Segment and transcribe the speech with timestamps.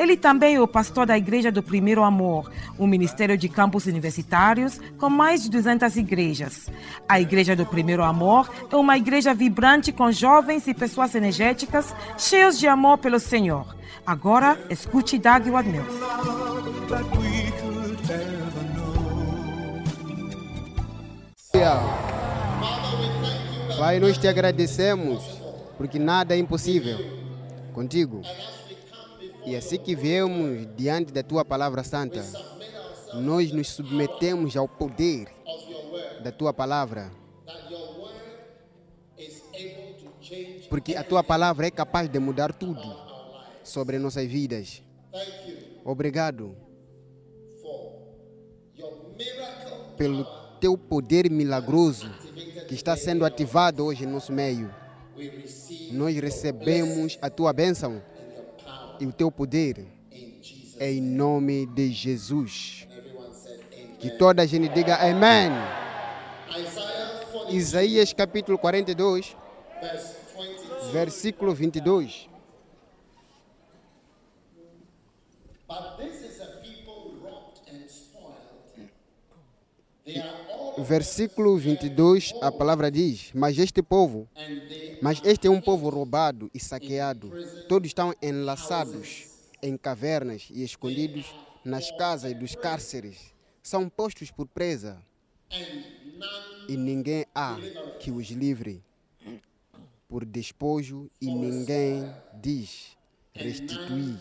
[0.00, 4.80] Ele também é o pastor da Igreja do Primeiro Amor, um ministério de campos universitários
[4.96, 6.70] com mais de 200 igrejas.
[7.06, 12.58] A Igreja do Primeiro Amor é uma igreja vibrante com jovens e pessoas energéticas, cheios
[12.58, 13.76] de amor pelo Senhor.
[14.06, 15.86] Agora, escute Doug Wadmills.
[23.78, 25.22] Pai, nós te agradecemos,
[25.76, 26.96] porque nada é impossível
[27.74, 28.22] contigo.
[29.44, 32.24] E assim que viemos diante da tua palavra santa,
[33.14, 35.28] nós nos submetemos ao poder
[36.22, 37.10] da tua palavra.
[40.68, 42.80] Porque a tua palavra é capaz de mudar tudo
[43.64, 44.82] sobre nossas vidas.
[45.84, 46.56] Obrigado
[49.96, 50.24] pelo
[50.60, 52.08] teu poder milagroso
[52.68, 54.72] que está sendo ativado hoje em nosso meio.
[55.92, 58.00] Nós recebemos a tua bênção
[59.00, 59.86] e o teu poder
[60.78, 62.86] é em nome de Jesus.
[63.98, 65.50] Que toda a gente diga amém.
[67.50, 69.36] Isaías capítulo 42,
[70.92, 72.28] versículo 22.
[80.84, 84.28] Versículo 22, a palavra diz: Mas este povo,
[85.02, 87.32] mas este é um povo roubado e saqueado.
[87.68, 89.26] Todos estão enlaçados
[89.62, 91.26] em cavernas e escondidos
[91.64, 93.34] nas casas dos cárceres.
[93.62, 95.00] São postos por presa
[96.68, 97.58] e ninguém há
[97.98, 98.82] que os livre
[100.08, 102.96] por despojo e ninguém diz
[103.32, 104.18] restituir.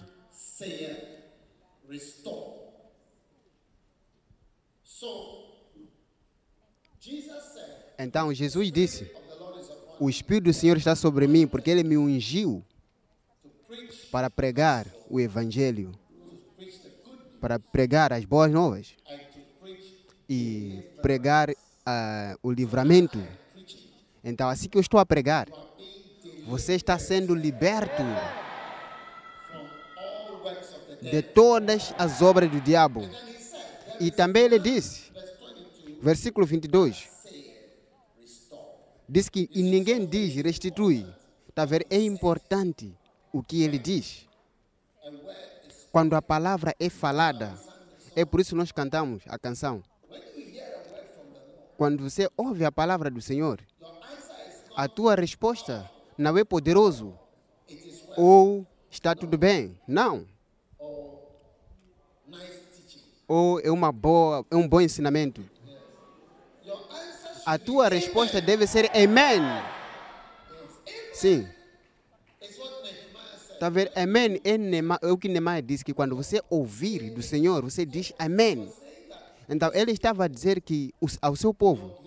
[7.97, 9.11] Então Jesus disse:
[9.99, 12.63] O Espírito do Senhor está sobre mim, porque ele me ungiu
[14.11, 15.91] para pregar o Evangelho,
[17.39, 18.95] para pregar as boas novas
[20.29, 21.55] e pregar uh,
[22.43, 23.21] o livramento.
[24.23, 25.47] Então, assim que eu estou a pregar,
[26.45, 28.03] você está sendo liberto
[31.01, 33.07] de todas as obras do diabo.
[33.99, 35.08] E também ele disse,
[36.01, 37.09] versículo 22,
[39.07, 41.05] diz que e ninguém diz restitui.
[41.47, 41.85] Está ver?
[41.89, 42.95] É importante
[43.33, 44.27] o que ele diz.
[45.91, 47.59] Quando a palavra é falada,
[48.15, 49.83] é por isso que nós cantamos a canção.
[51.77, 53.59] Quando você ouve a palavra do Senhor,
[54.75, 57.17] a tua resposta não é poderoso
[58.15, 59.77] ou está tudo bem.
[59.87, 60.25] Não.
[63.27, 65.43] Ou é uma boa, é um bom ensinamento.
[67.49, 69.41] A tua resposta deve ser amém.
[71.11, 71.47] Sim.
[73.53, 73.91] Está a ver?
[73.95, 77.87] Amém é, Nema, é o que Neymar disse, que quando você ouvir do Senhor, você
[77.87, 78.71] diz amém.
[79.49, 81.97] Então, ele estava a dizer que ao seu povo,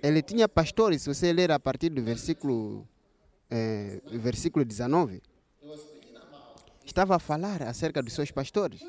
[0.00, 2.86] ele tinha pastores, se você ler a partir do versículo,
[3.50, 5.20] é, versículo 19,
[6.86, 8.82] estava a falar acerca dos seus pastores.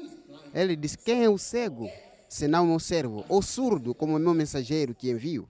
[0.53, 1.89] Ele disse, quem é o cego,
[2.35, 5.47] senão meu servo, ou surdo, como meu mensageiro que envio?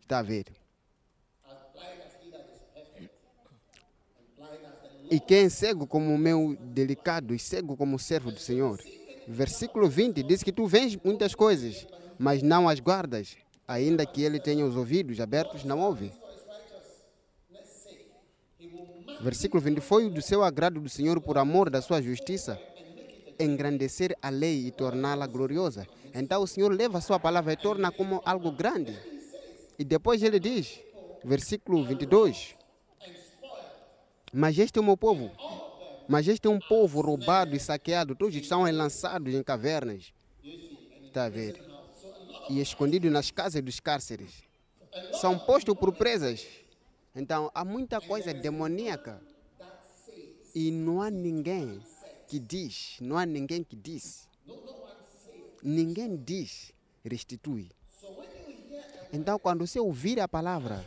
[0.00, 0.44] Está a ver?
[5.10, 8.80] E quem é cego como o meu delicado e cego como o servo do Senhor?
[9.26, 13.36] Versículo 20 diz que tu vês muitas coisas, mas não as guardas.
[13.66, 16.12] Ainda que ele tenha os ouvidos abertos, não ouve.
[19.20, 22.60] Versículo 20: Foi do seu agrado do Senhor, por amor da sua justiça,
[23.38, 25.86] engrandecer a lei e torná-la gloriosa.
[26.14, 28.96] Então o Senhor leva a sua palavra e torna como algo grande.
[29.78, 30.80] E depois ele diz,
[31.24, 32.56] versículo 22,
[34.32, 35.30] mas este é o meu povo.
[36.08, 38.16] Mas este é um povo roubado e saqueado.
[38.16, 40.12] Todos estão lançados em cavernas.
[41.06, 41.62] Está a ver?
[42.50, 44.42] E escondidos nas casas dos cárceres.
[45.20, 46.46] São postos por presas.
[47.14, 49.22] Então há muita coisa demoníaca.
[50.52, 51.80] E não há ninguém
[52.34, 54.28] que diz, não há ninguém que diz.
[55.62, 56.72] Ninguém diz
[57.04, 57.70] restitui.
[59.12, 60.84] Então quando você ouvir a palavra,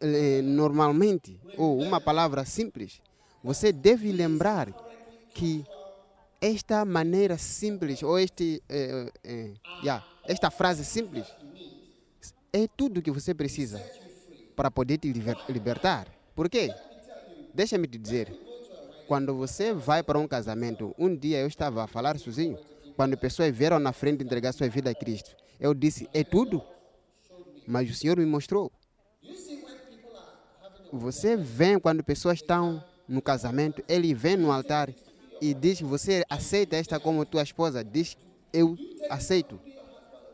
[0.00, 3.00] eh, normalmente, ou uma palavra simples,
[3.44, 4.74] você deve lembrar
[5.32, 5.64] que
[6.40, 11.36] esta maneira simples, ou este, eh, eh, yeah, esta frase simples,
[12.52, 13.80] é tudo que você precisa
[14.56, 16.08] para poder te liber- libertar.
[16.34, 16.74] Por quê?
[17.54, 18.34] Deixa-me te dizer.
[19.08, 22.58] Quando você vai para um casamento, um dia eu estava a falar sozinho,
[22.94, 26.62] quando pessoas vieram na frente entregar sua vida a Cristo, eu disse: é tudo?
[27.66, 28.70] Mas o Senhor me mostrou.
[30.92, 34.94] Você vê quando pessoas estão no casamento, ele vem no altar
[35.40, 37.82] e diz: Você aceita esta como tua esposa?
[37.82, 38.14] Diz:
[38.52, 38.76] Eu
[39.08, 39.58] aceito.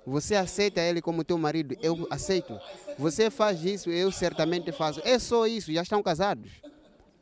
[0.04, 1.76] Você aceita ele como teu marido?
[1.80, 2.58] Eu aceito.
[2.98, 3.88] Você faz isso?
[3.88, 5.00] Eu certamente faço.
[5.04, 6.50] É só isso, já estão casados.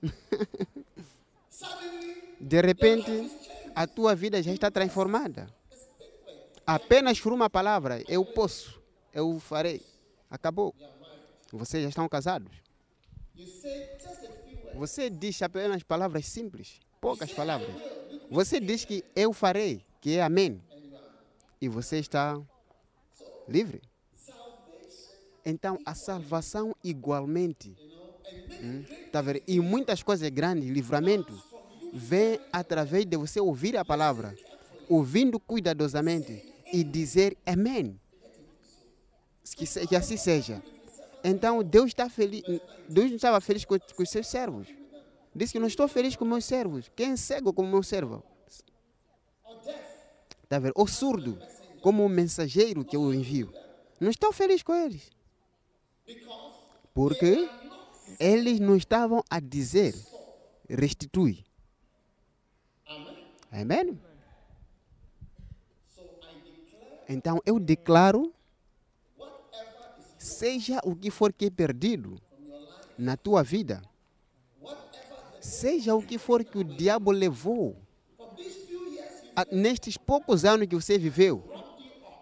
[2.40, 3.30] De repente,
[3.74, 5.48] a tua vida já está transformada.
[6.66, 8.80] Apenas por uma palavra, eu posso,
[9.12, 9.82] eu farei.
[10.30, 10.74] Acabou.
[11.52, 12.50] Vocês já estão casados.
[14.74, 17.70] Você diz apenas palavras simples, poucas palavras.
[18.30, 20.62] Você diz que eu farei, que é amém.
[21.60, 22.40] E você está
[23.48, 23.82] livre.
[25.44, 27.76] Então, a salvação igualmente.
[28.62, 29.42] hum, tá vendo?
[29.46, 31.32] E muitas coisas grandes, livramento,
[31.92, 34.34] vem através de você ouvir a palavra,
[34.88, 36.42] ouvindo cuidadosamente
[36.72, 38.00] e dizer amém.
[39.56, 40.62] Que, que assim seja.
[41.22, 42.42] Então Deus está feliz.
[42.88, 44.66] Deus não estava feliz com, com os seus servos.
[45.34, 46.90] Disse que não estou feliz com meus servos.
[46.96, 48.22] Quem é cego como meu servo?
[50.42, 50.60] Está?
[50.74, 51.38] Ou surdo,
[51.80, 53.52] como o mensageiro que eu envio.
[54.00, 55.10] Não estou feliz com eles.
[56.94, 57.48] Porque
[58.18, 59.94] eles não estavam a dizer
[60.68, 61.44] restitui.
[63.52, 64.00] Amém?
[67.06, 68.32] Então eu declaro
[70.18, 72.18] seja o que for que é perdido
[72.96, 73.82] na tua vida,
[75.40, 77.76] seja o que for que o diabo levou
[79.50, 81.42] nestes poucos anos que você viveu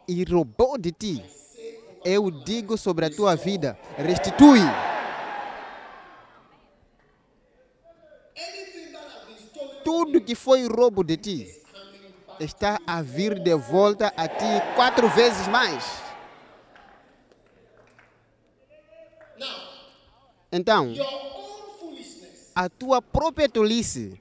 [0.09, 1.25] e roubou de ti,
[2.05, 4.90] eu digo sobre a tua vida: restitui.
[10.03, 11.55] Tudo que foi roubo de ti
[12.41, 15.85] está a vir de volta a ti quatro vezes mais.
[20.51, 20.95] Então,
[22.55, 24.19] a tua própria tolice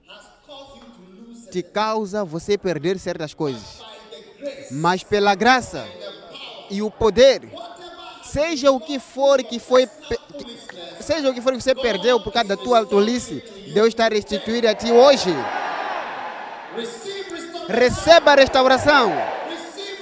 [1.50, 3.82] te causa você perder certas coisas.
[4.72, 5.88] Mas pela graça
[6.70, 7.50] e o poder,
[8.22, 9.88] seja o que for que foi,
[11.00, 13.42] seja o que for que você perdeu por causa da tua tolice,
[13.74, 15.34] Deus está a restituir a ti hoje.
[17.68, 19.12] Receba a restauração.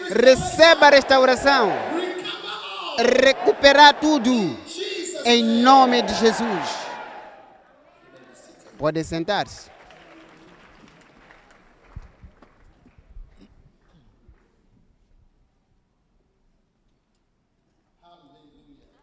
[0.10, 1.72] Receba a restauração.
[2.98, 4.58] Recuperar tudo.
[5.26, 6.88] Em nome de Jesus.
[8.78, 9.70] Pode sentar-se.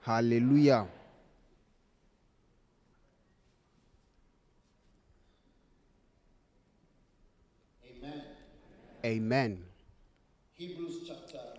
[0.07, 0.87] Aleluia.
[9.05, 9.63] Amen.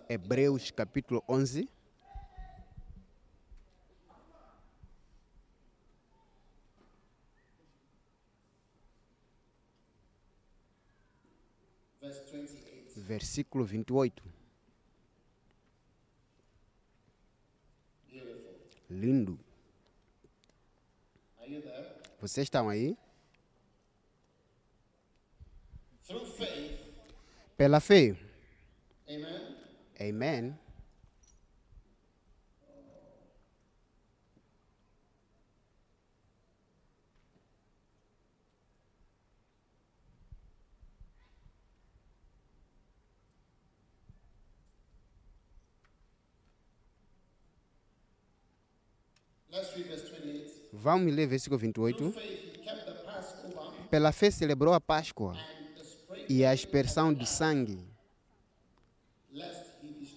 [0.10, 1.70] Hebreus capítulo 11.
[12.96, 14.24] Versículo 28.
[18.90, 19.40] Lindo.
[22.20, 22.98] Vocês estão aí?
[26.08, 26.85] Through faith,
[27.58, 28.16] Pela fé.
[29.08, 29.56] amen,
[30.02, 30.60] Amen.
[49.52, 50.70] let's read verse 28.
[50.74, 51.98] Vamos ler versículo 28.
[51.98, 55.36] Through faith, he kept the Passover Pela fé celebrou a Páscoa
[56.30, 57.80] e a aspersão do sangue,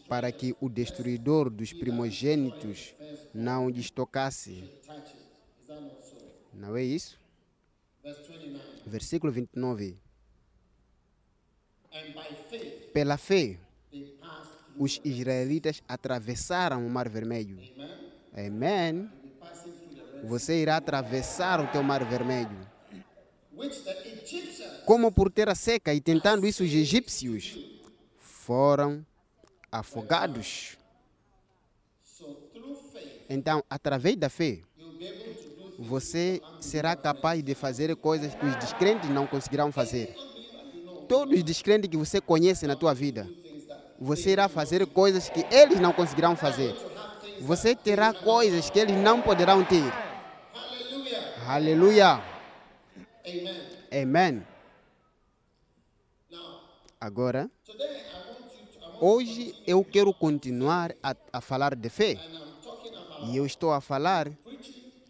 [0.09, 2.95] para que o destruidor dos primogênitos
[3.35, 4.65] não lhes tocasse.
[6.55, 7.19] Não é isso?
[8.03, 8.65] Verse 29.
[8.87, 9.97] Versículo 29.
[11.93, 13.59] And by faith, Pela fé,
[14.77, 17.59] os israelitas atravessaram o Mar Vermelho.
[18.33, 19.11] Amém.
[20.25, 22.59] Você irá atravessar o teu Mar Vermelho.
[24.85, 27.59] Como por terra seca, e tentando isso, os egípcios
[28.19, 29.05] foram
[29.71, 30.77] afogados.
[33.29, 34.61] Então, através da fé,
[35.79, 40.15] você será capaz de fazer coisas que os descrentes não conseguirão fazer.
[41.09, 43.29] Todos os descrentes que você conhece na tua vida,
[43.99, 46.75] você irá fazer coisas que eles não conseguirão fazer.
[47.41, 49.93] você terá coisas que eles não poderão ter.
[51.47, 52.38] Aleluia.
[53.29, 53.61] Amen.
[53.93, 54.47] Amém.
[57.01, 57.51] Agora,
[59.01, 62.19] hoje eu quero continuar a, a falar de fé.
[63.23, 64.31] E eu estou a falar,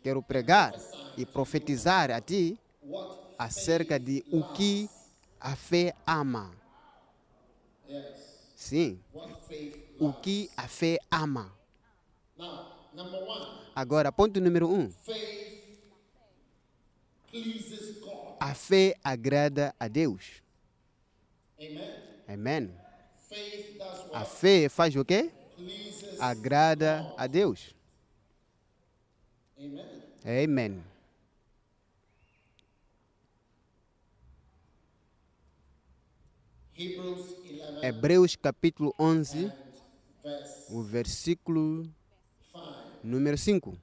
[0.02, 0.74] quero pregar
[1.16, 2.58] e profetizar a ti
[3.38, 4.88] acerca de o que
[5.40, 6.50] a fé ama.
[8.56, 8.98] Sim,
[9.98, 11.52] o que a fé ama.
[13.74, 14.92] Agora, ponto número um.
[18.40, 20.42] A fé agrada a Deus.
[21.58, 21.90] Amen.
[22.28, 22.70] Amém.
[24.12, 25.30] A fé faz o quê?
[26.18, 27.74] Agrada a Deus.
[29.58, 30.44] Amen.
[30.44, 30.82] Amém.
[36.76, 39.52] Hebrews 11 Hebreus capítulo 11, and
[40.22, 41.94] verse o versículo 5.
[43.02, 43.70] número 5.
[43.72, 43.76] By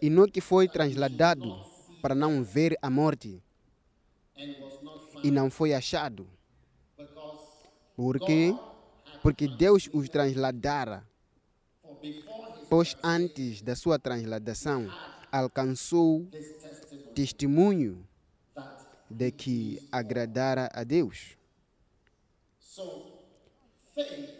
[0.00, 1.56] Enoque foi transladado
[2.00, 3.42] para não ver a morte.
[5.22, 6.28] E não foi achado.
[6.96, 7.58] because
[7.96, 8.54] Por quê?
[9.20, 11.04] Porque Deus os transladara,
[12.70, 14.88] pois antes da sua transladação
[15.32, 16.28] alcançou
[17.12, 18.06] testemunho
[19.10, 21.36] de que agradara a Deus.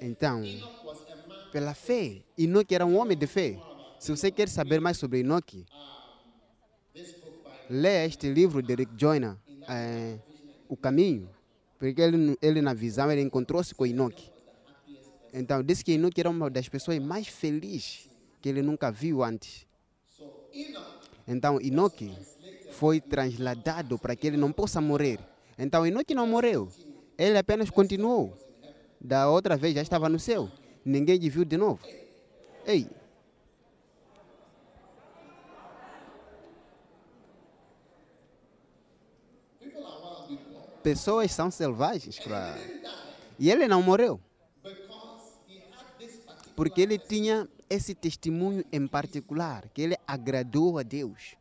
[0.00, 0.44] Então,
[1.52, 3.58] Pela fé, Enoque era um homem de fé.
[3.98, 5.64] Se você quer saber mais sobre Enoque,
[7.68, 9.36] leia este livro de Rick Joyner,
[9.68, 10.18] eh,
[10.68, 11.28] O Caminho,
[11.78, 14.30] porque ele, ele na visão ele encontrou-se com Enoque.
[15.32, 18.08] Então disse que Enoque era uma das pessoas mais felizes
[18.40, 19.66] que ele nunca viu antes.
[21.26, 22.12] Então Enoque
[22.72, 25.18] foi transladado para que ele não possa morrer.
[25.58, 26.68] Então Enoque não morreu,
[27.16, 28.36] ele apenas continuou.
[29.00, 30.50] Da outra vez já estava no céu,
[30.88, 31.80] ninguém lhe viu de novo.
[32.66, 32.88] Ei,
[40.82, 42.60] pessoas são selvagens, claro.
[43.38, 44.20] E ele não morreu.
[46.56, 51.36] porque ele tinha esse testemunho em particular, que ele agradou a Deus.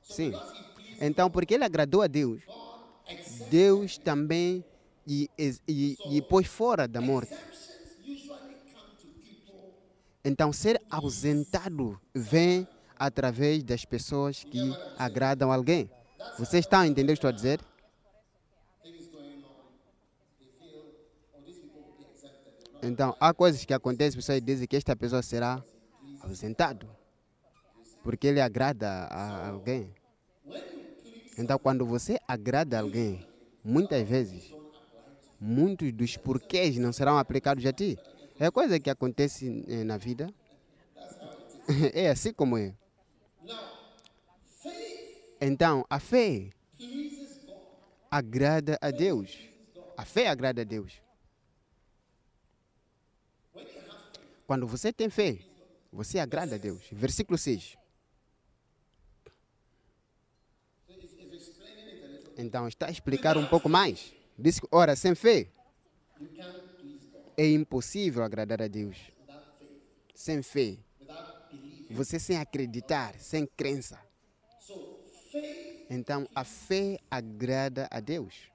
[0.00, 0.32] Sim.
[1.00, 2.42] Então, porque ele agradou a Deus,
[3.50, 4.64] Deus também
[5.06, 5.28] e,
[5.66, 7.34] e, e pôs fora da morte.
[10.24, 14.60] Então, ser ausentado vem através das pessoas que
[14.98, 15.90] agradam alguém.
[16.38, 17.60] Vocês estão a entender o que estou a dizer?
[22.82, 25.62] Então, há coisas que acontecem, pessoas dizem que esta pessoa será
[26.22, 26.88] ausentado,
[28.02, 29.94] porque ele agrada a alguém.
[31.38, 33.26] Então, quando você agrada alguém,
[33.64, 34.54] muitas vezes,
[35.38, 37.98] muitos dos porquês não serão aplicados a ti.
[38.40, 40.32] É coisa que acontece eh, na vida.
[41.92, 42.74] É assim como é.
[45.38, 46.50] Então, a fé
[48.10, 49.38] agrada a Deus.
[49.94, 51.02] A fé agrada a Deus.
[54.46, 55.38] Quando você tem fé,
[55.92, 56.82] você agrada a Deus.
[56.90, 57.76] Versículo 6.
[60.86, 64.14] so it's, it's explaining it a little Então, está a explicar um pouco mais.
[64.36, 65.46] Diz que, ora, sem fé
[67.40, 69.10] é impossível agradar a Deus.
[70.14, 70.76] Sem fé.
[71.88, 73.98] Você sem acreditar, sem crença.
[75.88, 78.52] Então, a fé agrada a Deus.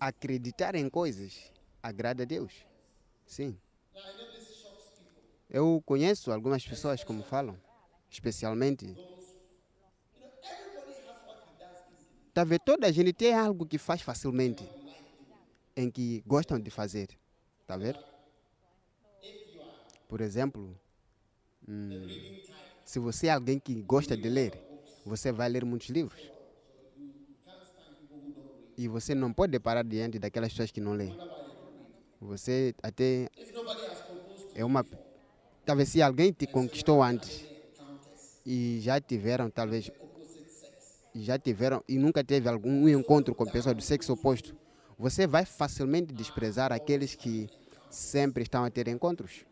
[0.00, 1.52] Acreditar em coisas
[1.82, 2.64] agrada a Deus.
[3.26, 3.58] Sim.
[5.50, 7.60] Eu conheço algumas pessoas como falam,
[8.08, 8.96] especialmente.
[12.32, 12.60] Tá vendo?
[12.60, 14.64] Toda a gente tem algo que faz facilmente,
[15.80, 17.08] em que gostam de fazer.
[17.66, 18.00] Tá vendo?
[20.08, 20.78] Por exemplo,
[21.68, 22.24] hum,
[22.84, 24.60] se você é alguém que gosta de ler,
[25.04, 26.32] você vai ler muitos livros.
[28.78, 31.20] E você não pode parar diante daquelas pessoas que não lêem.
[32.20, 33.28] Você até
[34.54, 34.86] é uma.
[35.64, 37.50] Talvez se alguém te conquistou antes
[38.44, 39.90] e já tiveram, talvez,
[41.14, 44.56] já tiveram e nunca teve algum encontro com pessoas do sexo oposto,
[44.98, 47.48] você vai facilmente desprezar aqueles que
[47.88, 49.46] sempre estão a ter encontros.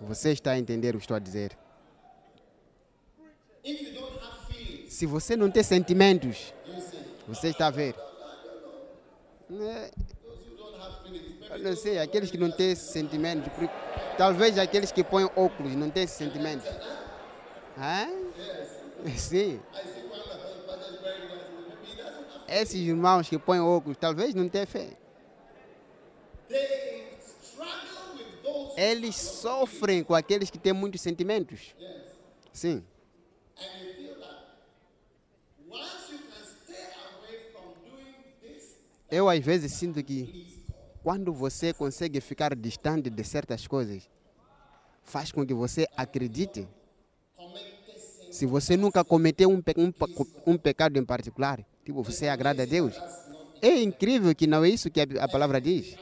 [0.00, 1.56] Você está a entender o que estou a dizer?
[4.88, 6.52] Se você não tem sentimentos,
[7.26, 7.94] você está a ver.
[9.50, 9.90] É,
[11.58, 13.50] não sei, aqueles que não têm sentimentos,
[14.16, 16.68] talvez aqueles que põem óculos não têm sentimentos.
[17.78, 18.08] Hã?
[19.16, 19.60] Sim.
[22.48, 24.96] Esses irmãos que põem óculos, talvez não tenham fé.
[28.76, 31.74] Eles sofrem com aqueles que têm muitos sentimentos.
[32.52, 32.84] Sim.
[39.10, 40.64] Eu às vezes sinto que
[41.02, 44.08] quando você consegue ficar distante de certas coisas,
[45.02, 46.68] faz com que você acredite.
[48.30, 49.90] Se você nunca cometeu um, pe- um,
[50.46, 52.94] um pecado em particular, tipo, você agrada a Deus.
[53.62, 55.96] É incrível que não é isso que a, palavra diz.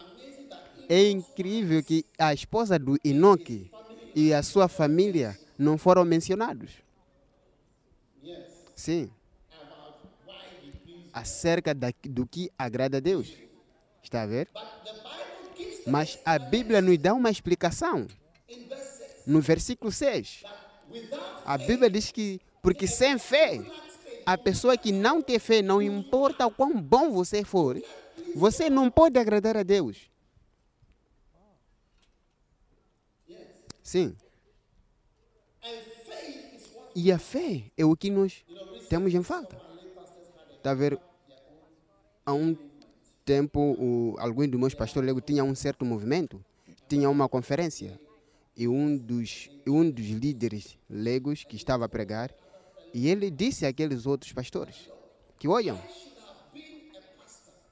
[0.88, 3.70] É incrível que a esposa do Enoque
[4.14, 6.70] e a sua família não foram mencionados.
[8.74, 9.08] Sim.
[11.12, 13.32] Acerca da, do que agrada a Deus.
[14.02, 14.48] Está a ver?
[15.86, 18.08] Mas a Bíblia nos dá uma explicação.
[19.24, 20.42] No versículo 6.
[21.44, 23.64] A Bíblia diz que, porque sem fé,
[24.26, 27.80] a pessoa que não tem fé, não importa o quão bom você for,
[28.34, 30.10] você não pode agradar a Deus.
[33.82, 34.16] Sim.
[36.92, 38.44] E a fé é o que nós
[38.88, 39.60] temos em falta.
[40.56, 40.98] Está a ver?
[42.24, 42.56] Há um
[43.24, 46.44] tempo, o, alguns dos meus pastores legos tinha um certo movimento,
[46.88, 48.00] tinha uma conferência,
[48.56, 52.34] e um dos, um dos líderes legos que estava a pregar,
[52.92, 54.90] e ele disse àqueles outros pastores
[55.38, 55.78] que, olham,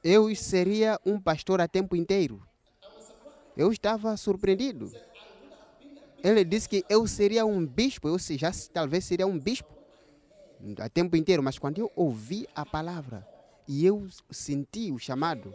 [0.02, 2.42] eu seria um pastor a tempo inteiro.
[3.56, 4.92] Eu estava surpreendido.
[6.22, 9.72] Ele disse que eu seria um bispo, eu já talvez seria um bispo
[10.78, 13.26] a tempo inteiro, mas quando eu ouvi a palavra
[13.68, 15.52] e eu senti o chamado,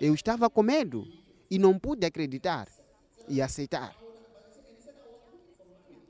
[0.00, 1.06] eu estava com medo
[1.50, 2.68] e não pude acreditar
[3.28, 3.96] e aceitar.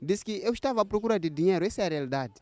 [0.01, 2.33] Diz que eu estava à procura de dinheiro, essa é a realidade.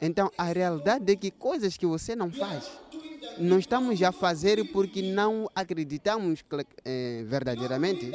[0.00, 2.70] Então, a realidade é que coisas que você não faz,
[3.38, 6.44] não estamos a fazer porque não acreditamos
[6.84, 8.12] eh, verdadeiramente.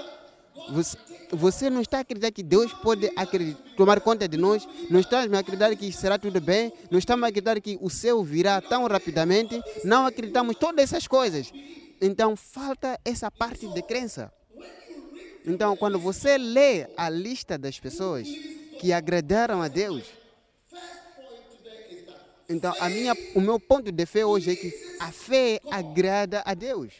[0.69, 0.97] Você,
[1.31, 3.09] você não está a acreditar que Deus pode
[3.75, 7.27] tomar conta de nós, não estamos a acreditar que será tudo bem, não estamos a
[7.27, 11.51] acreditar que o céu virá tão rapidamente, não acreditamos todas essas coisas.
[11.99, 14.31] Então, falta essa parte de crença.
[15.45, 18.27] Então, quando você lê a lista das pessoas
[18.79, 20.03] que agradaram a Deus,
[22.51, 26.53] então a minha, o meu ponto de fé hoje é que a fé agrada a
[26.53, 26.93] Deus.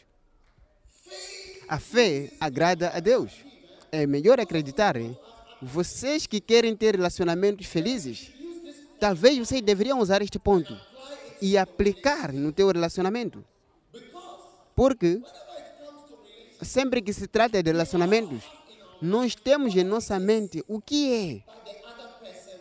[1.68, 3.32] A fé agrada a Deus.
[3.90, 4.96] É melhor acreditar.
[4.96, 5.16] hein?
[5.60, 8.32] Vocês que querem ter relacionamentos felizes,
[8.98, 10.76] talvez vocês deveriam usar este ponto
[11.40, 13.44] e aplicar no teu relacionamento.
[14.74, 15.20] Porque
[16.62, 18.42] sempre que se trata de relacionamentos,
[19.00, 21.52] nós temos em nossa mente o que é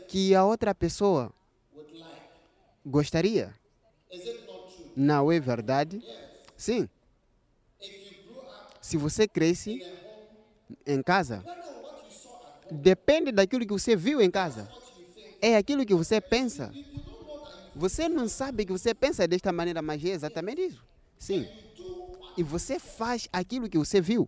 [0.08, 1.32] que a outra pessoa
[2.86, 3.54] gostaria.
[4.96, 6.04] Não é verdade?
[6.58, 6.90] Sim.
[8.82, 9.86] Se você cresce
[10.86, 11.44] em casa,
[12.70, 14.70] depende daquilo que você viu em casa.
[15.42, 16.72] É aquilo que você pensa.
[17.76, 20.84] Você não sabe que você pensa desta maneira, mas é exatamente isso.
[21.18, 21.48] Sim.
[22.38, 24.28] E você faz aquilo que você viu.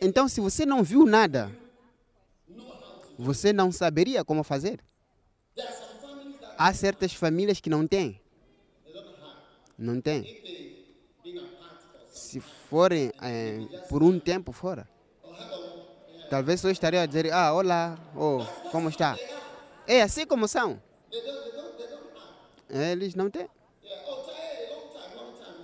[0.00, 1.50] Então, se você não viu nada,
[3.18, 4.80] você não saberia como fazer.
[6.56, 8.20] Há certas famílias que não têm.
[9.78, 10.42] Não tem.
[12.08, 14.88] Se forem eh, por um tempo fora,
[16.28, 19.16] talvez só estariam a dizer, ah, olá, oh, como está?
[19.86, 20.82] É assim como são.
[22.68, 23.48] Eles não têm.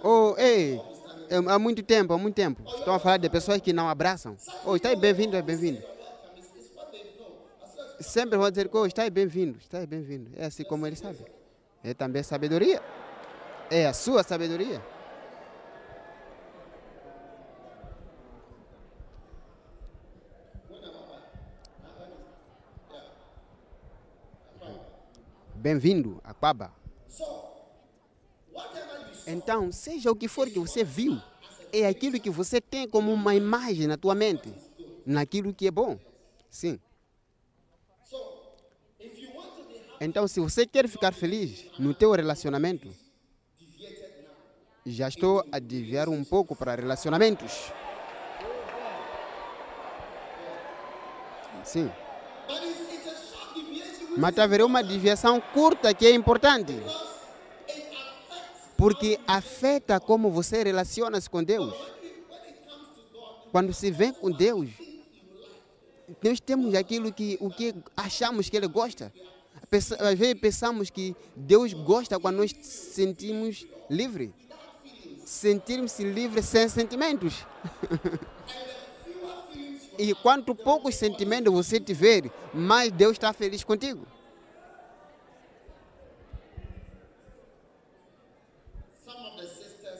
[0.02, 0.80] Oh, ei,
[1.28, 2.62] é, há muito tempo, há muito tempo.
[2.78, 4.36] Estão a falar de pessoas que não abraçam.
[4.64, 5.93] Oh, está bem-vindo, é bem-vindo.
[8.04, 10.30] Sempre vão dizer, oh, está bem-vindo, está bem-vindo.
[10.36, 11.24] É assim como eles sabem.
[11.82, 12.82] É também sabedoria.
[13.70, 14.80] É a sua sabedoria.
[25.54, 26.70] Bem-vindo a Quaba.
[29.26, 31.18] Então, seja o que for que você viu,
[31.72, 34.52] é aquilo que você tem como uma imagem na tua mente,
[35.06, 35.98] naquilo que é bom.
[36.50, 36.78] Sim.
[40.04, 42.88] Então, se você quer ficar feliz no teu relacionamento,
[44.84, 47.72] já estou a desviar um pouco para relacionamentos.
[51.64, 51.90] Sim.
[54.16, 56.74] Mas haverá uma desviação curta que é importante.
[58.76, 61.74] Porque afeta como você relaciona-se com Deus.
[63.50, 64.68] Quando se vem com Deus,
[66.22, 69.10] nós temos aquilo que, o que achamos que Ele gosta.
[69.98, 74.32] Às vezes pensamos que Deus gosta quando nós sentimos livre.
[75.24, 77.46] Sentirmos-se livre sem sentimentos.
[79.98, 84.06] e quanto poucos sentimentos você tiver, mais Deus está feliz contigo.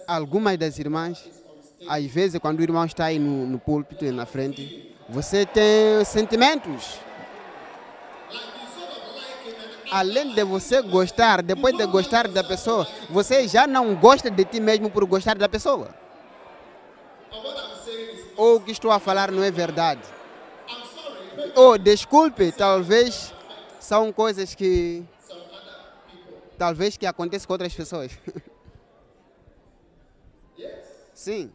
[0.07, 1.25] Algumas das irmãs,
[1.89, 6.99] às vezes, quando o irmão está aí no, no púlpito, na frente, você tem sentimentos.
[9.95, 14.59] Além de você gostar, depois de gostar da pessoa, você já não gosta de ti
[14.59, 15.95] mesmo por gostar da pessoa.
[18.37, 20.03] Ou o que estou a falar não é verdade.
[21.55, 23.33] Ou desculpe, talvez
[23.79, 25.05] são coisas que
[26.59, 28.11] talvez que acontecem com outras pessoas.
[31.15, 31.53] Sim.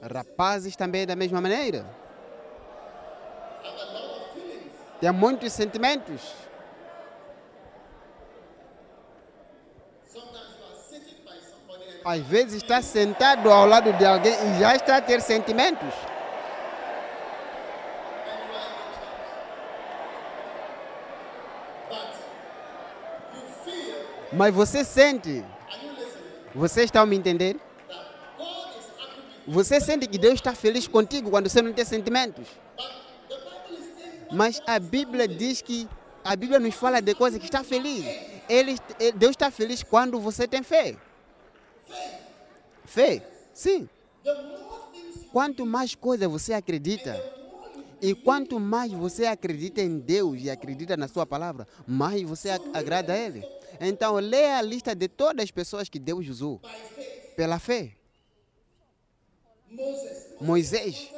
[0.00, 2.01] Rapazes também da mesma maneira.
[5.02, 6.32] Tem muitos sentimentos.
[12.04, 15.92] Às vezes está sentado ao lado de alguém e já está a ter sentimentos.
[24.32, 25.44] Mas você sente.
[26.54, 27.56] Você está a me entender?
[29.48, 32.46] Você sente que Deus está feliz contigo quando você não tem sentimentos.
[34.32, 35.88] Mas a Bíblia diz que
[36.24, 38.04] a Bíblia nos fala de coisas que está feliz.
[38.48, 38.76] Ele,
[39.16, 40.96] Deus está feliz quando você tem fé.
[42.84, 43.88] Fé, sim.
[45.32, 47.18] Quanto mais coisa você acredita,
[48.00, 52.70] e quanto mais você acredita em Deus e acredita na sua palavra, mais você ag-
[52.74, 53.42] agrada a Ele.
[53.80, 56.60] Então, leia a lista de todas as pessoas que Deus usou
[57.36, 57.92] pela fé.
[60.40, 61.10] Moisés.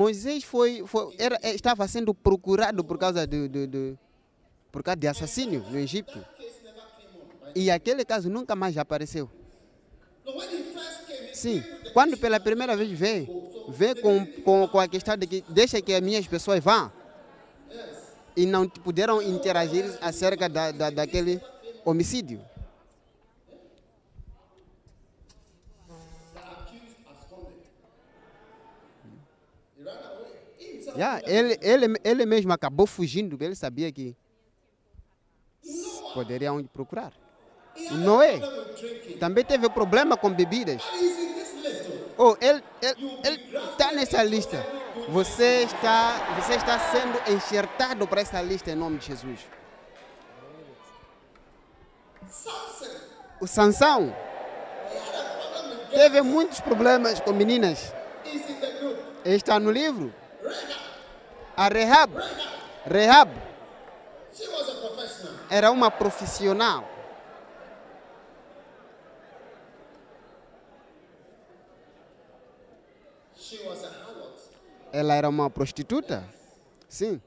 [0.00, 3.96] Moisés foi, foi- era, estava sendo procurado por causa de,
[4.70, 6.22] por causa de assassínio no Egito.
[7.54, 9.30] E aquele caso nunca mais apareceu.
[11.32, 11.62] Sim,
[11.94, 13.26] quando pela primeira vez vê,
[13.68, 16.92] vê com, com, com a questão de que deixa que as minhas pessoas vão
[18.36, 21.40] e não puderam interagir acerca da, da, daquele
[21.86, 22.40] homicídio.
[30.96, 34.16] Já, ele, ele, ele mesmo acabou fugindo, ele sabia que
[36.14, 37.12] poderia onde procurar.
[37.90, 38.40] Noé
[39.20, 40.82] também teve problema com bebidas.
[42.16, 42.62] Oh, ele
[43.70, 44.64] está nessa lista.
[45.10, 49.40] Você está, você está sendo enxertado para essa lista em nome de Jesus.
[53.40, 54.16] O Sansão
[55.90, 57.92] teve muitos problemas com meninas.
[59.24, 60.12] Está no livro.
[61.56, 62.10] A Rehab.
[62.86, 63.30] Rehab
[64.32, 65.34] She was a professional.
[65.50, 66.84] era uma profissional.
[73.36, 74.38] She was a harlot.
[74.92, 76.24] Ela era uma prostituta.
[76.88, 77.20] Sim.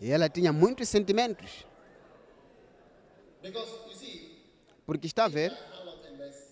[0.00, 1.64] E ela tinha muitos sentimentos.
[4.84, 5.52] Porque está a ver,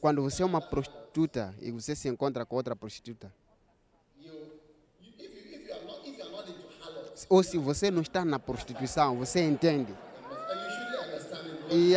[0.00, 3.32] quando você é uma prostituta e você se encontra com outra prostituta,
[4.18, 4.32] you,
[5.00, 7.58] you, if, you, if, you are not, if you are not into harlots, ou se
[7.58, 9.94] você não está na prostituição, você entende.
[11.70, 11.96] E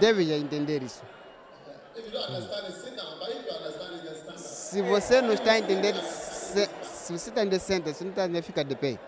[0.00, 1.02] deve entender isso.
[4.36, 8.42] Se você não está a entender, se, se você está senta, se não está ainda
[8.42, 8.98] fica de pé.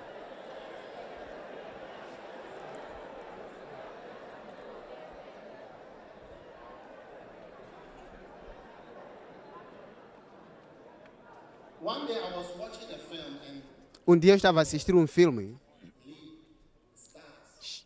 [14.11, 15.55] Um dia eu estava a assistir um filme.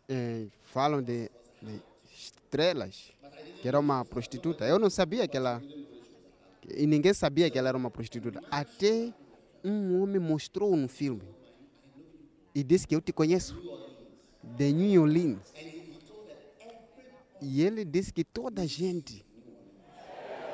[0.07, 1.29] eh, falam de,
[1.61, 1.81] de
[2.15, 3.11] estrelas,
[3.61, 4.63] que era uma prostituta.
[4.63, 5.61] Eu não sabia que ela.
[6.69, 8.41] E ninguém sabia que ela era uma prostituta.
[8.49, 9.13] Até
[9.65, 11.27] um homem mostrou no filme.
[12.55, 13.61] E disse que eu te conheço.
[14.41, 15.53] De New Orleans.
[17.41, 19.25] E ele disse que toda a gente.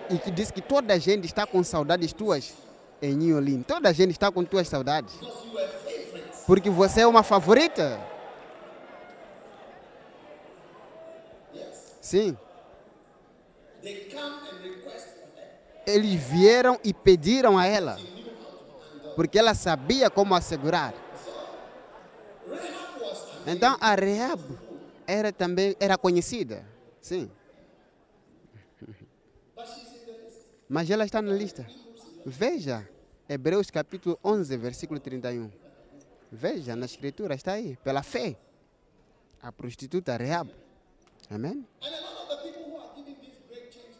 [0.10, 2.55] E que disse que toda a gente está com saudades tuas
[3.01, 3.65] em Orleans.
[3.65, 5.13] Toda a gente está com tuas saudades.
[6.45, 7.99] Porque você é uma favorita.
[12.01, 12.38] Sim.
[15.85, 17.97] Eles vieram e pediram a ela.
[19.15, 20.93] Porque ela sabia como assegurar.
[23.45, 24.41] Então a Rehab
[25.07, 26.65] era também era conhecida.
[27.01, 27.31] Sim.
[30.69, 31.65] Mas ela está na lista.
[32.25, 32.88] Veja,
[33.27, 35.49] Hebreus capítulo 11, versículo 31.
[36.32, 38.36] Veja, na escritura está aí, pela fé.
[39.41, 40.49] A prostituta Reab.
[41.29, 41.65] Amém?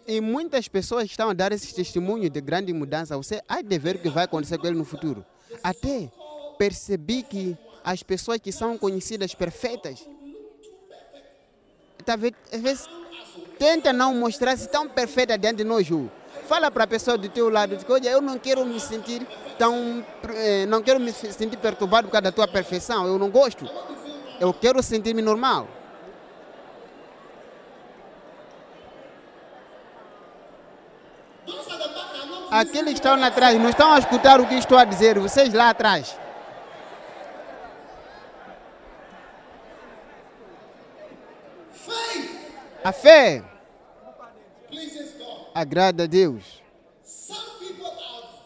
[0.06, 3.16] E muitas pessoas estão a dar esse testemunho de grande mudança.
[3.16, 5.24] Você há de ver o que vai acontecer com ele no futuro.
[5.64, 6.12] Até
[6.58, 10.08] percebi que as pessoas que são conhecidas perfeitas,
[12.18, 12.36] vendo?
[12.52, 12.88] às vezes,
[13.58, 15.86] tenta não mostrar-se tão perfeita diante de nós.
[15.86, 16.10] Ju.
[16.48, 19.26] Fala para a pessoa do teu lado, diz, olha, eu não quero me sentir
[19.58, 23.06] tão, eh, não quero me sentir perturbado por causa da tua perfeição.
[23.06, 23.70] Eu não gosto.
[24.40, 25.68] Eu quero sentir-me normal.
[32.52, 35.54] Aqueles que estão lá atrás não estão a escutar o que estou a dizer, vocês
[35.54, 36.18] lá atrás.
[42.84, 43.44] A fé.
[45.60, 46.62] Agrada a Deus.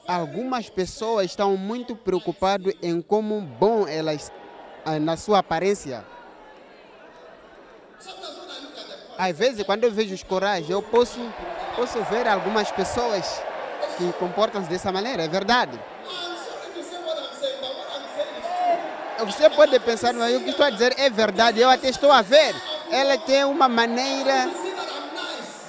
[0.07, 4.31] Algumas pessoas estão muito preocupadas em como bom elas
[4.83, 6.03] ah, na sua aparência.
[9.17, 11.19] Às vezes, quando eu vejo os corais, eu posso,
[11.75, 13.41] posso ver algumas pessoas
[13.97, 15.79] que comportam-se dessa maneira, é verdade.
[19.19, 22.21] Você pode pensar, mas o que estou a dizer é verdade, eu até estou a
[22.21, 22.53] ver.
[22.91, 24.49] Ela tem uma maneira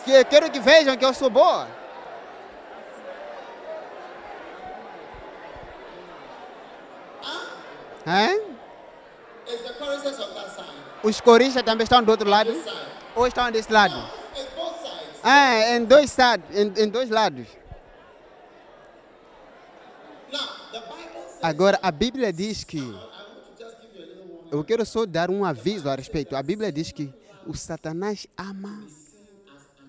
[0.04, 1.66] que quero que vejam que eu sou boa.
[8.04, 8.54] Side?
[11.02, 12.50] Os coristas também estão do outro lado?
[13.14, 13.94] Ou estão desse lado?
[15.22, 16.14] Ah, em dois,
[16.50, 17.46] em, em dois lados.
[21.42, 22.80] Agora, a Bíblia diz que.
[24.50, 26.36] Eu quero só dar um aviso a respeito.
[26.36, 27.12] A Bíblia diz que
[27.46, 28.86] o Satanás ama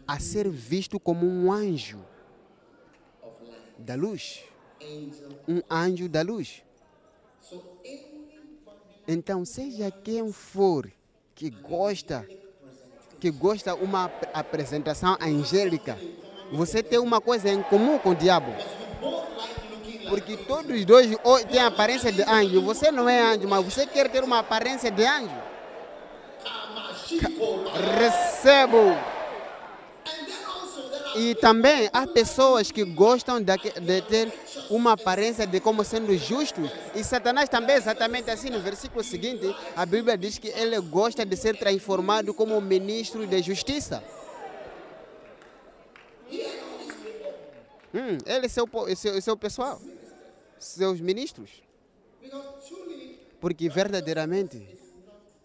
[0.08, 2.00] a ser visto como um anjo
[3.78, 4.44] da luz.
[5.48, 6.64] Um anjo da luz.
[9.08, 10.92] Então, seja quem for
[11.36, 12.28] que gosta,
[13.20, 15.98] que gosta uma ap- apresentação angélica,
[16.52, 18.52] você tem uma coisa em comum com o diabo.
[20.10, 21.10] Porque todos os dois
[21.50, 22.62] têm aparência de anjo.
[22.62, 25.36] Você não é anjo, mas você quer ter uma aparência de anjo.
[28.00, 28.78] Recebo.
[30.08, 34.34] And then also there are E também há pessoas que gostam de, de ter
[34.70, 36.62] uma aparência de como sendo justo.
[36.94, 38.50] E Satanás também exatamente assim.
[38.50, 43.42] No versículo seguinte, a Bíblia diz que ele gosta de ser transformado como ministro de
[43.42, 44.04] justiça.
[47.94, 49.82] Hum, ele é seu, é seu, é seu pessoal,
[50.60, 51.64] seus ministros.
[53.40, 54.68] Porque verdadeiramente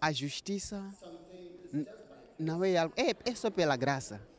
[0.01, 0.83] a justiça
[2.37, 2.93] não é algo.
[2.97, 4.30] É, é só pela graça.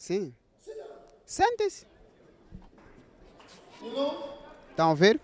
[0.00, 0.32] Sim.
[1.26, 1.86] Sente-se.
[4.70, 5.20] Estão a ver?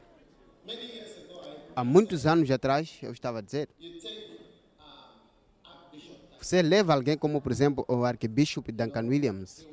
[0.67, 3.71] many years ago I, Há muitos anos atrás, eu estava a dizer.
[6.39, 9.67] Você leva alguém como, por exemplo, o Archbishop Duncan Williams.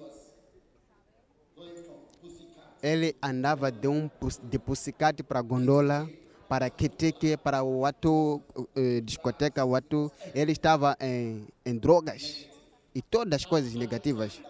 [2.21, 4.09] Pussycat Ele andava de um
[4.41, 6.09] de Pussycat para Gondola,
[6.47, 8.41] para Keteke, para o Watu,
[8.73, 10.09] eh, discoteca Watu.
[10.33, 12.47] Ele estava em, em drogas
[12.95, 14.41] e todas as coisas negativas.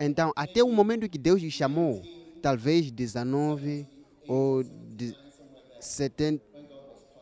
[0.00, 2.02] Então, até o momento que Deus lhe chamou,
[2.40, 3.86] talvez 19
[4.26, 5.14] ou de
[5.80, 6.42] 70,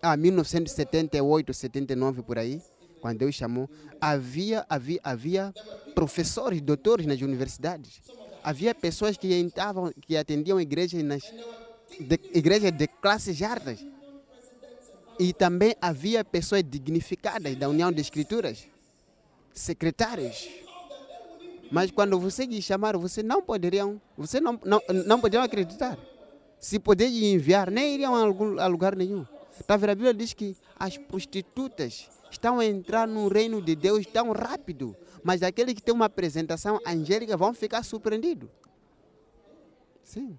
[0.02, 2.60] ah, 1978, 79 por aí,
[3.00, 3.68] quando Deus chamou,
[4.00, 5.54] havia, havia, havia
[5.94, 8.00] professores, doutores nas universidades.
[8.42, 11.22] Havia pessoas que entravam, que atendiam igrejas nas
[12.00, 13.84] de, igrejas de classes altas.
[15.18, 18.66] E também havia pessoas dignificadas da União de Escrituras,
[19.52, 20.65] secretários.
[21.70, 25.98] Mas quando você lhe chamaram, você não poderiam, você não, não, não poderiam acreditar.
[26.58, 29.24] Se poder enviar, nem iriam a, algum, a lugar nenhum.
[29.66, 29.90] Tá vendo?
[29.90, 34.96] A Bíblia diz que as prostitutas estão a entrar no reino de Deus tão rápido,
[35.22, 38.48] mas aqueles que têm uma apresentação angélica vão ficar surpreendidos.
[40.02, 40.38] Sim.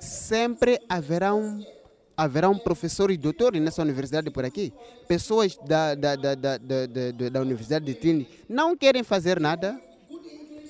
[0.00, 1.64] Sempre haverão
[2.20, 4.72] haverão professores e doutores nessa universidade por aqui.
[5.08, 9.80] Pessoas da, da, da, da, da, da, da Universidade de Trinity não querem fazer nada.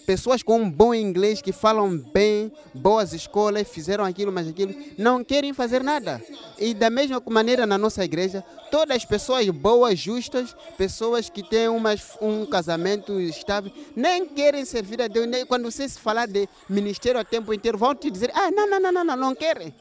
[0.07, 5.23] Pessoas com um bom inglês, que falam bem, boas escolas, fizeram aquilo, mas aquilo, não
[5.23, 6.21] querem fazer nada.
[6.59, 11.69] E da mesma maneira na nossa igreja, todas as pessoas boas, justas, pessoas que têm
[11.69, 15.29] umas, um casamento estável, nem querem servir a Deus.
[15.47, 18.81] Quando você se falar de ministério o tempo inteiro, vão te dizer, ah, não, não,
[18.81, 19.73] não, não, não, não querem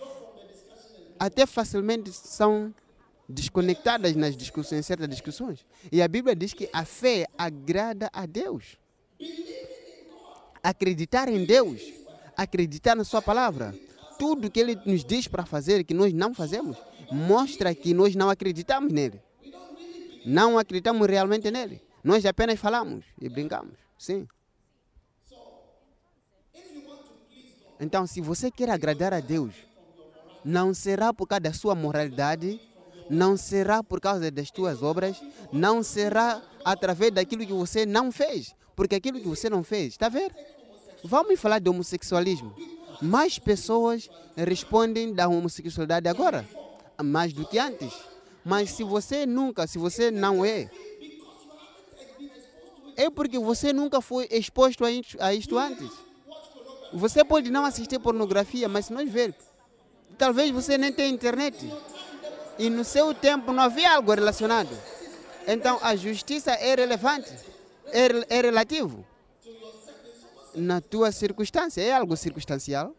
[1.19, 2.73] até facilmente são
[3.27, 5.65] desconectadas nas discussões, em certas discussões.
[5.91, 8.77] E a Bíblia diz que a fé agrada a Deus.
[10.63, 11.99] Acreditar em Deus
[12.41, 13.75] acreditar na Sua palavra.
[14.17, 16.77] Tudo que Ele nos diz para fazer que nós não fazemos,
[17.11, 19.21] mostra que nós não acreditamos nele.
[20.25, 21.81] Não acreditamos realmente nele.
[22.03, 23.73] Nós apenas falamos e brincamos.
[23.97, 24.27] Sim.
[27.79, 29.53] Então, se você quer agradar a Deus,
[30.43, 32.59] não será por causa da sua moralidade,
[33.09, 35.21] não será por causa das tuas obras,
[35.51, 40.05] não será através daquilo que você não fez, porque aquilo que você não fez, está
[40.05, 40.33] a ver?
[41.03, 42.53] Vamos falar de homossexualismo.
[43.01, 46.45] Mais pessoas respondem da homossexualidade agora,
[47.01, 47.93] mais do que antes.
[48.43, 50.69] Mas se você nunca, se você não é,
[52.95, 54.91] é porque você nunca foi exposto a
[55.33, 55.89] isto, antes.
[56.93, 59.33] Você pode não assistir pornografia, mas se nós ver,
[60.19, 61.57] talvez você nem tenha internet.
[62.59, 64.77] E no seu tempo não havia algo relacionado.
[65.47, 67.33] Então a justiça é relevante,
[67.87, 69.07] é, é relativo.
[70.53, 72.93] Na tua circunstância, é algo circunstancial.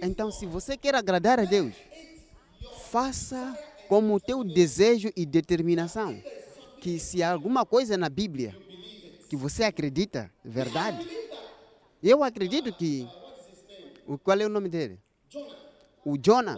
[0.00, 1.74] Então, se você quer agradar a Deus,
[2.90, 3.56] faça
[3.88, 6.20] como o teu desejo e determinação.
[6.80, 8.56] Que se há alguma coisa na Bíblia
[9.28, 11.06] que você acredita, verdade,
[12.02, 13.06] eu acredito que.
[14.06, 14.98] o- Qual é o nome dele?
[16.04, 16.56] O Jonah.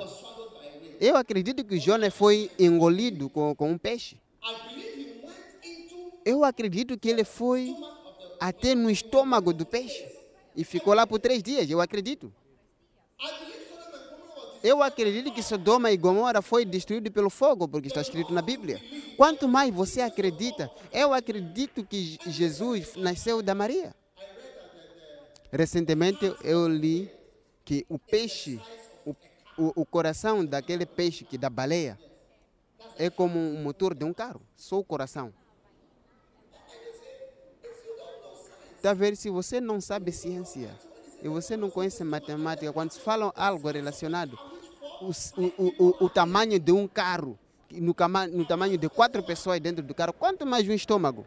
[1.00, 4.16] Eu acredito que o Jonah foi engolido com, com um peixe.
[6.24, 7.74] Eu acredito que ele foi
[8.38, 10.06] até no estômago do peixe
[10.54, 11.68] e ficou lá por três dias.
[11.70, 12.32] Eu acredito.
[14.62, 18.78] Eu acredito que Sodoma e Gomorra foi destruído pelo fogo, porque está escrito na Bíblia.
[19.16, 23.94] Quanto mais você acredita, eu acredito que Jesus nasceu da Maria.
[25.52, 27.10] Recentemente eu li
[27.64, 28.60] que o peixe,
[29.04, 29.14] o,
[29.58, 31.98] o, o coração daquele peixe que da baleia
[32.96, 35.32] é como um motor de um carro, só o coração.
[38.76, 40.70] Está ver se você não sabe ciência
[41.22, 44.38] e você não conhece matemática, quando falam algo relacionado,
[45.00, 47.38] o, o, o, o, o tamanho de um carro,
[47.70, 47.94] no,
[48.32, 51.26] no tamanho de quatro pessoas dentro do carro, quanto mais um estômago?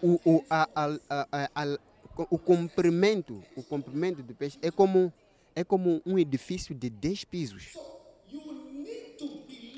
[0.00, 0.98] O, o, a, a,
[1.32, 1.78] a, a-
[2.30, 5.12] o comprimento, o comprimento do peixe é como,
[5.56, 7.78] é como um edifício de 10 pisos.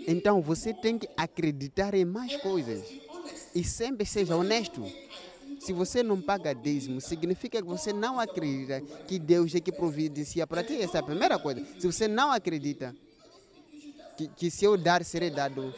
[0.07, 3.01] Então você tem que acreditar em mais coisas
[3.55, 4.95] e sempre seja honesto.
[5.67, 10.47] Se você não paga dízimo, significa que você não acredita que Deus é que providencia
[10.47, 10.81] para ti.
[10.81, 11.61] Essa é a primeira coisa.
[11.77, 12.95] Se você não acredita
[14.17, 15.75] que, que se eu dar, serei dado.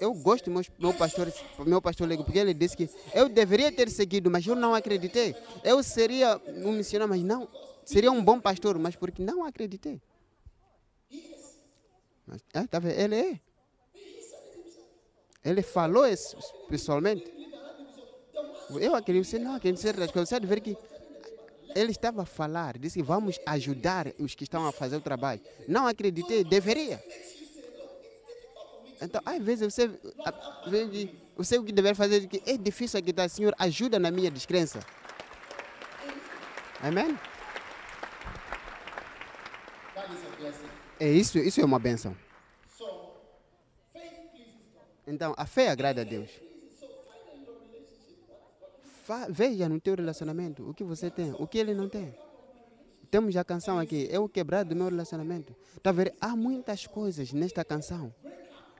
[0.00, 1.30] Eu gosto do meu, meu pastor,
[1.66, 5.36] meu pastor Lego, porque ele disse que eu deveria ter seguido, mas eu não acreditei.
[5.62, 7.46] Eu seria um missionário, mas não.
[7.84, 10.00] Seria um bom pastor, mas porque não acreditei.
[12.26, 12.98] Mas, ah, tá vendo?
[12.98, 13.40] Ele é.
[15.44, 16.38] Ele falou isso
[16.70, 17.39] pessoalmente.
[18.78, 20.76] Eu acredito, não acredita, você deve ver que
[21.74, 25.40] ele estava a falar, disse vamos ajudar os que estão a fazer o trabalho.
[25.66, 27.02] Não acreditei, deveria.
[29.00, 29.90] Então, às vezes você,
[31.36, 34.80] você o que deve fazer é é difícil acreditar, Senhor, ajuda na minha descrença.
[36.82, 37.18] Amém?
[40.98, 42.14] É isso, isso é uma benção.
[45.06, 46.30] Então, a fé agrada a Deus.
[49.28, 52.14] Veja no teu relacionamento o que você tem, o que ele não tem.
[53.10, 55.54] Temos a canção aqui, eu quebrar do meu relacionamento.
[55.82, 56.12] Tá vendo?
[56.20, 58.14] Há muitas coisas nesta canção.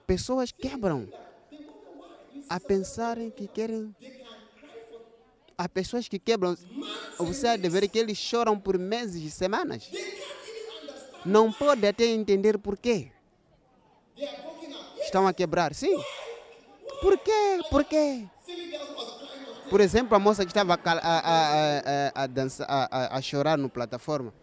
[0.07, 1.09] Pessoas quebram
[2.49, 3.95] a pensarem que querem.
[5.59, 6.57] Há pessoas que quebram.
[7.19, 9.91] Você há de ver que eles choram por meses e semanas.
[11.27, 13.11] Não pode até entender por quê.
[15.03, 15.97] Estão a quebrar, sim.
[17.01, 17.61] Por quê?
[17.69, 18.29] Por quê?
[19.71, 21.21] Por exemplo, a moça que estava a, a,
[22.19, 24.35] a, a, dançar, a, a, chorar no plataforma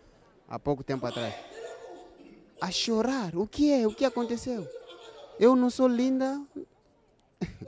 [0.47, 1.35] há pouco tempo atrás.
[2.61, 3.35] A chorar?
[3.35, 3.85] O que é?
[3.85, 4.65] O que aconteceu?
[5.37, 6.41] Eu não sou linda.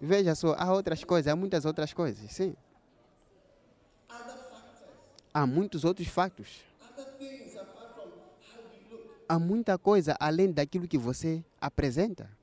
[0.00, 2.56] Veja só, há outras coisas, há muitas outras coisas, sim.
[5.32, 6.62] Há muitos outros fatos.
[9.28, 12.37] Há muita coisa além daquilo que você apresenta.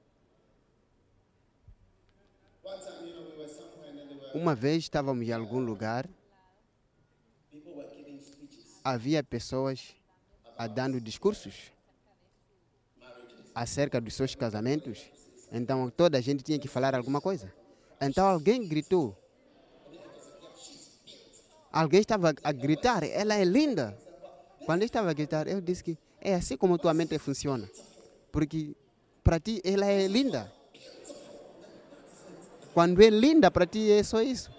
[4.36, 6.09] Uma vez estávamos em algum lugar,
[8.83, 9.95] havia pessoas
[10.57, 11.71] a dando discursos
[13.55, 15.05] acerca dos seus casamentos.
[15.53, 17.49] Então toda a gente tinha que falar alguma coisa.
[18.01, 19.17] Então alguém gritou
[21.71, 23.97] alguém estava a gritar, ela é linda.
[24.65, 27.69] Quando eu estava a gritar, eu disse que é assim como tua mente funciona.
[28.33, 28.75] Porque
[29.23, 30.51] para ti ela é linda.
[32.76, 34.51] Quando é linda, para ti é só isso.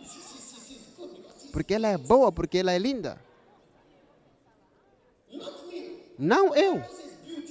[1.52, 3.20] Porque ela é boa, porque ela é linda.
[6.18, 6.82] Não eu.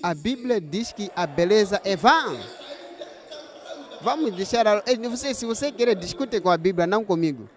[0.02, 2.36] A Bíblia diz que a beleza é vã.
[4.02, 4.66] Vamos deixar.
[5.08, 7.48] Você, se você querer, discute com a Bíblia, não comigo.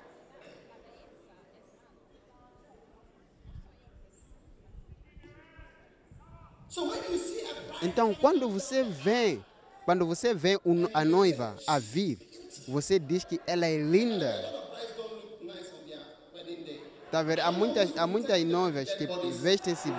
[7.81, 9.41] Então, quando você vê,
[9.87, 10.61] quando você vê
[10.93, 12.28] a noiva a vir,
[12.69, 14.59] você diz que ela é linda.
[17.11, 17.41] Tá vendo?
[17.41, 19.07] Há muitas, há muitas noivas que
[19.41, 19.91] vestem-se,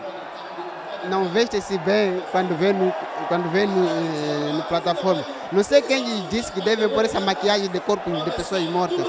[1.09, 2.93] não vestem-se bem quando vê no,
[3.27, 5.25] quando vê no, eh, no plataforma.
[5.51, 9.07] Não sei quem disse que devem pôr essa maquiagem de corpo de pessoas mortas.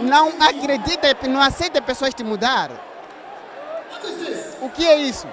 [0.00, 2.70] Não acredita, não aceita pessoas te mudar.
[4.60, 5.26] O que é isso?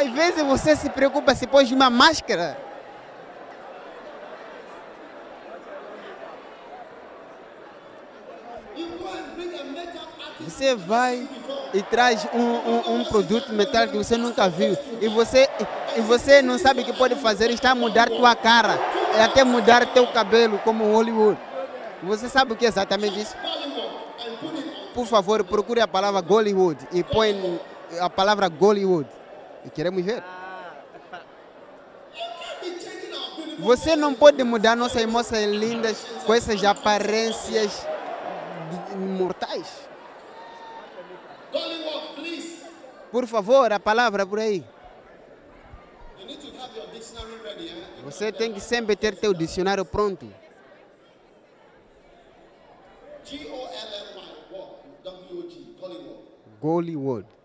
[0.00, 2.56] Às vezes você se preocupa se pôs uma máscara.
[10.40, 11.28] Você vai
[11.74, 15.46] e traz um, um, um produto metal que você nunca viu e você,
[15.94, 18.78] e você não sabe o que pode fazer, está a mudar tua cara,
[19.14, 21.38] é até mudar teu cabelo como Hollywood.
[22.02, 23.36] Você sabe o que é exatamente isso?
[24.94, 27.60] Por favor, procure a palavra Gollywood e põe
[28.00, 29.19] a palavra Gollywood.
[29.64, 30.22] E queremos ver.
[33.58, 37.86] Você não pode mudar nossas moças lindas com essas aparências
[38.96, 39.88] mortais.
[43.12, 44.64] Por favor, a palavra por aí.
[48.04, 50.32] Você tem que sempre ter teu dicionário pronto.
[53.24, 53.90] G O L.
[54.50, 54.72] What?
[55.04, 55.48] W
[55.80, 56.60] O.
[56.60, 57.39] Gollywood.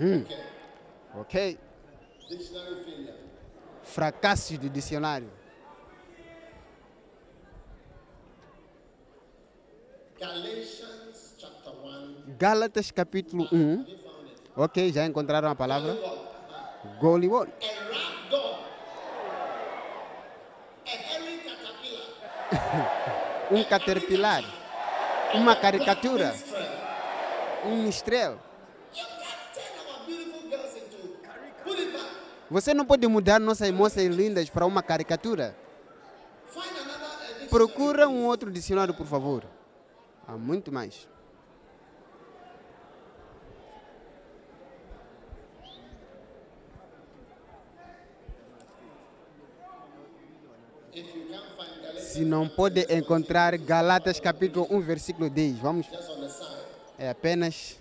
[0.00, 0.24] Hum.
[1.14, 1.58] Ok.
[3.82, 5.30] Fracassos do dicionário.
[10.20, 12.36] Galatians chapter 1.
[12.38, 13.84] Gálatas capítulo 1.
[14.56, 15.96] Ok, já encontraram a palavra?
[17.00, 17.48] Caterpillar.
[23.50, 24.44] Um caterpillar.
[25.34, 26.34] Uma caricatura.
[27.64, 28.47] Um estrela.
[32.50, 35.54] Você não pode mudar nossas moças lindas para uma caricatura.
[37.50, 39.44] Procura um outro dicionário, por favor.
[40.26, 41.08] Há muito mais.
[51.98, 55.86] Se não pode encontrar Galatas capítulo 1, versículo 10, vamos,
[56.98, 57.78] é apenas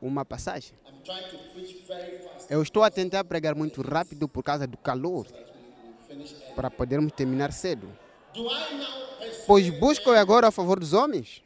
[0.00, 0.74] uma passagem.
[2.48, 5.26] Eu estou a tentar pregar muito rápido por causa do calor,
[6.54, 7.88] para podermos terminar cedo.
[9.46, 11.42] Pois busco agora a favor dos homens?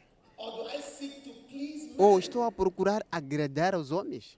[1.97, 4.37] Ou estou a procurar agradar aos homens?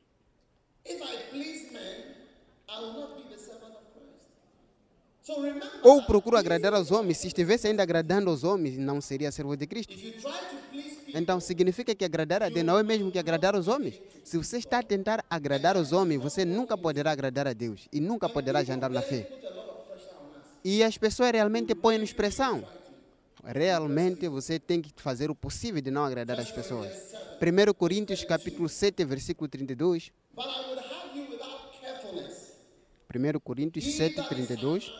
[5.82, 7.17] Ou procuro agradar aos homens?
[7.17, 9.93] Se estivesse ainda agradando aos homens, não seria servo de Cristo.
[11.14, 14.01] Então significa que agradar a Deus não é mesmo que agradar aos homens.
[14.24, 17.99] Se você está a tentar agradar aos homens, você nunca poderá agradar a Deus e
[17.99, 19.30] nunca poderá andar na fé.
[20.64, 22.66] E as pessoas realmente põem-nos pressão.
[23.45, 27.14] Realmente você tem que fazer o possível de não agradar as pessoas.
[27.41, 30.11] 1 Coríntios capítulo 7, versículo 32.
[30.36, 32.53] but I would have you without carefulness.
[33.14, 34.91] 1 Coríntios 7, 32.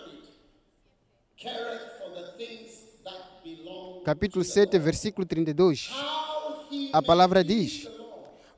[4.03, 5.89] Capítulo 7, versículo 32.
[5.91, 7.87] How he A palavra diz: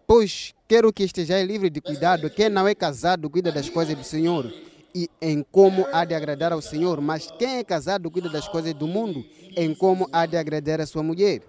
[0.07, 2.29] Pois quero que estejais livre de cuidado.
[2.29, 4.51] Quem não é casado cuida das coisas do Senhor
[4.93, 6.99] e em como há de agradar ao Senhor.
[7.01, 9.23] Mas quem é casado cuida das coisas do mundo,
[9.55, 11.41] em como há de agradar a sua mulher.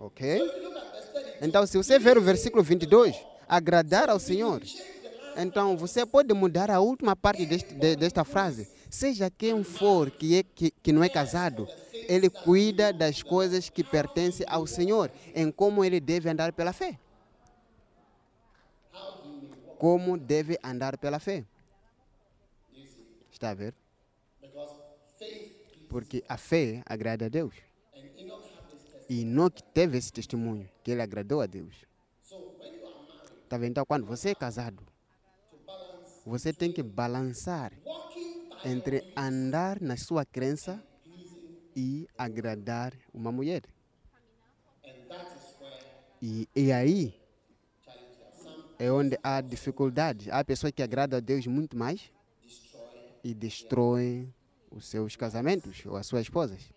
[0.00, 0.42] Ok?
[1.40, 3.16] Então, se você ver o versículo 22,
[3.48, 4.62] agradar ao Senhor.
[5.36, 8.68] Então, você pode mudar a última parte deste, de- desta frase.
[8.92, 11.66] Seja quem for que, é, que, que não é casado,
[12.06, 16.98] ele cuida das coisas que pertencem ao Senhor, em como ele deve andar pela fé.
[19.78, 21.42] Como deve andar pela fé.
[23.30, 23.74] Está a ver?
[25.88, 27.54] Porque a fé agrada a Deus.
[29.08, 31.74] E Enoque teve esse testemunho, que ele agradou a Deus.
[32.22, 33.70] So when you are married, Tá vendo?
[33.70, 34.82] Então, quando você é casado,
[36.26, 37.72] você tem que balançar
[38.64, 40.82] entre andar na sua crença
[41.74, 43.62] e agradar uma mulher.
[46.20, 47.14] E, e aí
[48.78, 50.30] é onde há dificuldade.
[50.30, 52.12] Há pessoas que agradam a Deus muito mais
[53.24, 54.32] e destroem
[54.70, 56.72] os seus casamentos ou as suas esposas.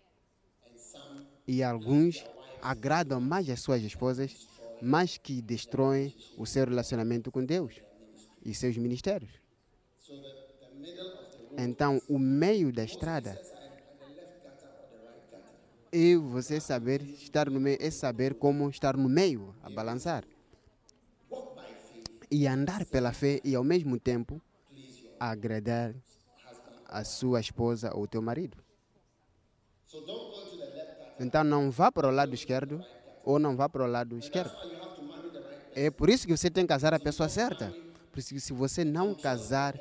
[1.46, 2.24] E alguns
[2.60, 4.48] agradam mais as suas esposas,
[4.82, 7.80] mas que destroem o seu relacionamento com Deus
[8.44, 9.30] e seus ministérios.
[11.56, 13.40] Então, o meio da estrada
[15.92, 20.24] e você saber estar no meio é saber como estar no meio, a balançar.
[22.30, 24.42] E andar pela fé e ao mesmo tempo
[25.18, 25.94] agradar
[26.84, 28.58] a sua esposa ou teu marido.
[31.18, 32.84] Então não vá para o lado esquerdo
[33.24, 34.52] ou não vá para o lado esquerdo.
[35.74, 37.74] É por isso que você tem que casar a pessoa certa.
[38.10, 39.78] Por isso que se você não casar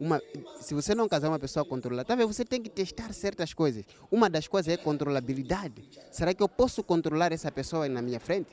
[0.00, 0.22] uma,
[0.60, 2.32] se você não casar uma pessoa controlada, vendo?
[2.32, 3.84] você tem que testar certas coisas.
[4.10, 5.82] Uma das coisas é controlabilidade.
[6.12, 8.50] Será que eu posso controlar essa pessoa na minha frente?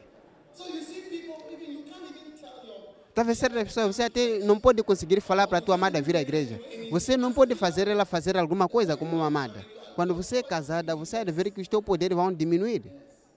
[3.14, 6.22] Talvez certas pessoas você até não pode conseguir falar para a tua amada vir à
[6.22, 6.60] igreja.
[6.90, 9.66] Você não pode fazer ela fazer alguma coisa como uma amada.
[9.96, 12.92] Quando você é casada, você há de ver que os teus poderes vão diminuir.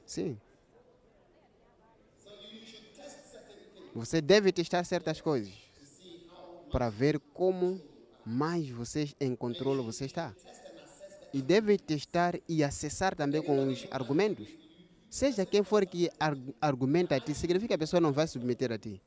[0.05, 0.37] Sim.
[3.95, 5.53] Você deve testar certas coisas
[6.71, 7.81] para ver como
[8.29, 10.35] mais você em controle você está.
[11.33, 14.47] E deve testar e acessar também com os argumentos.
[15.09, 18.71] Seja quem for que ar- argumenta a ti, significa que a pessoa não vai submeter
[18.71, 19.01] a ti.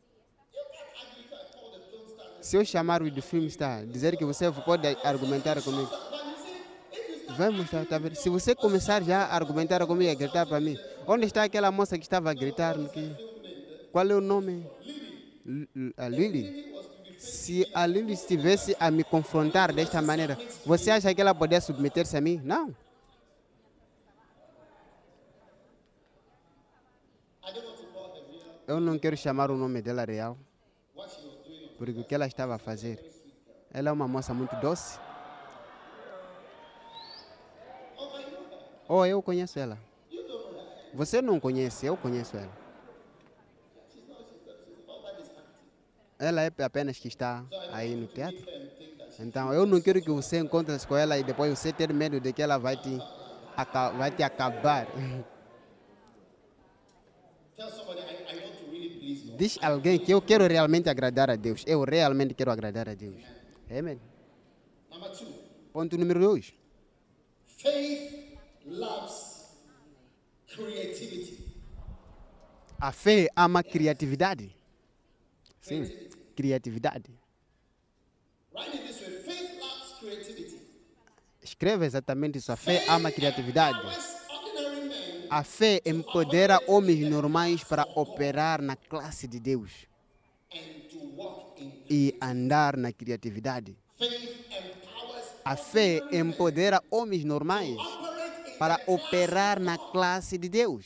[2.42, 5.90] Se eu chamar o do filme está, dizer que você pode argumentar comigo.
[7.38, 8.16] Vai mostrar, tá vendo?
[8.16, 11.98] Se você começar já a argumentar comigo a gritar para mim, onde está aquela moça
[11.98, 12.76] que estava a gritar?
[13.92, 14.66] Qual é o nome?
[15.46, 16.71] L- A Lily.
[17.22, 22.18] Se a Lily estivesse a me confrontar desta maneira, você acha que ela poderia submeter-se
[22.18, 22.42] a mim?
[22.44, 22.76] Não.
[28.68, 30.36] Eu não quero chamar o nome dela real,
[31.78, 32.98] porque o que ela estava a fazer.
[33.72, 35.00] Ela é uma moça muito doce.
[38.88, 39.78] Oh, eu conheço ela.
[40.96, 42.61] Você não conhece, eu conheço ela.
[46.22, 48.46] Ela é apenas que está aí no teatro.
[49.20, 52.32] Então, eu não quero que você encontre com ela e depois você ter medo de
[52.32, 52.96] que ela vai te,
[53.98, 54.86] vai te acabar.
[59.36, 61.64] Diz alguém que eu quero realmente agradar a Deus.
[61.66, 63.24] Eu realmente quero agradar a Deus.
[63.68, 64.00] Amém.
[65.74, 66.54] Ponto número dois.
[67.48, 69.58] faith loves
[70.48, 71.48] creativity.
[72.80, 74.56] A fé ama criatividade.
[75.62, 75.84] Sim,
[76.42, 77.12] criatividade.
[81.44, 82.52] Escreva exatamente isso.
[82.52, 83.80] A fé ama criatividade.
[85.30, 89.72] A fé empodera homens normais para operar na classe de Deus
[91.90, 93.78] e andar na criatividade.
[95.46, 97.78] A fé empodera homens normais
[98.58, 100.86] para operar na classe de Deus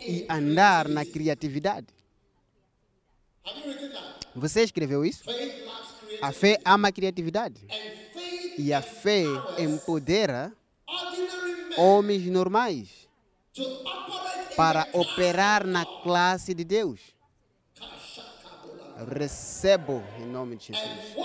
[0.00, 1.99] e andar na criatividade.
[4.34, 5.24] Você escreveu isso?
[6.22, 7.66] A fé ama a criatividade
[8.58, 9.22] e a fé
[9.58, 10.52] empodera
[11.76, 13.08] homens normais
[14.56, 17.00] para operar na classe de Deus.
[19.16, 21.16] Recebo em nome de Jesus.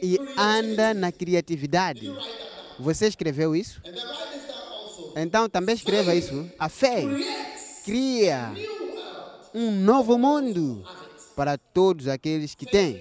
[0.00, 2.08] E anda na criatividade.
[2.78, 3.82] Você escreveu isso?
[5.16, 6.48] Então também escreva isso.
[6.56, 7.02] A fé
[7.84, 8.52] cria
[9.52, 10.84] um novo mundo
[11.38, 13.00] para todos aqueles que têm.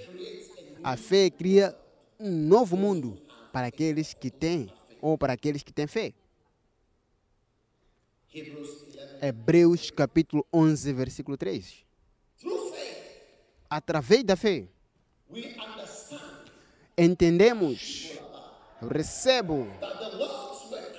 [0.84, 1.76] A fé cria
[2.20, 3.20] um novo mundo
[3.52, 4.72] para aqueles que têm
[5.02, 6.14] ou para aqueles que têm fé.
[8.32, 11.84] Hebrews 11 Hebreus capítulo 11, versículo 3.
[12.40, 12.98] through faith
[13.68, 14.68] Através da fé,
[16.96, 18.12] entendemos,
[18.80, 19.68] recebo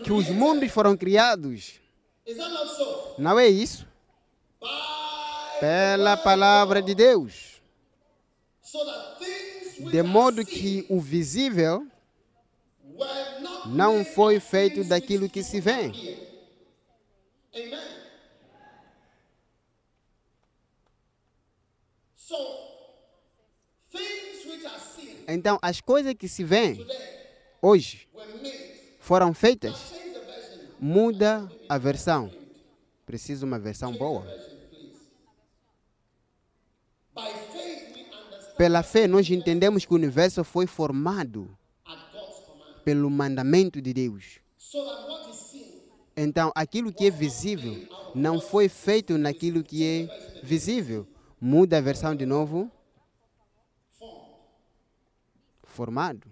[0.02, 1.80] que os mundos foram criados.
[3.16, 3.86] Não é isso?
[5.60, 7.60] Pela palavra de Deus.
[9.90, 11.86] De modo que o visível
[13.66, 15.92] não foi feito daquilo que se vê.
[25.30, 26.86] Então, as coisas que se vêem
[27.60, 28.08] hoje
[28.98, 29.92] foram feitas.
[30.80, 32.32] Muda a versão.
[33.04, 34.26] Preciso uma versão boa.
[38.56, 41.48] Pela fé, nós entendemos que o universo foi formado
[42.84, 44.40] pelo mandamento de Deus.
[46.16, 51.06] Então, aquilo que é visível não foi feito naquilo que é visível.
[51.40, 52.68] Muda a versão de novo.
[55.62, 56.26] Formado.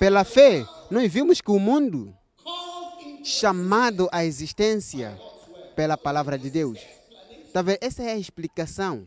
[0.00, 2.12] Pela fé, nós vimos que o mundo
[3.22, 5.16] chamado à existência
[5.76, 6.80] pela palavra de Deus.
[7.52, 7.78] Tá vendo?
[7.82, 9.06] Essa é a explicação.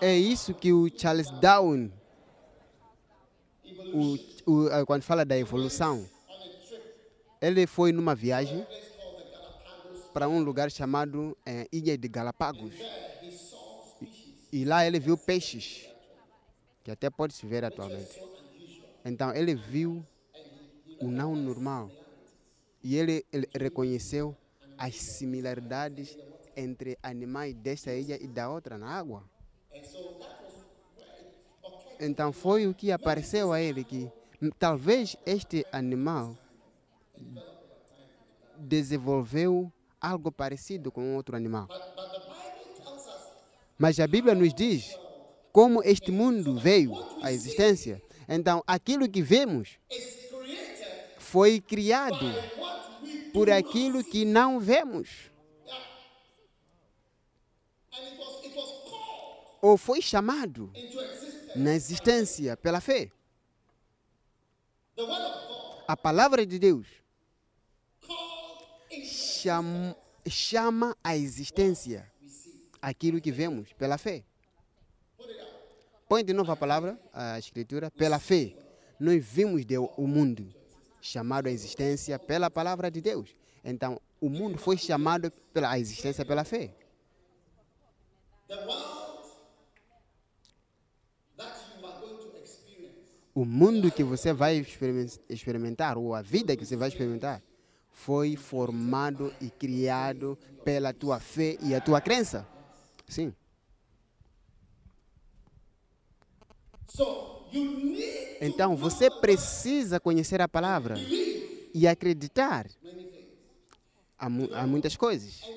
[0.00, 1.90] É isso que o Charles Darwin,
[3.94, 6.08] o, o, eh, quando fala da evolução,
[7.40, 8.66] ele foi numa viagem
[10.12, 12.74] para um lugar chamado eh, Ilha de Galápagos.
[14.00, 15.88] E, e lá ele viu peixes,
[16.82, 18.20] que até pode se ver atualmente.
[19.04, 20.04] Então ele viu
[21.04, 21.90] o não normal.
[22.82, 24.36] E ele, ele reconheceu
[24.76, 26.16] as similaridades
[26.56, 29.24] entre animais desta ilha e da outra na água.
[32.00, 34.10] Então foi o que apareceu a ele que
[34.58, 36.36] talvez este animal
[38.58, 41.68] desenvolveu algo parecido com outro animal.
[43.78, 44.98] Mas a Bíblia nos diz
[45.52, 46.92] como este mundo veio
[47.22, 48.02] à existência.
[48.28, 49.78] Então aquilo que vemos
[51.34, 52.26] foi criado
[53.32, 55.32] por aquilo que não vemos
[59.60, 60.72] ou foi chamado
[61.56, 63.10] na existência pela fé.
[65.88, 66.86] A palavra de Deus
[70.28, 72.08] chama, à existência
[72.80, 74.22] aquilo que vemos pela fé.
[76.08, 78.54] Põe de novo a palavra, a escritura, pela fé.
[79.00, 79.64] Nós vimos
[79.96, 80.62] o mundo
[81.04, 83.36] chamado à existência pela palavra de Deus.
[83.62, 86.74] Então, o mundo foi chamado pela existência pela fé.
[93.34, 97.42] O mundo que você vai experimen- experimentar, ou a vida que você vai experimentar,
[97.90, 102.46] foi formado e criado pela tua fé e a tua crença.
[103.08, 103.34] Sim.
[108.40, 111.00] Então você precisa conhecer a palavra
[111.72, 112.66] e acreditar
[114.18, 115.52] a, mu- a muitas coisas.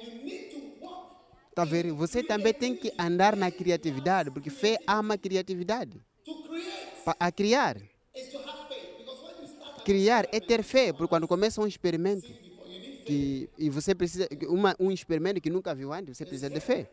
[1.96, 6.00] Você também tem que andar na criatividade, porque fé ama criatividade.
[6.24, 7.78] to create Pa- A criar.
[9.84, 12.32] Criar é ter fé, porque quando começa um experimento
[13.06, 16.88] que, e você precisa uma, um experimento que nunca viu antes, você precisa de fé.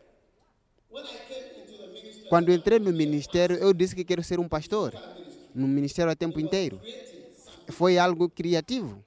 [2.27, 4.99] Quando entrei no ministério, eu disse que quero ser um pastor,
[5.53, 6.81] no ministério a tempo inteiro.
[7.71, 9.03] Foi algo criativo.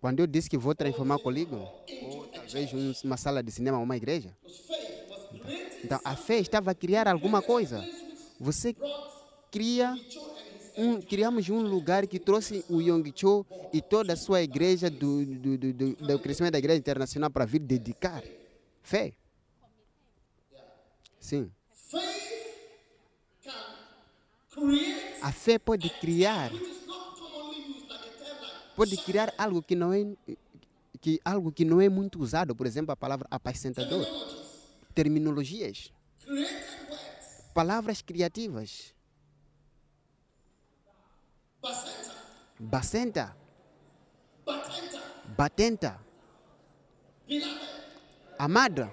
[0.00, 3.78] Quando eu disse que vou transformar o polígono, ou talvez um- uma sala de cinema,
[3.78, 4.36] uma igreja,
[5.82, 7.88] então a fé estava a criar alguma coisa.
[8.38, 8.74] Você
[9.50, 10.00] cria
[10.76, 15.24] um, criamos um lugar que trouxe o Yong Cho e toda a sua igreja do,
[15.24, 18.22] do, do, do, do crescimento da igreja internacional para vir dedicar
[18.82, 19.14] fé.
[21.18, 21.50] Sim.
[25.20, 26.52] A fé pode criar,
[28.76, 30.06] pode criar algo que não é
[31.00, 34.06] que algo que não é muito usado, por exemplo, a palavra apacentador.
[34.94, 35.92] Terminologias,
[37.52, 38.93] palavras criativas.
[41.64, 42.14] Basenta.
[42.60, 43.36] Bacenta,
[44.44, 45.00] batenta.
[45.36, 46.00] Batenta,
[47.26, 47.74] beloved
[48.38, 48.90] amada,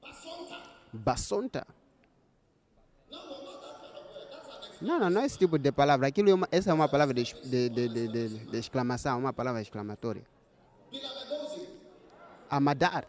[0.00, 0.62] basonta.
[0.92, 1.66] Basonta.
[4.80, 6.08] Não, não, não é esse tipo de palavra.
[6.08, 9.62] Aquilo é uma, essa é uma palavra de, de, de, de, de, exclamação, uma palavra
[9.62, 10.26] exclamatória.
[12.50, 13.06] Amadar,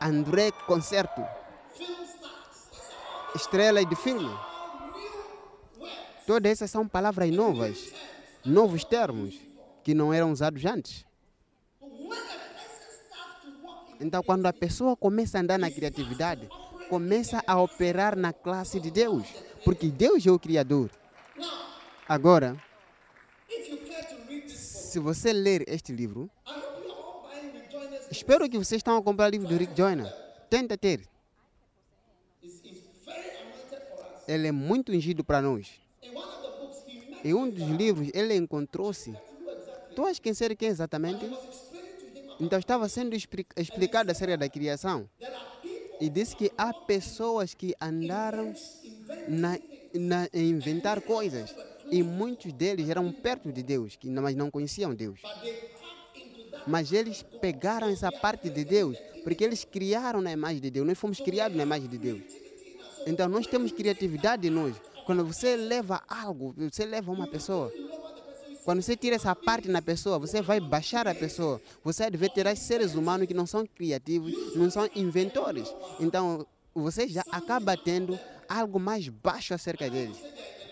[0.00, 1.24] André Concerto,
[3.34, 4.53] estrela de filme.
[6.26, 7.92] Todas essas são palavras novas,
[8.44, 9.38] novos termos
[9.82, 11.04] que não eram usados antes.
[14.00, 16.48] Então, quando a pessoa começa a andar na criatividade,
[16.88, 19.26] começa a operar na classe de Deus,
[19.64, 20.90] porque Deus é o Criador.
[22.08, 22.56] Agora,
[24.48, 26.30] se você ler este livro,
[28.10, 30.12] espero que vocês estão a comprar o livro do Rick Joyner.
[30.48, 31.06] Tenta ter.
[34.26, 35.83] Ele é muito ungido para nós.
[37.24, 39.14] In one of the books he met E um dos livros ele encontrou-se.
[39.94, 41.24] Tu achas quem ser quem exatamente?
[42.40, 45.08] Então estava sendo expli- explicada acerca da criação.
[46.00, 48.52] E disse que há pessoas que andaram
[49.28, 49.58] na,
[49.94, 51.54] na, a inventar coisas.
[51.90, 55.20] E muitos deles eram perto de Deus, que mas não conheciam Deus.
[56.66, 60.86] Mas eles pegaram essa parte de Deus, porque eles criaram na imagem de Deus.
[60.86, 62.22] Nós fomos criados na imagem de Deus.
[63.06, 64.74] Então nós temos criatividade em nós.
[65.04, 67.72] Quando você leva algo, você leva uma pessoa.
[68.64, 71.60] Quando você tira essa parte na pessoa, você vai baixar a pessoa.
[71.82, 75.72] Você deve ter seres humanos que não são criativos, não são inventores.
[76.00, 80.16] Então você já acaba tendo algo mais baixo acerca deles.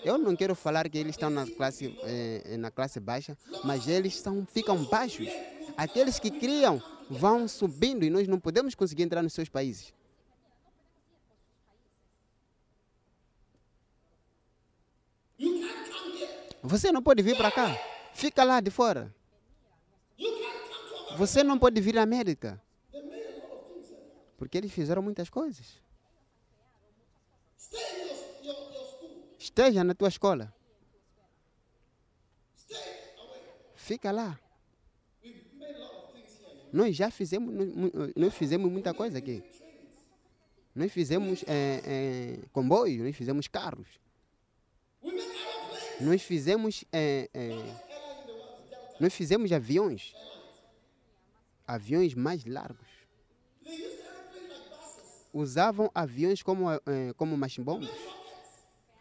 [0.05, 4.16] Eu não quero falar que eles estão na classe, eh, na classe baixa, mas eles
[4.16, 5.28] são, ficam baixos.
[5.76, 9.93] Aqueles que criam vão subindo e nós não podemos conseguir entrar nos seus países.
[16.62, 17.76] Você não pode vir para cá.
[18.14, 19.14] Fica lá de fora.
[21.16, 22.62] Você não pode vir à América.
[24.36, 25.80] Porque eles fizeram muitas coisas.
[29.38, 30.54] Esteja na tua escola.
[33.74, 34.38] Fica lá.
[36.72, 37.52] Nós já fizemos,
[38.16, 39.42] nós fizemos muita coisa aqui.
[40.74, 44.00] Nós fizemos eh, eh, comboios, nós fizemos carros.
[46.01, 47.74] Nós fizemos, eh, eh,
[48.99, 50.14] nós fizemos aviões,
[51.66, 52.88] aviões mais largos.
[55.32, 56.80] Usavam aviões como, eh,
[57.16, 57.90] como machimbombos.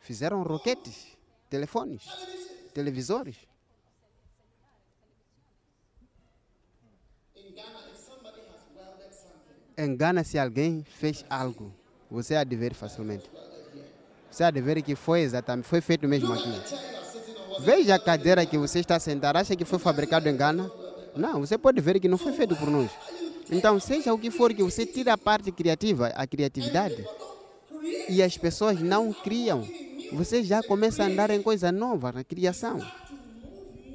[0.02, 1.18] Fizeram roquetes,
[1.50, 2.04] telefones,
[2.74, 3.36] televisores.
[9.78, 11.74] Engana se alguém fez algo.
[12.10, 13.30] Você há de ver facilmente.
[14.40, 16.52] Há de ver que foi exatamente, foi feito mesmo aqui.
[17.60, 20.72] Veja a cadeira que você está sentado, acha que foi fabricado em Gana?
[21.16, 22.90] Não, você pode ver que não foi feito por nós.
[23.52, 27.06] Então, seja o que for que você tira a parte criativa, a criatividade,
[28.08, 29.68] e as pessoas não criam,
[30.14, 32.80] você já começa a andar em coisa nova, na criação.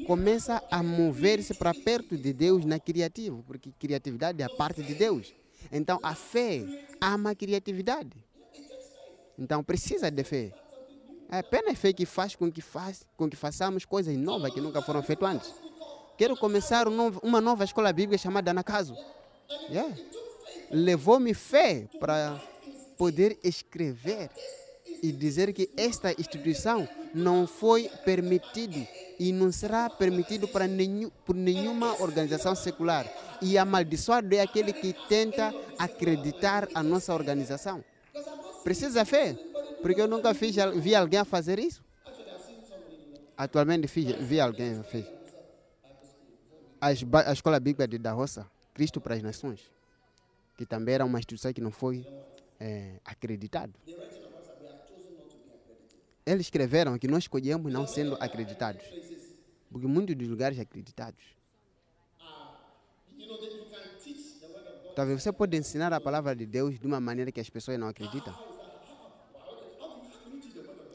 [0.06, 4.94] Começa a mover-se para perto de Deus na criativa, porque criatividade é a parte de
[4.94, 5.34] Deus.
[5.72, 6.62] Então, a fé
[7.00, 8.25] ama a criatividade.
[9.38, 10.52] Então, precisa de fé.
[11.30, 14.80] É apenas fé que faz com que, faz, com que façamos coisas novas que nunca
[14.80, 15.54] foram feitas antes.
[16.16, 18.96] Quero começar um uma nova escola bíblica chamada Nakaso.
[19.68, 19.94] Yeah.
[20.70, 22.40] Levou-me fé para
[22.96, 24.30] poder escrever
[25.02, 28.86] e dizer que esta instituição não foi permitida
[29.18, 33.06] e não será permitido para nenhum, por nenhuma organização secular.
[33.42, 37.84] E amaldiçoado é aquele que tenta acreditar a nossa organização.
[38.66, 39.38] Precisa fé,
[39.80, 41.84] porque eu nunca fiz, vi alguém fazer isso.
[43.36, 45.06] Atualmente fiz, vi alguém fez.
[46.80, 46.90] A,
[47.32, 48.44] escola bíblica de da Roça,
[48.74, 49.60] Cristo para as Nações,
[50.56, 52.04] que também era uma instituição que não foi
[52.58, 53.72] eh, acreditado.
[56.26, 58.82] Eles escreveram que nós escolhemos não sendo acreditados,
[59.70, 61.22] porque muitos dos lugares acreditados.
[64.96, 67.86] Talvez você pode ensinar a palavra de Deus de uma maneira que as pessoas não
[67.86, 68.55] acreditam.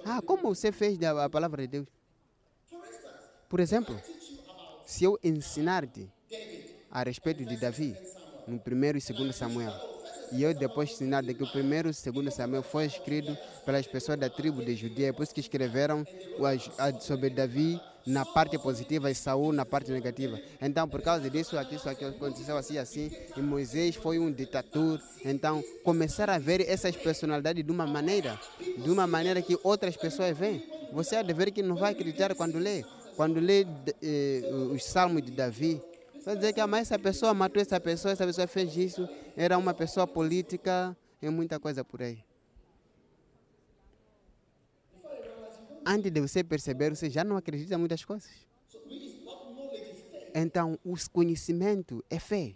[0.04, 1.88] Ah, como você fez da- palavra de Deus?
[3.50, 4.02] Por exemplo,
[4.86, 6.12] se eu ensinar-te
[6.90, 8.00] a respeito de Davi,
[8.46, 9.82] no primeiro e segundo Samuel,
[10.32, 14.18] e eu depois ensinar de que o primeiro e segundo Samuel foi escrito pelas pessoas
[14.20, 16.08] da tribo de Judeia, por isso que escreveram
[17.00, 20.40] sobre Davi na parte positiva e Saul na parte negativa.
[20.62, 25.00] Então, por causa disso, aqui, isso aqui aconteceu assim, assim, e Moisés foi um ditador.
[25.24, 30.38] Então, começar a ver essas personalidades de uma maneira, de uma maneira que outras pessoas
[30.38, 30.66] veem.
[30.92, 32.84] Você há de ver que não vai acreditar quando lê.
[33.16, 33.66] Quando lê
[34.02, 34.42] eh,
[34.74, 35.82] os salmos de Davi,
[36.26, 39.58] vai dizer que ah, mas essa pessoa matou essa pessoa, essa pessoa fez isso, era
[39.58, 42.24] uma pessoa política e muita coisa por aí.
[45.86, 48.30] Antes de você perceber, você já não acredita em muitas coisas.
[50.34, 52.56] Então, o conhecimento é fé.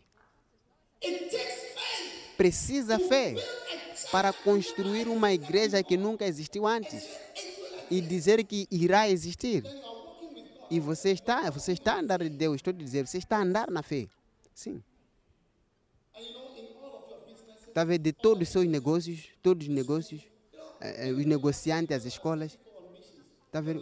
[2.38, 3.36] Precisa fé
[4.12, 7.08] para construir uma igreja que nunca existiu antes
[7.90, 9.64] e dizer que irá existir.
[10.70, 13.42] E você está, você está a andar de Deus, estou a dizer, você está a
[13.42, 14.08] andar na fé.
[14.54, 14.82] Sim.
[17.86, 20.22] Ver de todos os seus negócios, todos os negócios,
[20.80, 22.58] eh, eh, os negociantes, as escolas.
[23.56, 23.82] Está a ver?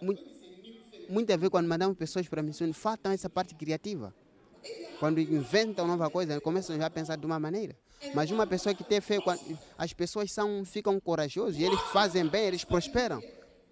[0.00, 0.22] Muito,
[1.06, 4.14] muito a ver quando mandamos pessoas para a missão, faltam essa parte criativa.
[4.98, 7.76] Quando inventam nova coisa, começam já a pensar de uma maneira.
[8.14, 9.18] Mas uma pessoa que tem fé,
[9.76, 13.22] as pessoas são, ficam corajosas e eles fazem bem, eles prosperam.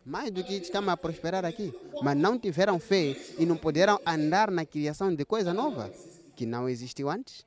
[0.04, 1.72] mais do que estamos a prosperar aqui.
[2.02, 5.90] Mas não tiveram fé e não puderam andar na criação de coisa nova
[6.36, 7.46] que não existiu antes.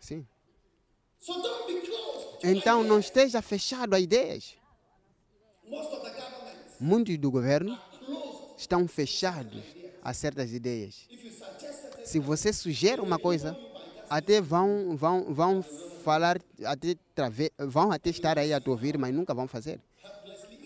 [0.00, 0.26] Sim.
[2.42, 4.57] Então não esteja fechado a ideias.
[6.80, 7.78] Muitos do governo
[8.56, 9.62] estão fechados
[10.02, 11.08] a certas ideias.
[12.04, 13.56] Se você sugere uma coisa,
[14.08, 15.62] até vão, vão, vão
[16.02, 16.96] falar, até
[17.58, 19.80] vão até estar aí a te ouvir, mas nunca vão fazer.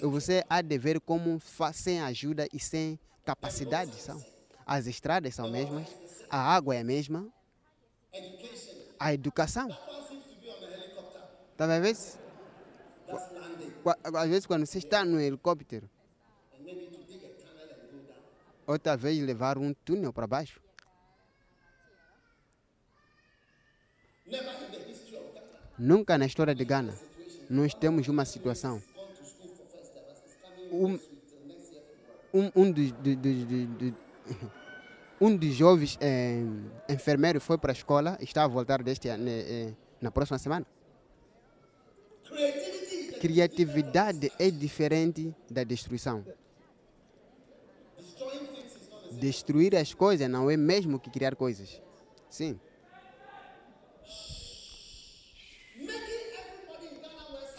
[0.00, 1.40] Você há de ver como
[1.72, 4.22] sem ajuda e sem capacidade são.
[4.66, 5.88] As estradas são mesmas,
[6.28, 7.26] a água é a mesma,
[8.98, 9.68] a educação.
[13.12, 13.41] one
[14.14, 15.88] Às vezes, quando você está no helicóptero,
[18.66, 20.60] outra vez levar um túnel para baixo.
[25.78, 26.94] Nunca na história de Gana
[27.50, 28.82] nós temos uma situação.
[30.72, 30.98] Um,
[32.32, 33.96] um, um dos, do- do- do- do-
[35.20, 36.40] um dos jovens eh,
[36.88, 40.66] enfermeiros foi para a escola, está a voltar deste, eh, na próxima semana.
[43.22, 46.26] Criatividade é diferente da destruição.
[49.12, 51.80] Destruir as coisas não é mesmo que criar coisas.
[52.28, 52.58] Sim.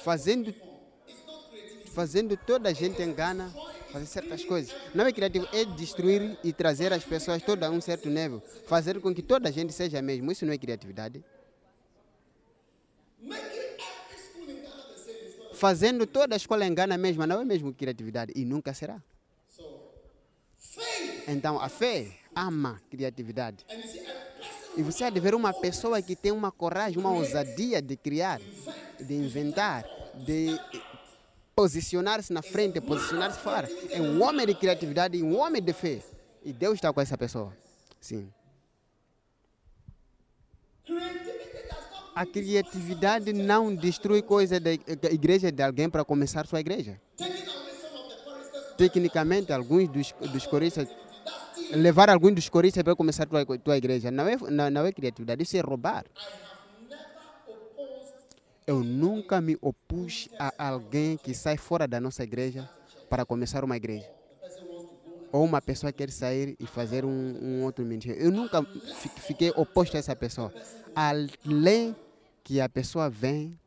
[0.03, 0.53] Fazendo,
[1.93, 3.49] fazendo toda a gente em Gana
[3.89, 4.75] fazer certas coisas.
[4.93, 8.41] Não é criativo, é destruir e trazer as pessoas todas a um certo nível.
[8.67, 10.29] Fazer com que toda a gente seja mesmo.
[10.29, 11.23] Isso não é criatividade.
[15.63, 18.33] Fazendo toda a escola em Gana mesma não é mesmo criatividade.
[18.35, 19.01] E nunca será.
[21.25, 23.65] Então a fé ama criatividade.
[24.75, 28.41] E você há de ver uma pessoa que tem uma coragem, uma ousadia de criar,
[28.99, 29.85] de inventar,
[30.15, 30.59] de
[31.55, 33.69] posicionar-se na frente, posicionar-se fora.
[33.89, 36.03] É um homem de criatividade e um homem de fé.
[36.43, 37.55] E Deus está com essa pessoa.
[38.01, 38.29] Sim.
[42.15, 44.71] A criatividade não destrui coisa da
[45.11, 46.99] igreja de alguém para começar sua igreja.
[48.77, 50.87] Tecnicamente, alguns dos, dos coristas,
[51.71, 55.43] levar alguns dos coristas para começar tua, tua igreja, não é, não, não é criatividade,
[55.43, 56.05] isso é roubar.
[58.65, 62.69] Eu nunca me opus a alguém que sai fora da nossa igreja
[63.09, 64.09] para começar uma igreja.
[65.31, 67.09] Ou uma pessoa quer sair e fazer um,
[67.41, 68.21] um outro ministério.
[68.21, 70.53] Eu nunca fi- fiquei oposto a essa pessoa.
[70.95, 71.95] Além
[72.43, 73.57] que a pessoa vem,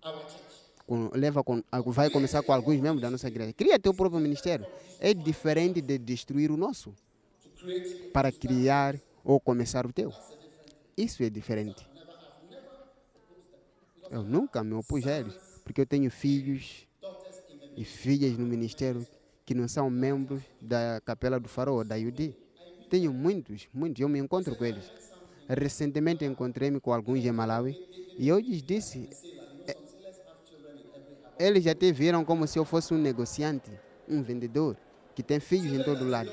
[0.87, 3.53] com- leva com, vai começar com alguns membros da nossa igreja.
[3.53, 4.66] Cria teu próprio ministério.
[5.01, 6.95] É diferente de destruir o nosso
[8.12, 10.12] para criar ou começar o teu.
[10.97, 11.87] Isso é diferente.
[14.11, 16.87] Eu nunca me opus a eles, porque eu tenho filhos
[17.77, 19.05] e filhas no ministério
[19.45, 22.35] que não são membros da Capela do Farol, da UD.
[22.89, 24.85] Tenho muitos, muitos, eu me encontro com eles.
[25.49, 27.77] Recentemente encontrei-me com alguns em Malawi
[28.19, 29.09] e eu lhes disse,
[29.67, 29.77] eh,
[31.39, 33.71] eles já te viram como se eu fosse um negociante,
[34.09, 34.77] um vendedor,
[35.15, 36.31] que tem filhos em todo lado.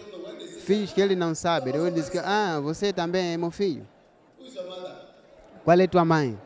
[0.55, 1.71] Filhos que ele não sabe.
[1.75, 3.87] Eu disse que, ah, você também é meu filho.
[5.63, 6.39] Qual é tua mãe?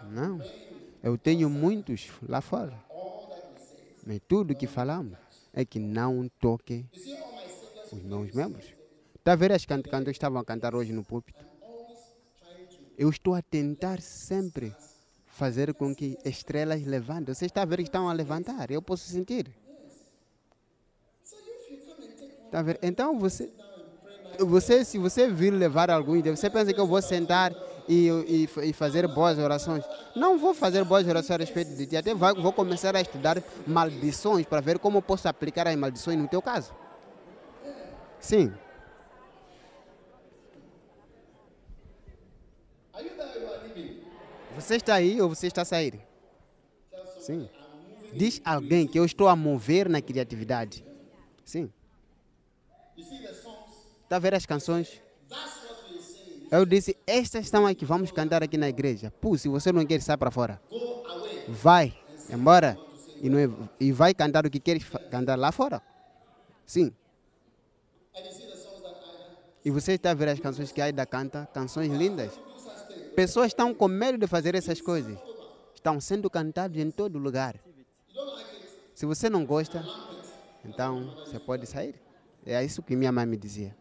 [0.00, 0.46] Não.
[1.02, 2.85] Eu tenho muitos lá fora.
[4.06, 5.18] Mas tudo que falamos
[5.52, 6.86] é que não toque
[7.90, 8.66] os meus membros.
[9.16, 11.44] Está a ver as que estavam a cantar hoje no púlpito?
[12.96, 14.72] Eu estou a tentar sempre
[15.26, 17.34] fazer com que estrelas levantem.
[17.34, 18.70] Você está a ver que estão a levantar.
[18.70, 19.52] Eu posso sentir.
[22.48, 22.78] Tá vendo?
[22.80, 23.50] Então você,
[24.38, 27.52] você, se você vir levar alguns, você pensa que eu vou sentar
[27.88, 29.84] e, e, e fazer boas orações?
[30.14, 31.96] Não vou fazer boas orações a respeito de ti.
[31.96, 36.42] Até vou começar a estudar maldições para ver como posso aplicar as maldições no teu
[36.42, 36.74] caso.
[38.20, 38.52] Sim.
[44.56, 46.00] Você está aí ou você está a sair?
[47.20, 47.48] Sim.
[48.14, 50.82] Diz alguém que eu estou a mover na criatividade.
[51.44, 51.70] Sim.
[52.96, 55.02] Está a ver as canções?
[56.50, 59.12] Eu disse, estas estão aqui, vamos cantar aqui na igreja.
[59.20, 60.60] Pô, se você não quer, sai para fora.
[61.48, 61.96] Vai,
[62.30, 62.78] embora.
[63.20, 65.82] E, não é- e vai cantar o que queres cantar lá fora.
[66.64, 66.92] Sim.
[69.64, 72.38] E você está a ver as canções que Aida canta, canções lindas.
[73.16, 75.18] Pessoas estão com medo de fazer essas coisas.
[75.74, 77.56] Estão sendo cantadas em todo lugar.
[78.94, 79.84] Se você não gosta,
[80.64, 81.94] então você pode sair.
[82.44, 83.74] É isso que minha mãe me dizia.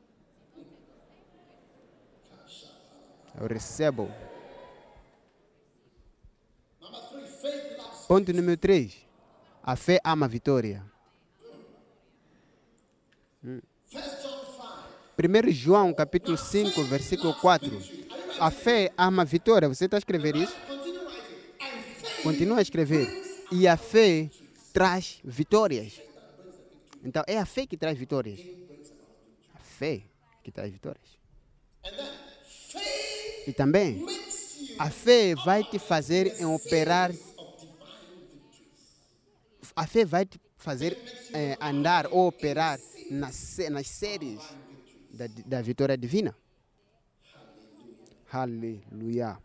[3.40, 4.10] Eu recebo.
[8.08, 8.96] Ponto número 3.
[9.64, 10.84] A fé ama a vitória.
[13.44, 13.60] Hum.
[15.18, 17.72] 1 João capítulo 5, versículo 4.
[18.40, 19.68] A fé ama a vitória.
[19.68, 20.56] Você está a escrever isso?
[22.22, 23.08] Continua a escrever.
[23.52, 24.30] E a fé
[24.74, 26.02] traz vitórias.
[27.04, 28.40] Então é a fé que traz vitórias.
[29.54, 30.04] A fé
[30.44, 31.18] que traz vitórias.
[33.48, 34.06] E também
[34.78, 37.12] a fé vai te fazer em operar.
[39.76, 40.98] A fé vai te fazer
[41.34, 42.80] eh, andar ou operar
[43.10, 44.42] nas, nas séries
[45.12, 46.36] da, da vitória divina.
[48.32, 49.38] Aleluia.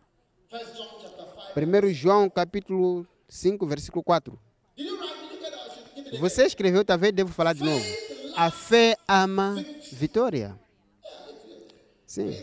[1.55, 4.37] 1 João capítulo 5, versículo 4.
[6.19, 7.85] Você escreveu, talvez devo falar de novo.
[8.35, 10.59] A fé ama vitória.
[12.05, 12.35] Sim.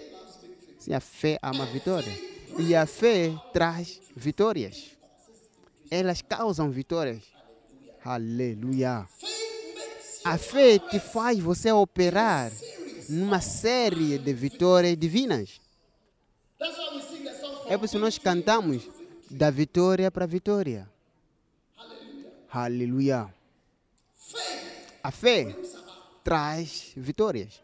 [0.89, 2.13] Sim, a fé ama vitória.
[2.59, 4.97] E a fé traz vitórias.
[5.91, 7.23] Elas causam vitórias.
[8.03, 9.07] Aleluia.
[10.25, 12.51] A fé te faz você operar
[13.09, 15.61] numa série de vitórias divinas.
[17.67, 18.89] É por isso que nós cantamos
[19.31, 20.89] da vitória para vitória.
[22.51, 23.33] Aleluia.
[25.03, 25.55] A fé
[26.25, 27.61] traz vitórias.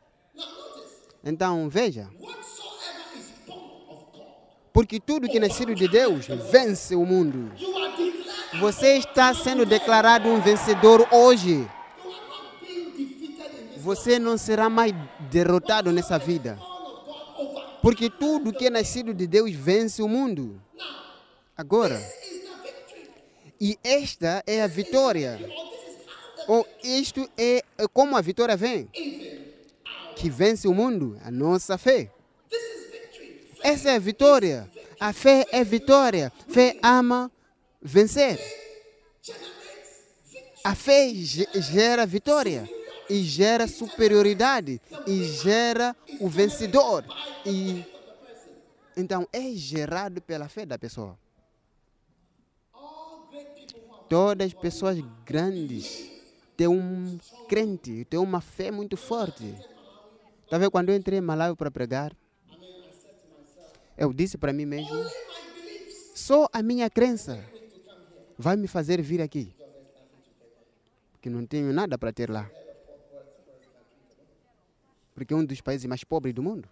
[1.25, 2.11] Então veja.
[4.75, 7.53] Porque tudo que é nascido de Deus vence o mundo.
[8.59, 11.65] Você está sendo declarado um vencedor hoje.
[13.77, 14.93] Você não será mais
[15.31, 16.59] derrotado nessa vida.
[17.81, 20.61] Porque tudo que é nascido de Deus vence o mundo.
[21.57, 22.03] Agora.
[23.61, 25.39] E esta é a vitória.
[26.49, 27.63] Ou isto é
[27.93, 28.89] como a vitória vem.
[30.17, 32.11] Que vence o mundo, a nossa fé.
[33.65, 34.71] Essa é a vitória.
[35.01, 36.31] A fé é vitória.
[36.49, 37.33] Fé ama
[37.81, 38.39] vencer.
[40.63, 42.69] A fé ge- gera vitória
[43.09, 47.05] e gera superioridade e gera o vencedor.
[47.47, 47.85] E
[48.97, 51.19] então é gerado pela fé da pessoa.
[54.09, 56.11] Todas as pessoas grandes
[56.57, 59.55] têm um crente, têm uma fé muito forte.
[60.51, 62.13] Tá vendo quando eu entrei em Malawi para pregar?
[63.97, 64.95] Eu disse para mim mesmo:
[66.15, 67.45] só a minha crença
[68.39, 69.55] vai me fazer vir aqui.
[71.13, 72.51] Porque não tenho nada para ter lá.
[75.15, 76.69] Porque é um dos países mais pobres do mundo.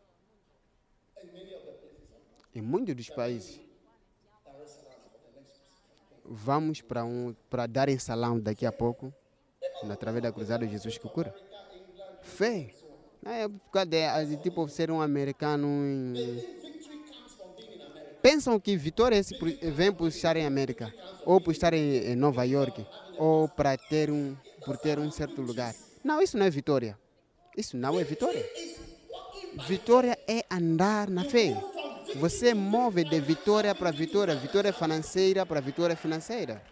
[2.54, 3.60] Em muitos dos países.
[6.24, 9.12] Vamos para um, para dar em salão daqui a pouco,
[9.90, 11.34] através da Cruzada de Jesus que cura.
[12.22, 12.70] Fé.
[13.24, 15.66] É de, de tipo ser um americano.
[15.68, 16.61] em-
[18.22, 20.94] Pensam que vitória é vem por estar em América,
[21.26, 22.86] ou por estar em, em Nova York,
[23.18, 25.74] ou para ter um, por ter um certo lugar.
[26.04, 26.96] Não, isso não é vitória.
[27.56, 28.48] Isso não é vitória.
[29.66, 31.60] Vitória é andar na fé.
[32.14, 36.62] Você move de vitória para vitória, vitória financeira para vitória financeira.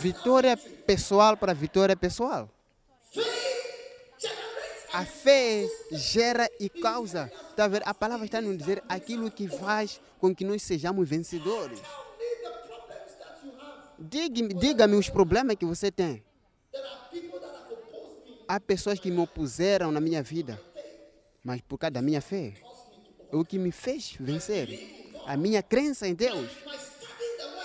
[0.00, 2.48] Vitória pessoal para vitória pessoal.
[4.96, 7.30] A fé gera e causa.
[7.54, 7.82] Tá a ver?
[7.84, 11.78] A palavra está nos dizer aquilo que faz com que nós sejamos vencedores.
[13.98, 16.24] Diga-me os problemas que você tem.
[18.48, 20.58] Há pessoas que me opuseram na minha vida,
[21.44, 22.54] mas por causa da minha fé,
[23.30, 25.12] o que me fez vencer.
[25.26, 26.48] A minha crença em Deus,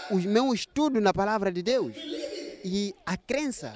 [0.10, 1.96] o meu estudo na palavra de Deus
[2.66, 3.74] e a crença.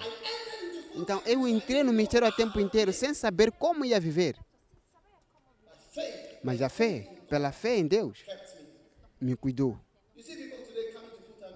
[0.96, 4.38] Então eu entrei no ministério a tempo inteiro sem saber como ia viver.
[6.44, 8.24] Mas a fé, pela fé em Deus,
[9.20, 9.78] me cuidou.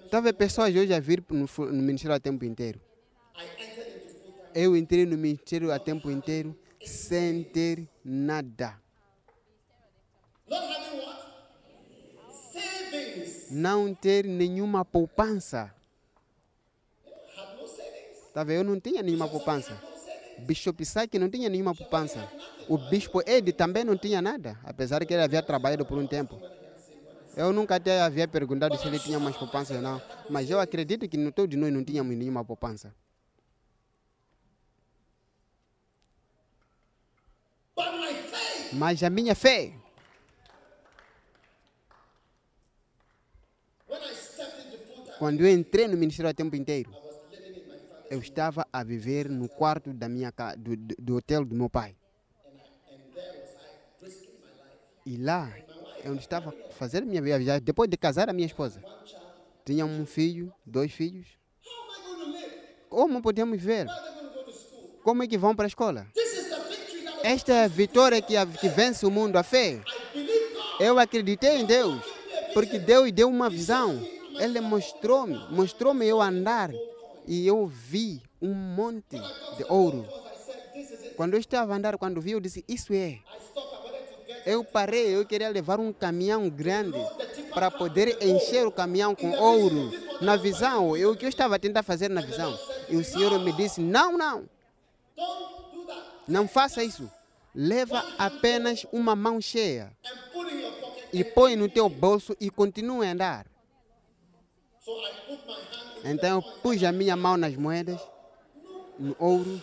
[0.09, 2.81] Talvez pessoas hoje a vir no, no ministério a tempo inteiro.
[4.53, 8.81] Eu entrei no ministério a tempo inteiro sem ter nada.
[13.51, 15.73] Não ter nenhuma poupança.
[18.45, 18.53] Tá?
[18.53, 19.81] Eu não tinha nenhuma poupança.
[20.39, 22.31] Bishop Saki não tinha nenhuma poupança.
[22.67, 26.39] O Bispo Ed também não tinha nada, apesar que ele havia trabalhado por um tempo.
[27.35, 31.07] Eu nunca até havia perguntado se ele tinha mais poupança ou não, mas eu acredito
[31.07, 32.93] que no todos nós não tínhamos nenhuma poupança.
[38.71, 39.73] Mas a minha fé,
[45.17, 47.08] quando eu entrei no ministério a tempo inteiro,
[48.09, 51.95] eu estava a viver no quarto da minha do, do, do hotel do meu pai.
[55.05, 55.51] E lá
[56.05, 58.81] onde estava a fazer minha viagem, depois de casar a minha esposa.
[59.65, 61.27] Tinha um filho, dois filhos.
[62.89, 63.87] Como podemos ver?
[65.03, 66.07] Como é que vão para a escola?
[67.23, 69.81] Esta é a vitória que, que vence o mundo, a fé.
[70.79, 72.01] Eu acreditei em Deus,
[72.53, 74.01] porque Deus deu uma visão.
[74.39, 76.71] Ele mostrou-me, mostrou-me eu andar
[77.29, 79.21] e eu vi um monte
[79.55, 80.03] de ouro.
[81.15, 83.19] Quando eu estava a andar, quando vi, eu disse: Isso é.
[84.47, 86.97] Eu parei, eu queria levar um caminhão grande
[87.53, 89.91] para poder encher o caminhão com ouro.
[90.21, 92.57] Na visão, eu, o que eu estava a tentar fazer na visão.
[92.89, 94.49] E o Senhor me disse: Não, não,
[96.27, 97.09] não faça isso.
[97.53, 99.91] Leva apenas uma mão cheia
[101.13, 103.48] e põe no teu bolso e continue a andar.
[106.03, 107.99] Então pus a minha mão nas moedas,
[108.97, 109.61] no ouro.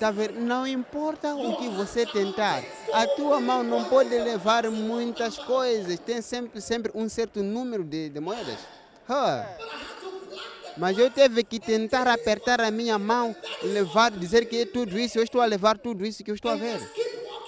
[0.00, 0.32] A ver?
[0.32, 2.62] Não importa o que você tentar,
[2.92, 5.98] a tua mão não pode levar muitas coisas.
[5.98, 8.58] Tem sempre, sempre um certo número de, de moedas.
[9.08, 9.46] Ah.
[10.76, 15.18] Mas eu tive que tentar apertar a minha mão, levar, dizer que é tudo isso,
[15.18, 16.78] eu estou a levar tudo isso que eu estou a ver.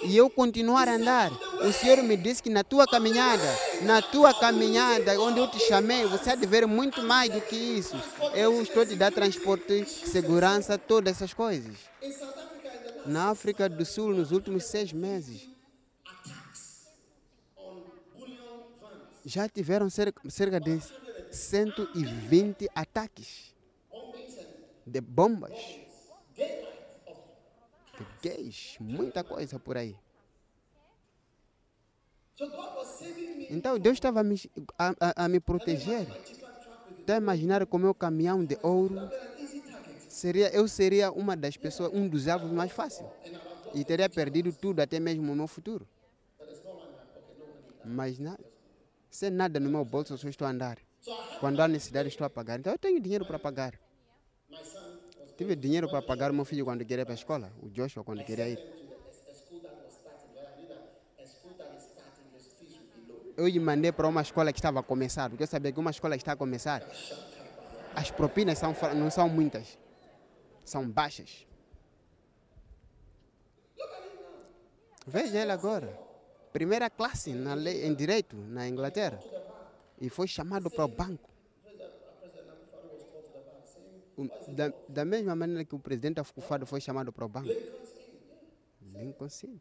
[0.03, 1.31] E eu continuar a andar.
[1.63, 3.43] O Senhor me disse que na tua caminhada,
[3.83, 7.57] na tua caminhada, onde eu te chamei, você há de ver muito mais do que
[7.57, 7.97] isso.
[8.35, 11.77] Eu estou te dar transporte, segurança, todas essas coisas.
[13.07, 15.49] Na África do Sul, nos últimos seis meses,
[19.25, 20.81] já tiveram cerca de
[21.31, 23.55] 120 ataques
[24.87, 25.53] de bombas,
[28.23, 30.01] gays, muita coisa por aí.
[33.49, 34.25] Então Deus estava a
[35.01, 36.17] a, a- me proteger.
[37.01, 39.13] Está a imaginar com meu caminhão de ouro?
[40.09, 43.11] Seria, eu seria uma das pessoas, um dos alvos mais fáceis.
[43.73, 45.89] E teria perdido tudo, até mesmo o meu futuro.
[47.97, 48.45] Mas nada.
[49.11, 50.79] Sem nada no meu bolso, eu só estou a andar.
[51.39, 52.59] Quando há necessidade, estou a pagar.
[52.61, 53.81] Então eu tenho dinheiro para pagar.
[55.39, 58.49] Tive dinheiro para pagar meu filho quando queria para a escola, o Joshua quando queria
[58.49, 58.59] ir.
[63.39, 65.93] eu lhe mandei para uma escola que estava a começar, porque eu sabia que uma
[65.93, 66.83] escola que está a começar,
[67.95, 69.79] as propinas são, não são muitas,
[70.65, 71.47] são baixas.
[75.07, 75.97] Veja ele agora,
[76.53, 79.21] primeira classe na lei, em direito na Inglaterra,
[80.01, 81.28] e foi chamado para o banco.
[84.49, 87.49] Da, da mesma maneira que o presidente Afukufado foi chamado para o banco.
[88.99, 89.61] Lincoln someone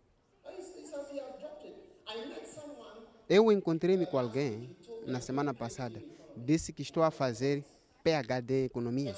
[3.29, 6.01] Eu encontrei-me com alguém na semana passada,
[6.35, 7.63] disse que estou a fazer
[8.03, 9.15] PhD em economia.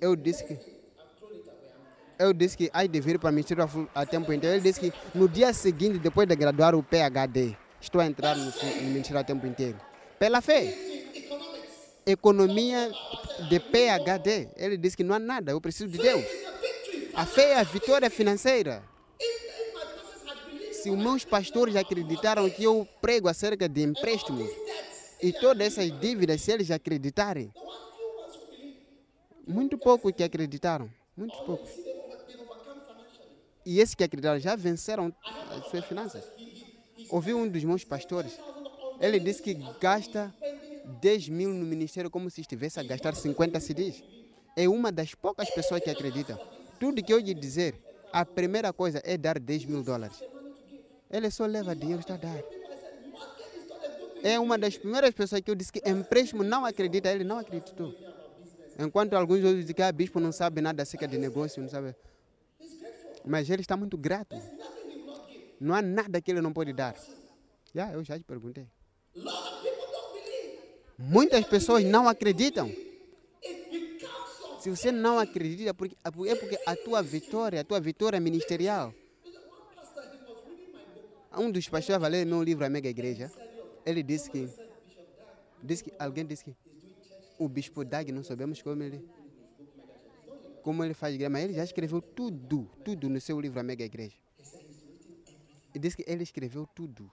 [0.00, 0.74] Eu disse que
[2.18, 4.54] eu disse que ai de vir para o Ministério a tempo inteiro.
[4.56, 8.44] Ele disse que no dia seguinte, depois de graduar o PhD, estou a entrar no,
[8.44, 9.78] no Ministério a tempo inteiro.
[10.18, 10.93] Pela fé.
[12.06, 12.92] Economia
[13.48, 14.48] de PhD.
[14.56, 16.24] Ele disse que não há nada, eu preciso de Deus.
[17.14, 18.82] A fé é a vitória financeira.
[20.72, 24.50] Se os meus pastores acreditaram que eu prego acerca de empréstimos
[25.22, 27.50] e todas essas dívidas, se eles acreditarem,
[29.46, 32.04] muito poucos que acreditaram, muito financially.
[33.64, 35.14] E esses que acreditaram já venceram
[35.50, 36.24] as suas finanças.
[37.08, 38.38] Ouvi um dos meus pastores,
[39.00, 40.34] ele disse que gasta
[40.84, 44.02] 10 mil no ministério como se estivesse a gastar 50 CDs.
[44.56, 46.38] É uma das poucas pessoas que acreditam.
[46.78, 47.74] Tudo que eu lhe dizer,
[48.12, 50.22] a primeira coisa é dar 10 mil dólares.
[51.10, 52.44] Ele só leva dinheiro está a dar.
[54.22, 57.94] É uma das primeiras pessoas que eu disse que empréstimo não acredita, ele não acreditou.
[58.78, 61.94] Enquanto alguns outros dizem que a bispo não sabe nada acerca de negócio, não sabe.
[63.24, 64.34] Mas ele está muito grato.
[65.60, 66.96] Não há nada que ele não pode dar.
[67.74, 68.66] Já, eu já te perguntei.
[69.16, 70.58] lot of people don't believe.
[70.98, 72.70] Muitas pessoas não acreditam.
[74.60, 78.94] Se você não acredita, porque- é porque a tua vitória, a tua vitória ministerial.
[81.36, 83.30] Um dos pastores vai ler meu livro A Mega Igreja.
[83.84, 84.48] Ele disse que,
[85.62, 86.54] disse que alguém disse que
[87.38, 89.04] o bispo Dag, não sabemos como ele,
[90.62, 93.84] como ele faz igreja, mas ele já escreveu tudo, tudo no seu livro A Mega
[93.84, 94.16] Igreja.
[95.74, 97.10] E disse que ele escreveu tudo,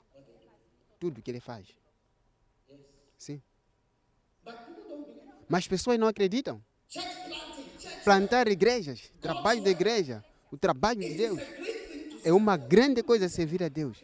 [0.99, 1.67] tudo que ele faz.
[3.17, 3.41] Sim.
[5.51, 6.61] Mas as pessoas não acreditam.
[8.05, 11.41] Plantar igrejas, trabalho da igreja, o trabalho de Deus.
[12.23, 14.01] É uma grande coisa servir a Deus.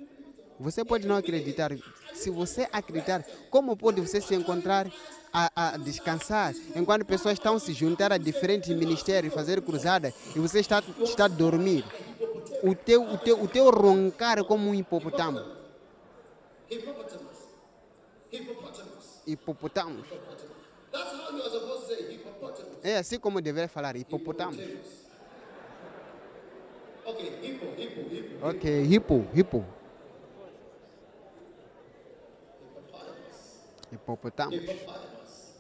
[0.60, 1.72] Você pode não acreditar.
[2.14, 4.92] Se você acreditar, como pode você se encontrar
[5.32, 10.60] a, a descansar enquanto pessoas estão se juntar a diferentes ministérios, fazer cruzada e você
[10.60, 11.86] está, está a dormir?
[12.62, 15.40] o teu, o teu, o teu roncar é como um hipopotamo.
[16.70, 17.38] Hippopotamus.
[19.26, 20.08] Hippopotamus.
[22.84, 24.16] É assim como deveria falar, hippo.
[28.42, 29.66] Ok, hipo, hipo.
[33.92, 34.54] Hipopotamo.
[34.54, 35.54] Hippopotamus.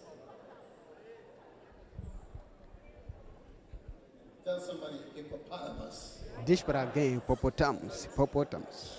[4.43, 6.21] Tell somebody hippopotamus.
[6.45, 8.96] Diz para alguém, hipopotamos, hipopotamos.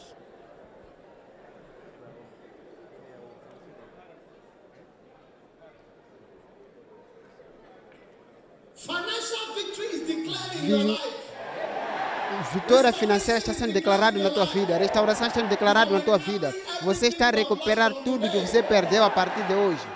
[12.53, 16.55] Vitória financeira está sendo declarada na tua vida, restauração está sendo declarada na tua vida.
[16.83, 19.87] Você está a recuperar tudo que você perdeu a partir de hoje.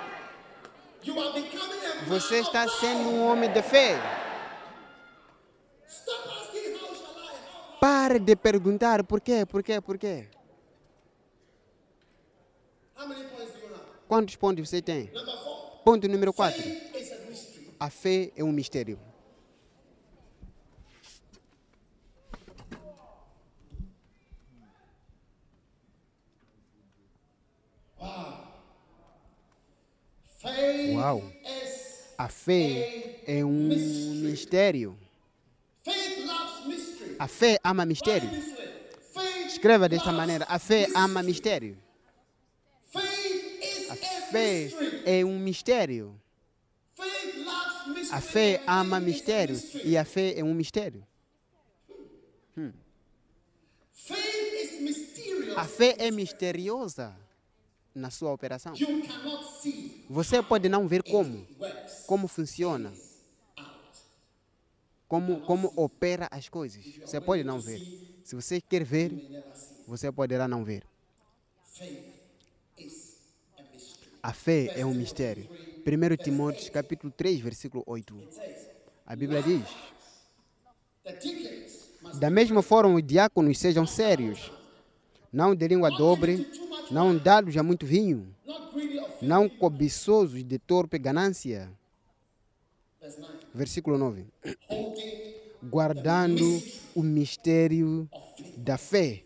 [2.08, 4.00] Você está sendo um homem de fé.
[7.80, 10.28] Pare de perguntar por quê, por quê, por quê.
[14.08, 15.10] Quantos pontos você tem?
[15.84, 16.91] Ponto número 4.
[17.82, 18.96] A fé é um mistério.
[30.94, 31.24] Uau.
[32.16, 34.96] A fé é um mistério.
[37.18, 38.30] A fé ama mistério.
[39.48, 41.76] Escreva desta maneira: a fé ama mistério.
[42.94, 43.96] A
[44.30, 44.70] fé
[45.04, 46.21] é um mistério.
[48.12, 51.02] A fé ama mistério e a fé é um mistério.
[54.78, 55.56] Mysterious.
[55.56, 57.16] A fé é misteriosa
[57.94, 58.74] na sua operação.
[60.10, 61.46] Você pode não ver como,
[62.06, 62.92] como funciona,
[65.08, 66.84] como, como opera as coisas.
[67.06, 67.80] Você pode não ver.
[68.22, 69.42] Se você quer ver,
[69.86, 70.84] você poderá não ver.
[74.22, 75.48] A fé é um mistério.
[75.84, 78.16] 1 Timóteo capítulo 3, versículo 8.
[79.04, 79.64] A Bíblia diz:
[82.20, 84.52] Da mesma forma, os diáconos sejam sérios,
[85.32, 86.46] não de língua dobre,
[86.90, 88.32] não dados a muito vinho,
[89.20, 91.68] não cobiçosos de torpe ganância.
[93.00, 93.32] verse 9.
[93.52, 94.26] Versículo 9.
[94.68, 95.32] Holding
[95.64, 96.62] Guardando
[96.94, 98.08] o mistério
[98.56, 99.22] da fé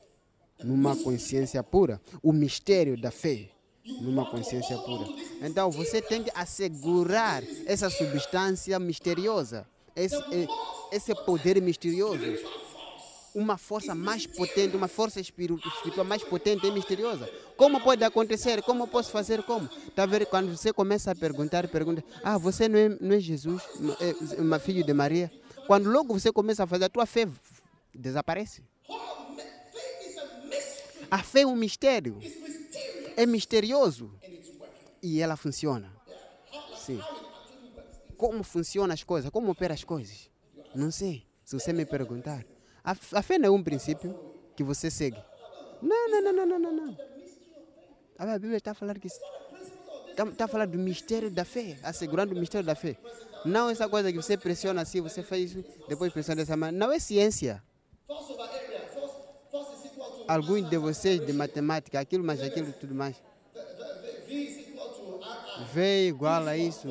[0.62, 2.01] numa consciência pura.
[2.23, 3.49] O mistério da fé
[4.00, 5.06] numa consciência pura.
[5.42, 10.16] Então você tem que assegurar essa substância misteriosa, esse,
[10.92, 12.22] esse poder misterioso.
[13.34, 17.28] Uma força mais potente, uma força espiritu- espiritual mais potente e misteriosa.
[17.54, 18.62] Como pode acontecer?
[18.62, 19.42] Como posso fazer?
[19.42, 19.68] Como?
[19.94, 20.24] Tá vendo?
[20.24, 23.62] Quando você começa a perguntar, pergunta: Ah, você não é, não é Jesus,
[24.00, 25.30] é uma filho de Maria?
[25.66, 27.28] Quando logo você começa a fazer, a tua fé
[27.94, 28.62] desaparece.
[31.10, 32.18] a fé é um mistério,
[33.16, 34.12] é misterioso
[35.02, 35.93] e ela funciona.
[36.76, 37.01] Sim.
[38.16, 39.30] Como funcionam as coisas?
[39.30, 40.30] Como opera as coisas?
[40.74, 41.26] Não sei.
[41.44, 42.44] Se você me perguntar.
[42.84, 44.16] A, a fé não é um princípio
[44.55, 45.22] que você segue.
[45.82, 46.98] Não, não, não, não, não, não.
[48.18, 52.38] A Bíblia está a falar que está a falar do mistério da fé, assegurando o
[52.38, 52.97] mistério da fé.
[53.44, 56.86] Não essa coisa que você pressiona assim, você faz isso, depois pressiona dessa maneira.
[56.86, 57.62] Não é ciência.
[60.28, 63.16] Alguns de vocês de matemática, aquilo mais aquilo tudo mais.
[65.73, 66.89] V é igual a isso.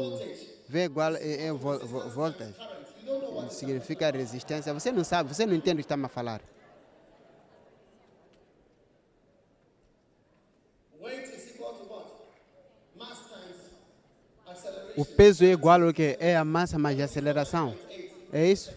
[0.68, 2.54] V é igual a é, vo- voltas.
[3.52, 4.74] Significa resistência.
[4.74, 6.42] Você não sabe, você não entende o que estamos a falar.
[14.98, 16.16] O peso é igual ao que?
[16.20, 17.76] É a massa mais a aceleração.
[18.32, 18.72] É isso?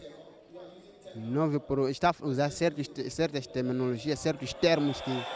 [1.18, 5.26] 9 por Está a usar certos, certas terminologias, certos termos que.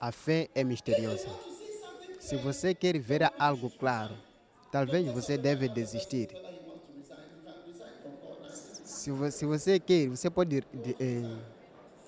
[0.00, 1.40] A fé é misteriosa.
[2.18, 4.22] Se você quer ver algo claro,
[4.70, 6.28] talvez você deve desistir.
[8.84, 11.42] Se vo- se você quer, você pode, de- eh,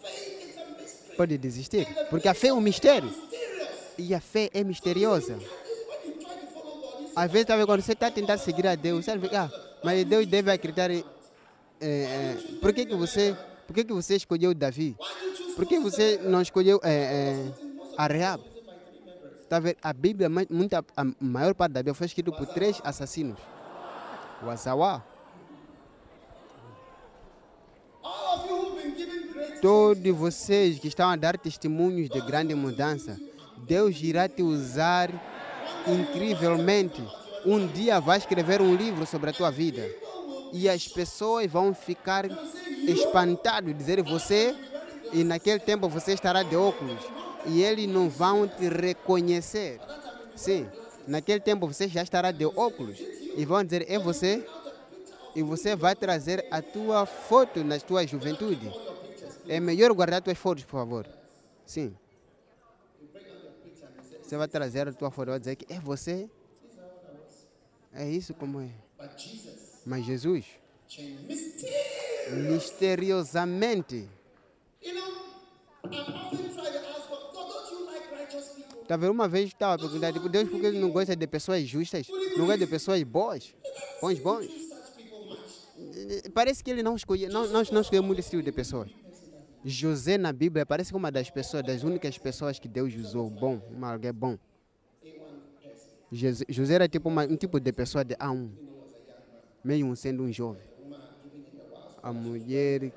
[0.02, 1.00] faith is a mystery.
[1.16, 1.86] Pode desistir.
[2.10, 3.12] Porque a fé é um mistério.
[3.96, 5.38] E a fé é misteriosa.
[7.14, 9.50] Às vezes, quando você está tentando seguir a Deus, fica, ah,
[9.84, 11.04] mas Deus deve acreditar eh,
[11.80, 13.36] eh, por que, que você.
[13.66, 14.96] Por que, que você escolheu Davi?
[15.56, 18.42] Por que você não escolheu eh, eh, a Reab?
[19.48, 19.58] Tá?
[19.82, 23.38] A Bíblia, muita, a maior parte da Bíblia foi escrita por três assassinos.
[24.42, 25.02] O Azawá,
[29.64, 33.18] todos vocês que estão a dar testemunhos de grande mudança,
[33.66, 35.10] Deus irá te usar
[35.88, 37.02] incrivelmente.
[37.46, 39.90] Um dia vai escrever um livro sobre a tua vida
[40.52, 42.26] e as pessoas vão ficar
[42.86, 44.54] espantadas, dizer você
[45.14, 47.00] e naquele tempo você estará de óculos
[47.46, 49.80] e eles não vão te reconhecer.
[50.36, 50.66] Sim,
[51.08, 52.98] naquele tempo você já estará de óculos
[53.34, 54.46] e vão dizer é você
[55.34, 58.70] e você vai trazer a tua foto na tua juventude.
[59.48, 61.08] É melhor guardar tuas fotos, por favor.
[61.66, 61.96] Sim.
[64.22, 66.28] Você vai trazer a tua foto, vai dizer que é você.
[67.92, 68.70] É isso como é.
[69.86, 70.46] Mas Jesus,
[72.48, 74.08] misteriosamente?
[78.88, 79.12] Tá vendo?
[79.12, 82.06] Uma vez estava perguntando, tipo, Deus, por que não gosta de pessoas justas?
[82.36, 83.54] Não gosta de pessoas boas?
[84.00, 84.46] Bons, bons?
[86.34, 88.90] Parece que ele não escolheu, não, não, não escolheu muito esse tipo de pessoas.
[89.64, 93.60] José na Bíblia parece que uma das pessoas, das únicas pessoas que Deus usou bom,
[93.70, 94.36] uma alguém bom.
[96.12, 98.50] José, era tipo uma, um tipo de pessoa de A1,
[99.64, 100.62] mesmo sendo um jovem.
[102.02, 102.92] A mulher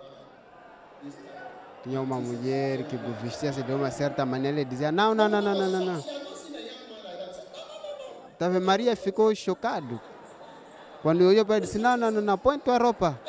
[1.84, 5.56] tinha uma mulher que vestia-se de uma certa maneira e dizia não, não, não, não,
[5.56, 6.04] não, não, não.
[8.40, 8.62] Vendo?
[8.62, 10.00] Maria ficou chocado
[11.02, 13.20] quando olhou para ele disse não, não, não, não, põe tua roupa.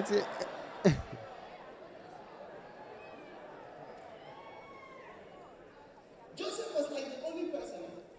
[0.00, 0.24] Disse,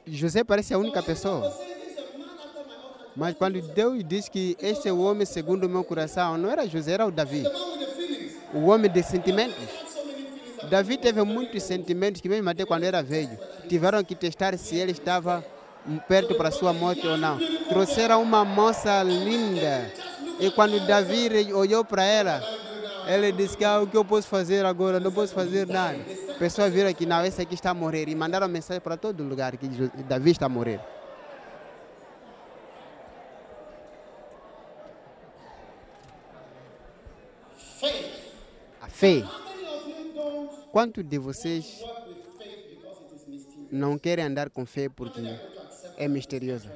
[0.08, 1.52] José parece a única pessoa.
[3.16, 6.68] Mas quando Deus diz que este é o homem segundo o meu coração, não era
[6.68, 7.44] José, era o Davi.
[8.54, 9.86] O homem de sentimentos.
[10.70, 13.38] Davi teve muitos sentimentos que mesmo até quando era velho,
[13.70, 15.46] tiveram que testar se ele estava
[16.08, 17.38] perto para sua morte ou não.
[17.70, 19.92] Trouxeram uma moça linda.
[20.40, 22.44] E quando Davi olhou para ela,
[23.08, 25.00] ele disse que ah, o que eu posso fazer agora?
[25.00, 26.00] Não posso fazer nada.
[26.38, 29.56] Pessoas viram que não, esse aqui está a morrer e mandaram mensagem para todo lugar
[29.58, 29.68] que
[30.04, 30.82] Davi está a morrer.
[38.82, 39.24] A fé.
[40.72, 41.82] Quanto de vocês
[43.72, 45.22] não querem andar com fé porque
[45.96, 46.70] é misteriosa?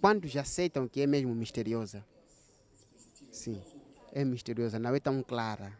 [0.00, 2.04] Quantos aceitam que é mesmo misteriosa?
[3.32, 3.62] Sim,
[4.12, 5.72] é misteriosa, não é tão clara.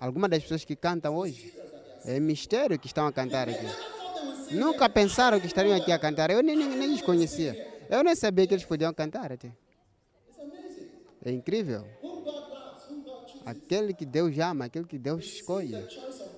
[0.00, 1.54] Algumas das pessoas que cantam hoje
[2.06, 3.66] é mistério que estão a cantar aqui.
[4.50, 6.30] Nunca pensaram que estariam aqui a cantar.
[6.30, 7.84] Eu nem, nem, nem os conhecia.
[7.90, 9.52] Eu nem sabia que eles podiam cantar até.
[11.22, 11.86] É incrível.
[13.44, 15.74] Aquele que Deus ama, aquele que Deus escolhe.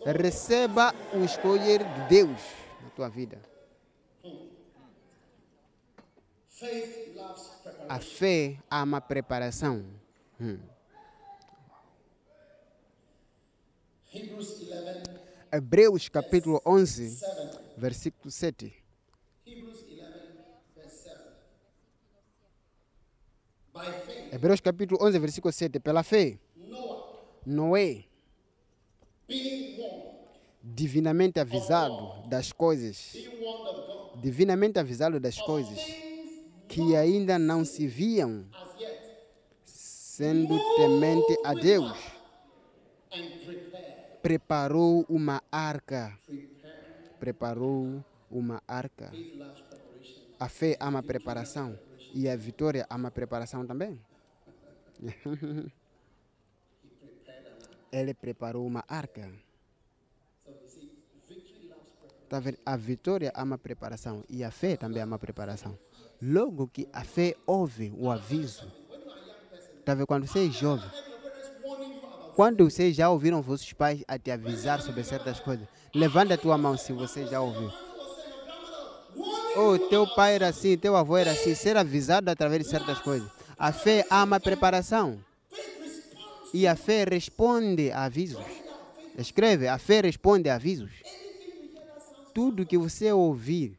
[0.04, 2.40] Receba o escolher de Deus
[2.82, 3.40] na tua vida.
[7.88, 9.84] A fé ama preparação.
[10.40, 10.58] Hum.
[10.58, 10.72] Hebrews 11,
[15.50, 17.26] Hebreus capítulo 11, 7.
[17.78, 18.74] versículo 7.
[19.46, 20.02] Hebrews 11,
[20.76, 21.18] verse 7.
[23.72, 25.80] By faith, Hebreus capítulo 11, versículo 7.
[25.80, 26.38] Pela fé,
[27.46, 28.04] Noé,
[30.62, 33.16] divinamente avisado das coisas,
[34.20, 35.78] divinamente avisado das coisas
[36.68, 38.44] que ainda não se viam,
[39.64, 41.96] sendo temente a Deus.
[44.22, 46.16] Preparou uma arca.
[47.18, 49.10] Preparou uma arca.
[50.38, 51.76] A fé ama preparação
[52.14, 53.98] e a vitória ama preparação também.
[57.90, 59.30] Ele preparou uma arca.
[62.28, 62.58] Tá vendo?
[62.64, 65.78] A vitória ama preparação e a fé também ama preparação.
[66.20, 68.72] Logo que a fé ouve o aviso.
[69.84, 70.06] Tá vendo?
[70.06, 70.88] Quando você é jovem,
[72.34, 76.56] quando vocês já ouviram vossos pais a te avisar sobre certas coisas, levanta a tua
[76.56, 77.70] mão se você já ouviu.
[79.56, 83.28] Oh, teu pai era assim, teu avô era assim, ser avisado através de certas coisas.
[83.58, 85.18] A fé ama preparação.
[86.54, 88.44] E a fé responde a avisos.
[89.16, 90.90] Escreve, a fé responde a avisos.
[92.32, 93.78] Tudo que você ouvir,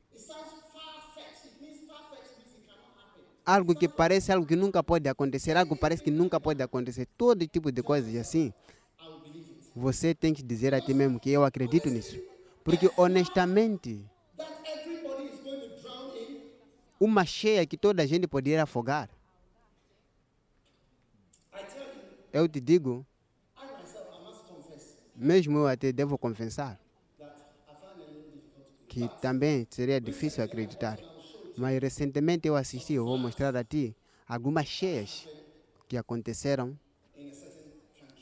[3.46, 7.48] algo que parece algo que nunca pode acontecer, algo parece que nunca pode acontecer, todo
[7.48, 8.54] tipo de coisas assim,
[9.74, 12.20] você tem que dizer a ti mesmo que eu acredito nisso.
[12.64, 14.06] Porque honestamente,
[17.00, 19.10] uma cheia que toda a gente poderia afogar.
[22.34, 23.06] Eu te digo,
[25.16, 26.80] mesmo eu até devo confessar,
[28.88, 31.04] que também seria difícil acreditar.
[31.56, 33.96] Mas recentemente eu assisti, eu vou mostrar a ti
[34.28, 35.30] algumas cheias
[35.88, 36.78] que aconteceram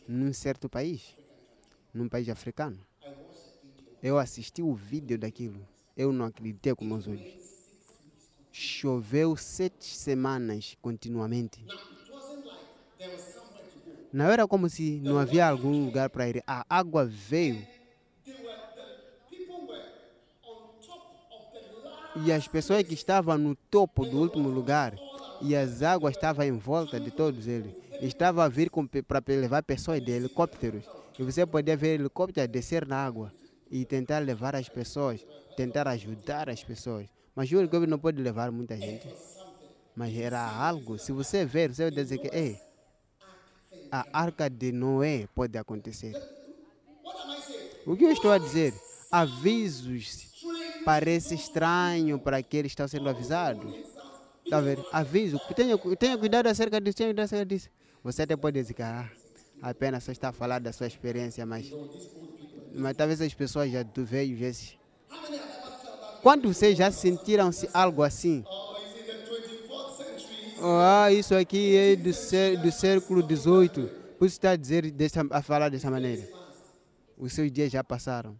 [0.07, 1.17] num certo país.
[1.93, 2.85] num país africano.
[4.01, 5.67] Eu assisti o vídeo daquilo.
[5.95, 7.39] Eu não acreditei com meus olhos.
[8.53, 11.69] Choveu sete semanas continuamente.
[14.11, 16.43] Não era como se não havia algum lugar para ir.
[16.47, 17.67] A água veio
[22.15, 24.95] e as pessoas que estavam no topo do último lugar
[25.41, 27.73] e as águas estavam em volta de todos eles.
[28.01, 28.69] Estava a vir
[29.07, 30.83] para levar pessoas de helicópteros.
[31.17, 33.31] E você podia ver helicópteros descer na água
[33.69, 35.25] e tentar levar as pessoas,
[35.55, 37.07] tentar ajudar as pessoas.
[37.35, 39.07] Mas o helicóptero não pode levar muita gente.
[39.95, 42.59] Mas era algo, se você ver, você vai dizer que Ei,
[43.91, 46.13] a arca de Noé pode acontecer.
[47.85, 48.73] O que eu estou a dizer?
[49.11, 50.30] Avisos
[50.85, 53.73] parece estranho para aqueles que estão sendo avisados.
[54.43, 54.79] Está a ver?
[54.91, 55.39] Aviso.
[55.55, 57.69] Tenha, tenha cuidado acerca disso, tenha cuidado acerca disso.
[58.03, 59.09] Você até pode dizer que ah,
[59.61, 61.71] apenas só está a falar da sua experiência, mas,
[62.73, 64.77] mas talvez as pessoas já do veio esses.
[66.21, 68.43] Quando vocês já sentiram-se algo assim?
[68.43, 70.55] Is in the 24th century.
[70.61, 72.11] Ah, isso aqui é do,
[72.61, 73.87] do século XVIII.
[74.19, 74.93] Por isso está a, dizer
[75.31, 76.27] a falar dessa maneira.
[77.17, 78.37] Os seus dias já passaram.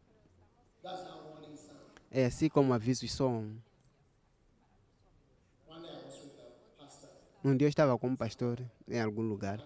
[2.11, 3.53] É assim como avisos pastor.
[7.43, 9.59] Um dia eu estava com um pastor em algum lugar.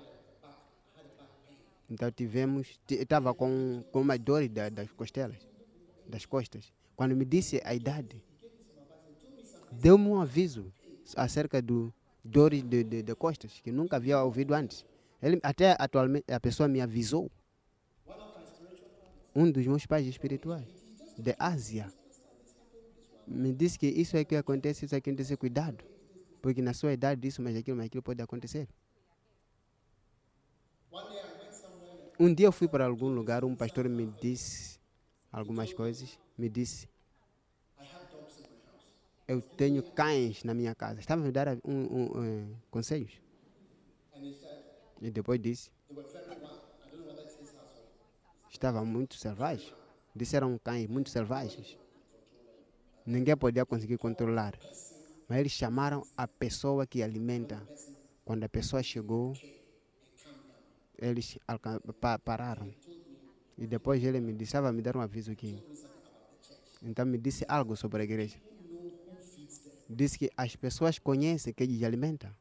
[1.89, 5.39] Então tivemos, estava com, com uma dor da- das costelas,
[6.07, 6.71] das costas.
[6.95, 8.21] Quando me disse a idade,
[9.71, 10.71] deu-me um aviso
[11.15, 11.91] acerca do
[12.23, 14.85] dores de, de, de costas, que nunca havia ouvido antes.
[15.21, 17.29] Ele, até atualmente a pessoa me avisou.
[19.35, 20.65] Um dos meus pais espirituais,
[21.17, 21.91] de Ásia,
[23.27, 25.83] me disse que isso é que acontece, isso é que acontece, cuidado.
[26.41, 28.67] Porque na sua idade isso, mas aquilo, mas aquilo pode acontecer.
[32.19, 34.79] Um dia eu fui para algum lugar, um pastor me disse
[35.31, 36.87] algumas coisas, me disse,
[39.27, 40.99] eu tenho cães na minha casa.
[40.99, 43.19] Estava a me dar um, um, eh, conselhos.
[45.01, 45.71] E depois disse,
[48.49, 49.73] estava muito selvagem.
[50.15, 51.77] Disse eram cães muito selvagens.
[53.05, 54.57] Ninguém podia conseguir controlar.
[55.27, 57.61] Mas eles chamaram a pessoa que alimenta.
[58.23, 59.33] Quando a pessoa chegou,
[60.97, 61.37] eles
[62.23, 62.73] pararam.
[63.57, 65.63] E depois ele me disse, a me dar um aviso aqui.
[66.81, 68.39] Então me disse algo sobre a igreja.
[69.87, 72.31] Disse que as pessoas conhecem que eles alimentam.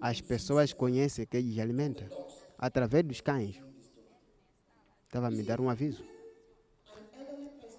[0.00, 2.06] As pessoas conhecem que eles alimentam
[2.56, 3.67] através dos cães.
[5.08, 6.04] Estava a me dar um aviso.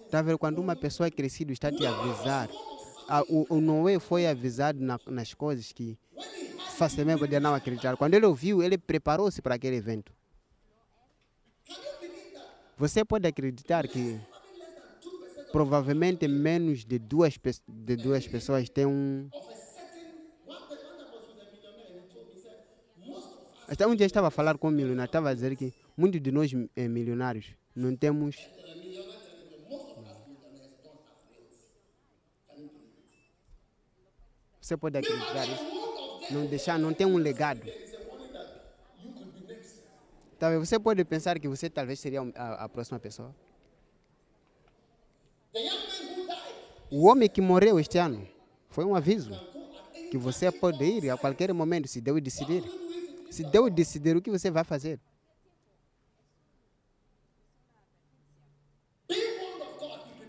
[0.06, 2.50] Está a ver quando uma pessoa é crescida está a te avisar.
[3.08, 5.96] Ah, o, o Noé foi avisado na- nas coisas que
[6.78, 7.96] facilmente podia não acreditar.
[7.96, 10.12] Quando ele ouviu, ele preparou-se para aquele evento.
[12.78, 14.20] Você pode acreditar que
[15.52, 17.38] provavelmente menos de duas,
[17.68, 19.30] de duas pessoas têm um.
[23.68, 26.22] Até um dia eu estava a falar com um milionário, estava a dizer que muitos
[26.22, 28.38] de nós eh, milionários não temos.
[34.62, 36.34] Você pode acreditar isso?
[36.34, 37.64] Não deixar, não tem um legado.
[40.38, 43.36] Talvez você pode pensar que você talvez seria a, a próxima pessoa.
[46.90, 48.26] O homem que morreu este ano
[48.70, 49.32] foi um aviso
[50.10, 52.64] que você pode ir a qualquer momento se Deus decidir.
[53.30, 55.00] Se Deus decidir o que você vai fazer.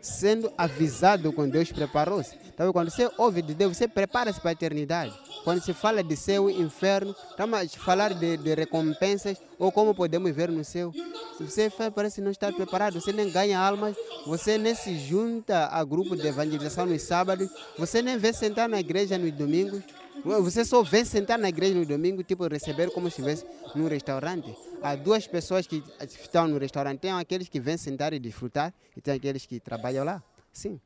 [0.01, 2.39] Sendo avisado com Deus preparou-se.
[2.52, 5.12] Então, quando você ouve de Deus, você prepara-se para a eternidade.
[5.44, 9.94] Quando se fala de céu e inferno, estamos a falar de, de recompensas ou como
[9.94, 10.93] podemos ver no céu.
[11.39, 13.97] Você fa- parece não estar preparado, você nem ganha almas,
[14.27, 17.48] você nem se junta a grupo de evangelização nos sábados,
[17.78, 19.82] você nem vem sentar na igreja nos domingos,
[20.22, 24.55] você só vem sentar na igreja no domingo, tipo receber como se estivesse num restaurante.
[24.82, 29.01] Há duas pessoas que estão no restaurante, tem aqueles que vêm sentar e desfrutar e
[29.01, 30.23] tem aqueles que trabalham lá.
[30.52, 30.81] Sim.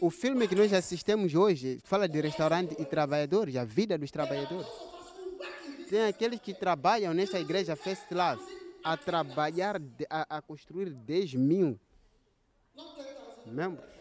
[0.00, 4.66] O filme que nós assistimos hoje fala de restaurante e trabalhadores, a vida dos trabalhadores.
[5.88, 8.42] Tem aqueles que trabalham nesta igreja First Love
[8.82, 11.80] a trabalhar, a, a construir 10 mil
[13.46, 13.94] membros.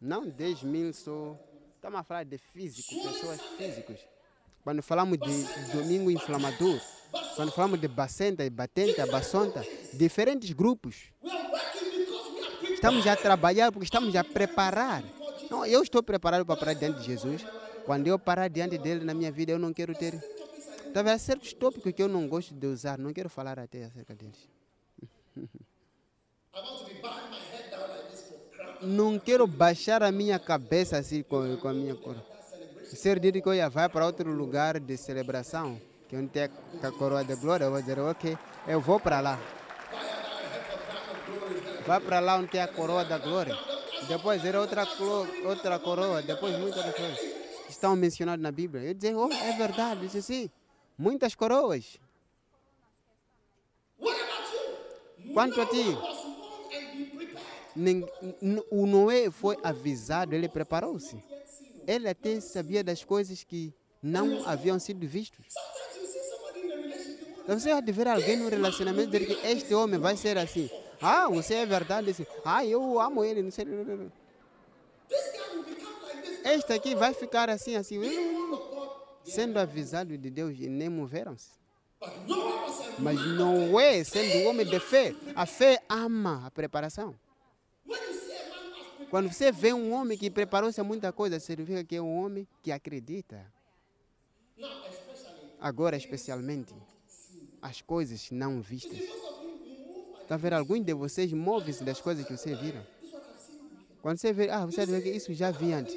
[0.00, 1.38] Não 10 mil só.
[1.76, 4.13] Estamos a falar de físicos, pessoas físicas.
[4.64, 6.80] Quando falamos de domingo inflamador,
[7.36, 9.62] quando falamos de bacenta, batenta, baçonta,
[9.92, 11.12] diferentes grupos.
[12.72, 15.04] Estamos a trabalhar porque estamos a preparar.
[15.50, 17.46] Não, eu estou preparado para parar diante de Jesus.
[17.84, 20.18] Quando eu parar diante dele na minha vida, eu não quero ter.
[20.94, 24.48] Talvez certos tópicos que eu não gosto de usar, não quero falar até acerca deles.
[28.82, 32.16] Não quero baixar a minha cabeça assim com, com a minha cor.
[32.94, 36.44] O Senhor disse que eu ia vai para outro lugar de celebração, que onde tem
[36.44, 37.64] a coroa de glória.
[37.64, 38.38] Eu vou dizer, ok,
[38.68, 39.36] eu vou para lá.
[41.84, 43.58] Vai para lá onde tem a coroa da glória.
[44.06, 44.86] Depois era outra,
[45.44, 47.18] outra coroa, depois muitas coisas.
[47.68, 48.84] Estão mencionadas na Bíblia.
[48.84, 50.02] Eu disse, oh, é verdade.
[50.02, 50.50] Disse, sim,
[50.96, 51.98] muitas coroas.
[55.32, 55.98] Quanto a ti?
[58.70, 61.33] O Noé foi avisado, ele preparou-se.
[61.86, 65.46] Ele até sabia das coisas que não haviam sido vistas.
[67.46, 70.70] Você vai ver alguém no relacionamento dizer que este homem vai ser assim.
[71.00, 72.14] Ah, você é verdade.
[72.44, 73.42] Ah, eu amo ele.
[73.42, 73.66] Não sei.
[76.44, 78.00] Este aqui vai ficar assim, assim.
[79.24, 81.50] Sendo avisado de Deus e nem moveram-se.
[82.98, 87.14] Mas Noé, sendo um homem de fé, a fé ama a preparação.
[89.14, 92.48] Quando você vê um homem que preparou-se a muita coisa, significa que é um homem
[92.60, 93.46] que acredita.
[95.60, 96.74] Agora, especialmente,
[97.62, 98.98] as coisas não vistas.
[100.20, 100.54] Está vendo?
[100.54, 102.84] Alguns de vocês movem-se das coisas que você viram.
[104.02, 105.96] Quando você vê, ah, você vê que isso já vi antes.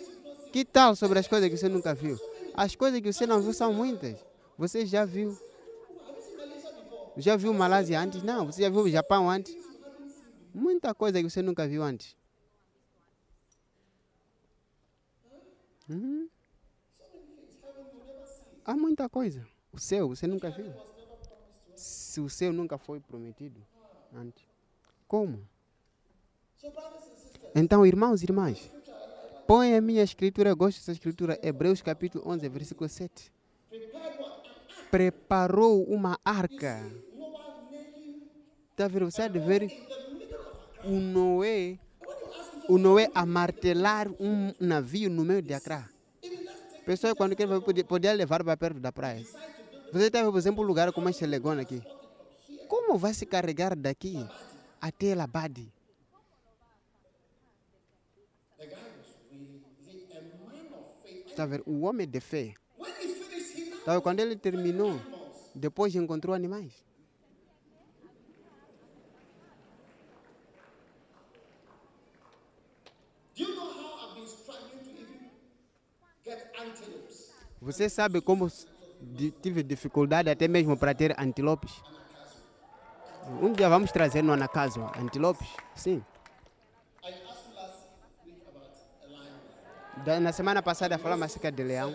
[0.54, 2.20] Que tal sobre as coisas que você nunca viu?
[2.54, 4.16] As coisas que você não viu são muitas.
[4.60, 5.36] Você já viu.
[7.18, 8.22] Já viu Malásia antes?
[8.22, 8.46] Não.
[8.46, 9.58] Você já viu o Japão antes?
[10.54, 12.16] Muita coisa que você nunca viu antes.
[15.90, 16.30] Uhum.
[18.66, 19.48] Há muita coisa.
[19.72, 20.74] O céu, você nunca viu.
[21.76, 23.66] Se o céu nunca foi prometido
[24.14, 24.44] antes.
[25.08, 25.48] Como?
[27.56, 28.72] Então, irmãos e irmãs,
[29.48, 33.32] põe a minha escritura, eu gosto dessa escritura, Hebreus capítulo 11, versículo 7.
[34.92, 36.82] Preparou uma arca.
[38.72, 39.10] Está vendo?
[39.10, 39.72] Você há de ver
[40.84, 41.80] o Noé,
[42.68, 45.84] o Noé a martelar um navio no meio de Acre.
[46.86, 49.26] Pessoas, quando podia, podia levar para perto da praia.
[49.92, 51.82] Você vendo, por exemplo, um lugar como este Legona aqui.
[52.68, 54.26] Como vai se carregar daqui
[54.80, 55.72] até Labade?
[61.28, 61.64] Está vendo?
[61.66, 62.54] O homem de fé.
[64.02, 65.00] Quando ele terminou,
[65.54, 66.87] depois encontrou animais.
[77.62, 78.48] Você sabe como
[79.42, 81.72] tive dificuldade até mesmo para ter antilopes?
[83.42, 85.48] Um dia vamos trazer no Anacaso antilopes?
[85.76, 86.04] Sim.
[90.06, 91.94] Da- Na semana passada falamos acerca de leão.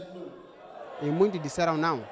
[1.00, 2.04] E muitos disseram não.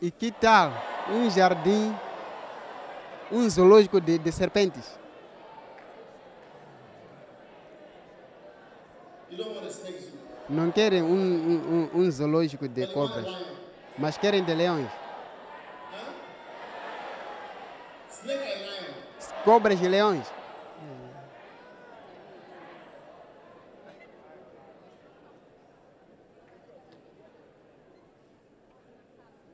[0.00, 0.72] E que tal
[1.10, 1.94] um jardim,
[3.30, 4.98] um zoológico de, de serpentes?
[9.30, 10.03] You don't want a snake.
[10.48, 13.26] Não querem um, um, um- um zoológico de cobras,
[13.98, 14.90] mas querem de leões.
[19.44, 20.26] Cobras e leões.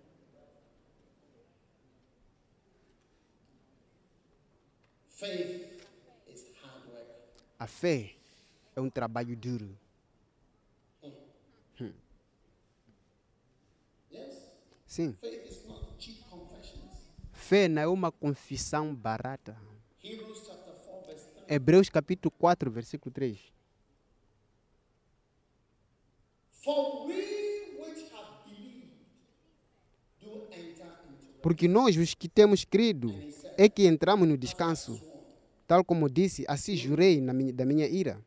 [7.58, 8.14] A fé
[8.74, 9.76] é um trabalho duro.
[14.90, 15.16] Sim.
[15.68, 16.90] Not cheap confessions.
[17.32, 19.56] Fé não é uma confissão barata.
[20.02, 21.46] Hebrews chapter 4, verse 3.
[21.48, 23.38] Hebreus capítulo 4, versículo 3.
[26.50, 27.14] For we
[27.78, 28.88] which have believed
[30.20, 33.14] do enter into Porque nós, os que temos crido,
[33.56, 35.09] é que entramos no descanso.
[35.70, 38.20] Tal como disse, assim jurei na minha, da minha ira.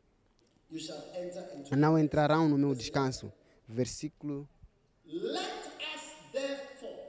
[1.76, 3.30] Não entrarão no meu descanso.
[3.68, 4.48] Versículo,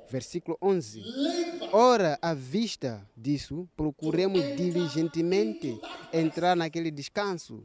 [0.10, 1.00] versículo 11.
[1.00, 5.80] labor Ora, à vista disso, procuremos diligentemente
[6.12, 7.64] entrar naquele descanso,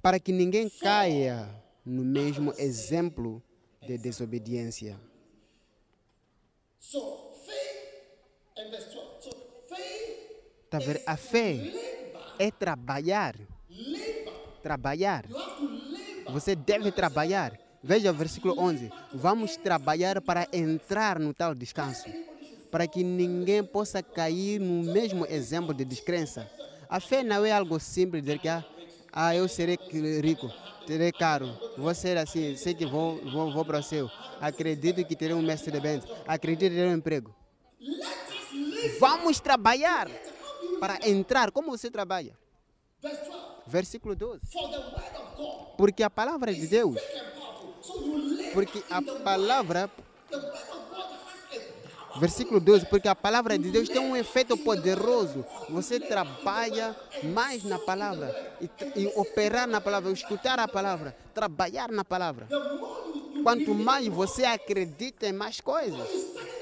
[0.00, 1.50] para que ninguém caia
[1.84, 3.42] no mesmo exemplo
[3.84, 5.00] de desobediência.
[6.78, 9.20] So faith and verse 12.
[9.20, 9.30] So
[9.68, 10.28] faith
[10.70, 10.78] Tá?
[11.06, 11.72] A fé
[12.38, 13.34] é trabalhar.
[14.62, 15.24] Trabalhar.
[16.28, 17.58] Você deve trabalhar.
[17.82, 18.90] Veja o versículo 11.
[19.14, 22.08] Vamos trabalhar para entrar no tal descanso.
[22.70, 26.50] Para que ninguém possa cair no mesmo exemplo de descrença.
[26.88, 28.64] A fé não é algo simples, dizer que ah,
[29.12, 29.78] ah, eu serei
[30.22, 30.50] rico,
[30.86, 34.10] terei caro, vou ser assim, sei que vou, vou, vou para o céu.
[34.40, 37.34] Acredito que terei um mestre de bens, acredito que terei um emprego.
[38.98, 40.08] Vamos trabalhar
[40.80, 41.50] para entrar.
[41.50, 42.36] Como você trabalha?
[43.00, 43.38] Verse 12.
[43.66, 44.40] Versículo 12.
[44.50, 46.96] For the word of God Porque a palavra de Deus,
[48.52, 49.90] porque a palavra,
[52.18, 55.44] versículo 12, porque a palavra de Deus tem um efeito poderoso.
[55.68, 58.68] Você trabalha mais na palavra e,
[59.02, 62.48] e operar na palavra, escutar a palavra, trabalhar na palavra.
[63.42, 66.08] Quanto mais você acredita em mais coisas,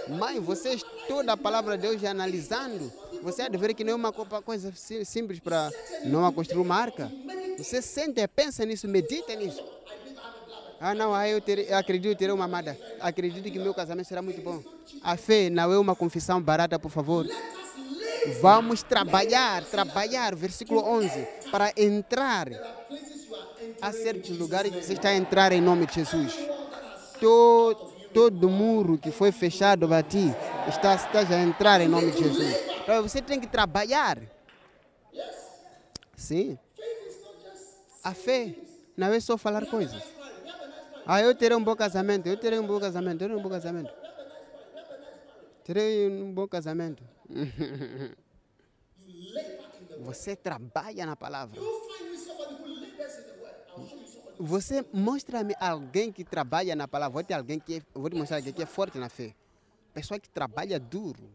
[0.08, 2.92] mais você estuda a palavra de Deus analisando,
[3.26, 5.70] você há de ver que não é uma co- coisa si- simples para
[6.04, 7.12] não construir uma arca.
[7.58, 9.62] Você sente, pensa nisso, medita nisso.
[10.80, 12.78] Ah, não, ah, eu, eu acredito terei uma amada.
[13.00, 14.62] Acredito que meu casamento será muito bom.
[15.02, 17.26] A fé não é uma confissão barata, por favor.
[18.40, 22.48] Vamos trabalhar, trabalhar, versículo 11, para entrar
[23.82, 26.32] a certos lugares que você está a entrar em nome de Jesus.
[27.20, 30.32] Todo, todo muro que foi fechado para ti
[30.68, 32.75] está, está a entrar em nome de Jesus.
[32.86, 34.22] Então, você tem que trabalhar.
[36.16, 36.56] Sim.
[38.04, 38.54] A fé
[38.96, 40.00] não é só falar coisas.
[41.04, 43.92] Ah, eu terei um bom casamento, eu terei um bom casamento, terei um bom casamento.
[45.64, 47.02] Terei um bom casamento.
[50.04, 51.60] Você trabalha na palavra.
[54.38, 57.14] Você mostra-me alguém que trabalha na palavra.
[57.14, 59.34] Vou ter alguém que é, vou te mostrar alguém que é forte na fé.
[59.92, 61.28] Pessoa que trabalha duro.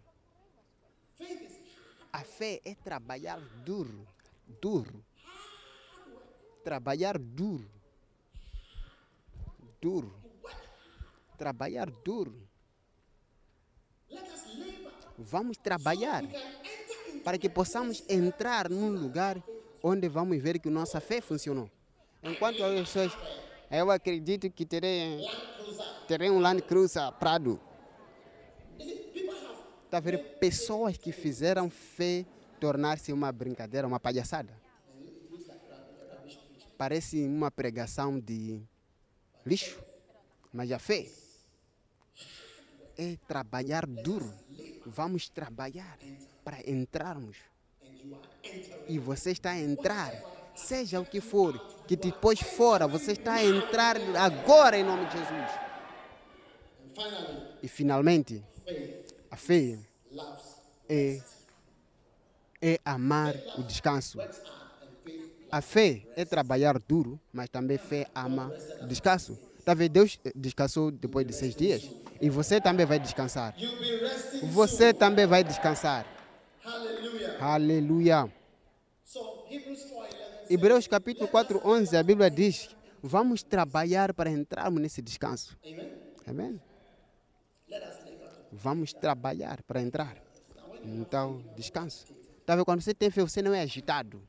[2.14, 4.06] A fé é trabalhar duro,
[4.62, 5.04] duro.
[6.64, 7.70] Trabalhar duro.
[9.82, 10.14] Duro.
[11.38, 12.36] Trabalhar duro.
[15.18, 16.24] Vamos trabalhar
[17.24, 19.42] para que possamos entrar num lugar
[19.82, 21.70] onde vamos ver que nossa fé funcionou.
[22.22, 23.12] Enquanto as pessoas,
[23.70, 25.26] eu acredito que terei,
[26.08, 27.60] terei um Land Cruiser Prado.
[29.92, 32.26] Está a ver pessoas que fizeram fé
[32.62, 34.54] tornar-se uma brincadeira, uma palhaçada.
[36.78, 38.62] Parece uma pregação de
[39.46, 39.78] lixo,
[40.54, 41.10] mas a fé
[42.98, 44.34] é trabalhar duro.
[44.86, 45.98] Vamos trabalhar
[46.42, 47.36] para entrarmos.
[48.88, 50.14] E você está a entrar,
[50.56, 55.06] seja o que for, que te pôs fora, você está a entrar agora em nome
[55.08, 55.52] de Jesus.
[57.62, 58.42] E finalmente,
[59.32, 59.80] a fé
[60.90, 61.22] é,
[62.62, 64.20] é amar o descanso.
[65.50, 69.40] A fé é trabalhar duro, mas também fé ama o descanso.
[69.64, 71.90] Talvez Deus descansou depois de seis dias
[72.20, 73.56] e você também vai descansar.
[74.52, 76.06] Você também vai descansar.
[77.40, 78.32] Aleluia.
[79.06, 85.02] So Hebrews 4:11 Hebreus capítulo 4, 11, a Bíblia diz: Vamos trabalhar para entrarmos nesse
[85.02, 85.58] descanso.
[86.28, 86.60] Amém?
[88.52, 90.18] Vamos trabalhar para entrar.
[90.84, 92.06] Então, descanso.
[92.46, 94.22] Talvez quando você tem fé, você não é agitado.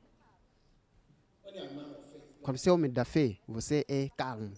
[2.43, 4.53] Quando você é homem da fé, você é calmo.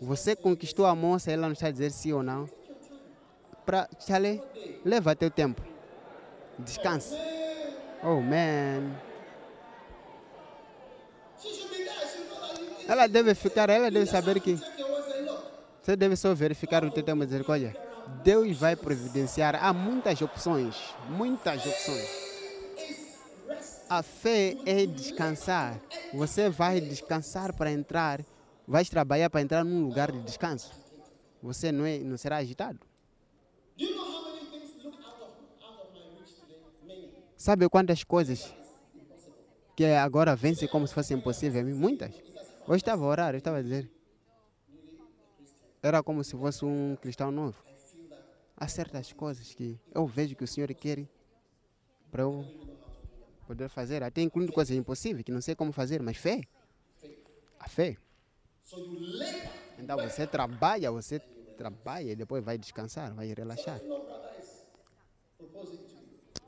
[0.00, 2.48] Você conquistou a moça, ela não está a dizer sim ou não.
[3.64, 4.42] Para, Chale,
[4.84, 5.62] leva teu tempo.
[6.58, 7.14] Descanse.
[8.02, 8.98] Oh, man.
[12.88, 14.58] Ela deve ficar, ela deve saber que
[15.82, 17.76] você deve só verificar o dizer, olha,
[18.22, 19.56] Deus vai providenciar.
[19.56, 20.76] Há muitas opções,
[21.08, 22.08] muitas opções.
[23.90, 25.80] A fé é descansar.
[26.14, 28.24] Você vai descansar para entrar,
[28.66, 30.72] vai trabalhar para entrar num lugar de descanso.
[31.42, 32.78] Você não, é, não será agitado.
[37.36, 38.54] Sabe quantas coisas
[39.74, 41.64] que agora vence como se fosse impossível?
[41.74, 42.14] Muitas.
[42.68, 43.90] Hoje estava a orar, eu estava a dizer.
[45.82, 47.60] Era como se fosse um cristão novo.
[48.56, 51.04] Há certas coisas que eu vejo que o Senhor quer
[52.08, 52.46] para eu
[53.48, 56.42] poder fazer, até incluindo coisas impossíveis que não sei como fazer, mas fé.
[57.58, 57.96] A fé.
[59.76, 61.20] Então você trabalha, você
[61.56, 63.80] trabalha e depois vai descansar, vai relaxar.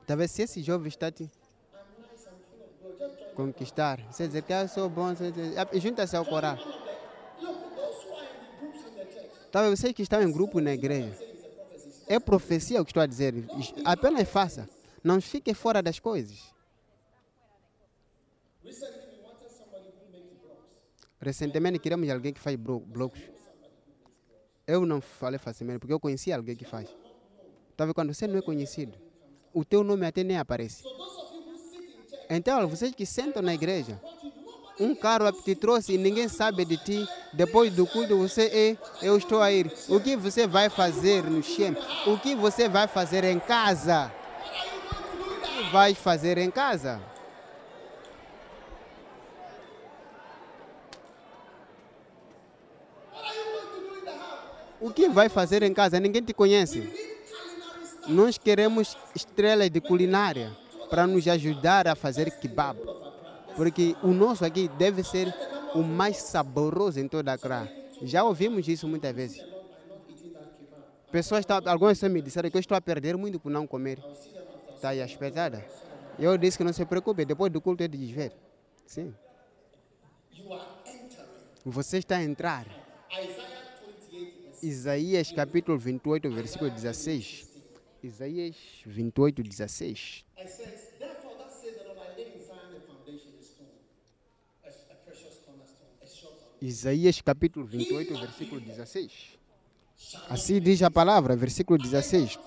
[0.07, 1.29] Talvez se esse jovem está te
[3.35, 6.84] conquistar, você dizer que eu sou bom, ah, junta-se ao corar.
[9.55, 11.17] Talvez vocês que estão em grupo na igreja.
[12.09, 13.33] É profecia o que estou a dizer.
[13.85, 14.69] Apenas faça.
[15.05, 16.53] Não fique fora das coisas.
[21.21, 23.21] Recentemente queremos alguém que faz blo- blocos.
[24.67, 26.89] Eu não falei facilmente, porque eu conheci alguém que faz.
[27.79, 27.95] Vendo?
[27.95, 28.99] Quando você não é conhecido,
[29.53, 30.83] o teu nome até nem aparece.
[32.29, 34.01] Então, vocês que sentam na igreja,
[34.79, 37.09] um carro te trouxe e ninguém sabe de ti.
[37.33, 39.73] Depois do culto, você é, eu estou a ir.
[39.89, 41.77] O que você vai fazer no Shem?
[42.07, 44.13] O que você vai fazer em casa?
[45.21, 47.01] O que vai fazer em casa?
[54.81, 55.99] O que vai fazer em casa?
[55.99, 56.93] Ninguém te conhece.
[58.07, 60.55] Nós queremos estrelas de culinária
[60.91, 63.04] para nos ajudar a fazer kebab.
[63.57, 65.33] Porque o nosso aqui deve ser
[65.75, 67.71] o mais saboroso em toda a Accra.
[68.03, 69.45] Já ouvimos isso muitas vezes.
[71.11, 74.03] Pessoas, estão, algumas me disseram que eu estou a perder muito por não comer.
[74.75, 75.65] Está aí a espetada.
[76.19, 78.33] Eu disse que não se preocupe, depois do culto é de desver.
[78.87, 79.15] Sim.
[81.65, 82.67] Você está a entrar.
[84.63, 87.49] Isaías capítulo 28, versículo 16.
[88.03, 90.25] Isaías 28, 16.
[96.67, 99.13] Isaías capítulo 28, versículo 16.
[100.31, 102.39] Assim diz a palavra, versículo 16.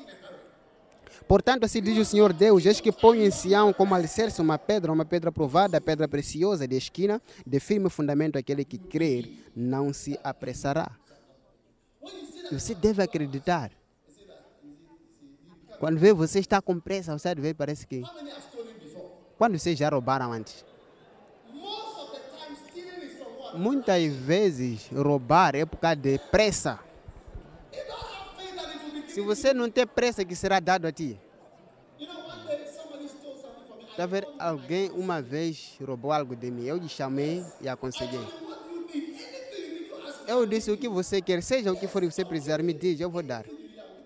[1.27, 4.91] Portanto, assim diz o Senhor Deus: Eis que põe em Sião como alicerce uma pedra,
[4.91, 10.19] uma pedra provada, pedra preciosa de esquina, de firme fundamento, aquele que crer não se
[10.23, 10.89] apressará.
[12.51, 13.71] Você deve acreditar.
[15.79, 18.01] Quando vê você está com pressa, você vê, parece que.
[19.37, 20.65] Quando vocês já roubaram antes?
[23.53, 26.79] Muitas vezes roubar é por causa de pressa.
[29.07, 31.19] Se você não tem pressa que será dado a ti.
[33.95, 34.27] Tá a ver?
[34.37, 36.65] Alguém uma vez roubou algo de mim.
[36.65, 38.27] Eu lhe chamei e aconselhei.
[40.27, 42.99] Eu disse o que você quer, seja o que for que você precisar, me diz,
[42.99, 43.45] eu vou dar.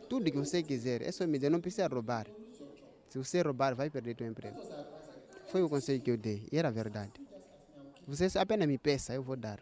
[0.08, 2.28] Tudo que você quiser, é só me dizer, não precisa roubar.
[3.10, 4.58] Se você roubar, vai perder teu emprego.
[5.48, 7.20] Foi o conselho que eu dei e era verdade.
[8.07, 9.60] Você apenas me peça, eu vou dar.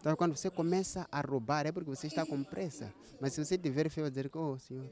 [0.00, 2.92] Então, quando você começa a roubar, é porque você está com pressa.
[3.20, 4.86] Mas se você tiver fé, vai dizer, oh, Senhor,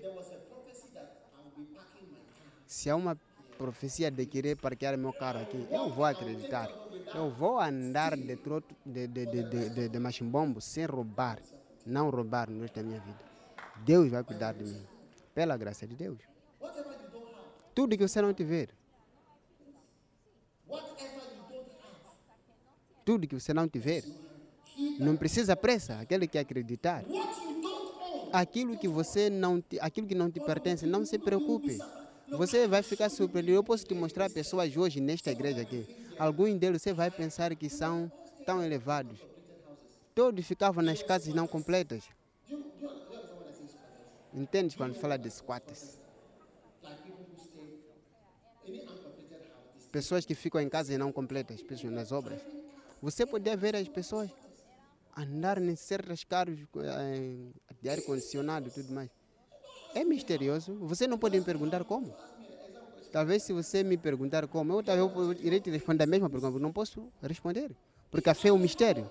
[2.67, 3.19] se há uma
[3.57, 6.69] profecia de querer parquear meu carro aqui, eu vou acreditar.
[7.15, 11.39] Eu vou andar de, troto, de, de, de, de, de, machimbombo sem roubar.
[11.85, 13.19] Não roubar no resto da minha vida.
[13.85, 14.85] Deus vai cuidar de mim.
[15.33, 16.19] Pela graça de Deus.
[17.75, 20.56] Tudo que você não tiver, whatever you don't have,
[23.05, 24.03] tudo que você não tiver,
[24.99, 25.99] não precisa pressa.
[26.01, 27.05] Aquele que acreditar.
[28.33, 31.79] Aquilo que você não, te- aquilo que não te pertence, não se preocupe.
[32.29, 33.57] Você vai ficar surpreendido.
[33.57, 35.87] Eu posso te mostrar pessoas hoje nesta igreja aqui.
[36.19, 38.11] Alguns deles você vai pensar que são
[38.45, 39.19] tão elevados.
[40.15, 42.03] Todos ficavam nas casas não completas.
[44.35, 45.99] Entende quando fala de squatters?
[49.97, 52.39] Pessoas que ficam em casas não completas, pessoas nas obras.
[53.01, 54.29] Você podia ver as pessoas
[55.17, 57.49] andar em certos carros eh,
[57.81, 59.09] de ar-condicionado e tudo mais.
[59.95, 60.75] É misterioso.
[60.83, 62.15] Você não pode me perguntar como.
[63.11, 66.59] Talvez se você me perguntar como, eu talvez irei te responder a mesma pergunta.
[66.59, 67.71] Não posso responder,
[68.11, 69.11] porque a fé é um mistério.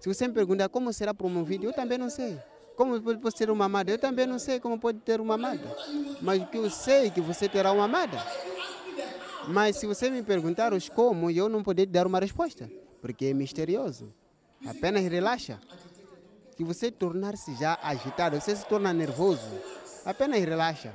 [0.00, 2.36] Se você me perguntar como será promovido, eu também não sei.
[2.74, 3.92] Como pode ter uma amada?
[3.92, 5.76] Eu também não sei como pode ter uma amada.
[6.20, 8.18] Mas o que eu sei é que você terá uma amada.
[9.46, 12.70] Mas se você me perguntar os como, eu não poder dar uma resposta,
[13.00, 14.12] porque é misterioso.
[14.66, 15.60] Apenas relaxa.
[16.56, 19.46] Se você tornar-se já agitado, você se torna nervoso,
[20.04, 20.92] apenas relaxa.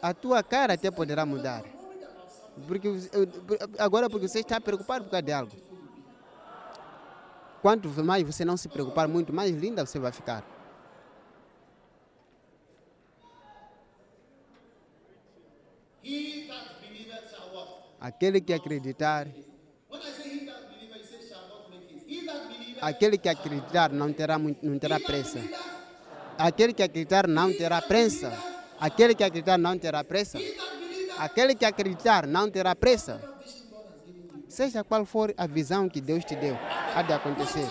[0.00, 1.62] A tua cara até poderá mudar.
[2.66, 2.88] Porque
[3.78, 5.52] agora porque você está preocupado por causa de algo.
[7.60, 10.44] Quanto mais você não se preocupar muito, mais linda você vai ficar.
[16.08, 16.35] He
[18.00, 19.26] Aquele que acreditar,
[22.80, 25.40] aquele que acreditar não terá, não terá pressa.
[26.38, 28.32] Aquele que acreditar não terá pressa.
[28.78, 30.38] Aquele que acreditar não terá pressa.
[31.18, 33.22] Aquele que acreditar não terá pressa.
[34.46, 36.56] Seja qual for a visão que Deus te deu,
[36.94, 37.66] há de acontecer.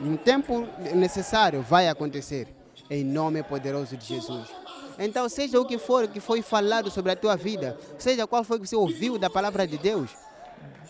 [0.00, 2.48] No tempo necessário vai acontecer.
[2.88, 4.65] Em nome poderoso de Jesus.
[4.98, 8.58] Então, seja o que for que foi falado sobre a tua vida, seja qual foi
[8.58, 10.10] que você ouviu da palavra de Deus,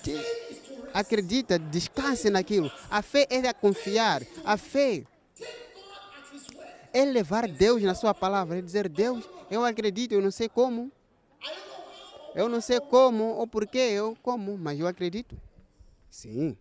[0.02, 0.16] de-
[0.94, 2.70] acredita, descanse naquilo.
[2.90, 4.22] A fé é a confiar.
[4.44, 5.02] A fé
[6.92, 10.90] é levar Deus na sua palavra, é dizer, Deus, eu acredito, eu não sei como.
[12.34, 15.36] Eu não sei como ou porquê, eu como, mas eu acredito.
[16.10, 16.56] Sim.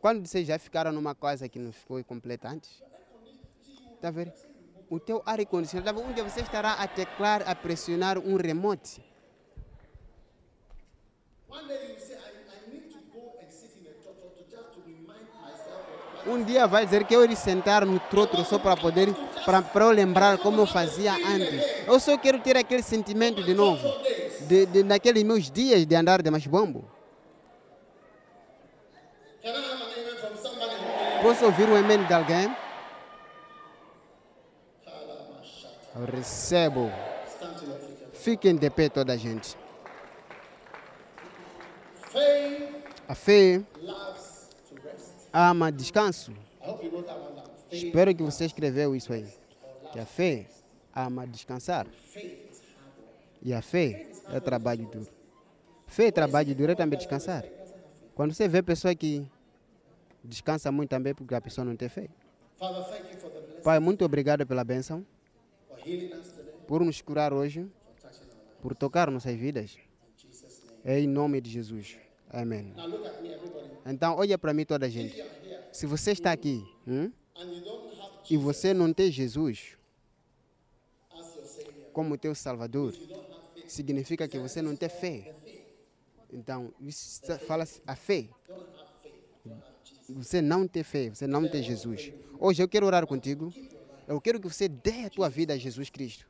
[0.00, 2.82] Quando vocês já ficaram numa coisa que não ficou completa antes,
[3.94, 4.32] está ver?
[4.90, 9.00] O teu ar condicionado, um dia você estará a teclar, a pressionar um remote.
[16.26, 19.14] Um dia vai dizer que eu iria sentar no trotro só para poder,
[19.44, 21.86] para, para eu lembrar como eu fazia antes.
[21.86, 23.86] Eu só quero ter aquele sentimento de novo,
[24.48, 26.84] de, de, naqueles meus dias de andar de machibombo.
[31.22, 32.46] Posso ouvir o amém de alguém?
[32.46, 32.70] Eu
[35.94, 36.90] recebo.
[38.12, 39.56] Fiquem de pé toda a gente.
[43.08, 43.62] A fé
[45.32, 46.32] ama descanso.
[47.70, 49.26] Espero que você escreveu isso aí.
[49.92, 50.46] Que a fé
[50.94, 51.86] ama descansar.
[53.42, 55.08] E a fé é trabalho duro.
[55.86, 57.44] Fé é trabalho duro é também descansar.
[58.14, 59.26] Quando você vê pessoa que
[60.22, 62.08] descansa muito também porque a pessoa não tem fé.
[63.64, 65.04] Pai, muito obrigado pela bênção,
[66.66, 67.66] por nos curar hoje,
[68.60, 69.76] por tocar nossas vidas.
[70.84, 71.00] Name.
[71.00, 71.96] Em nome de Jesus.
[72.28, 72.72] Amém.
[73.84, 75.22] Então, olha para mim toda a gente.
[75.72, 77.10] Se você está aqui hum,
[78.28, 79.76] e você não tem Jesus
[81.92, 82.94] como teu Salvador,
[83.66, 85.34] significa que você não tem fé.
[86.32, 88.28] Então, isso fala a fé.
[90.08, 92.12] Você não tem fé, você não tem Jesus.
[92.38, 93.52] Hoje eu quero orar contigo.
[94.10, 96.26] Eu quero que você dê a tua vida a Jesus Cristo.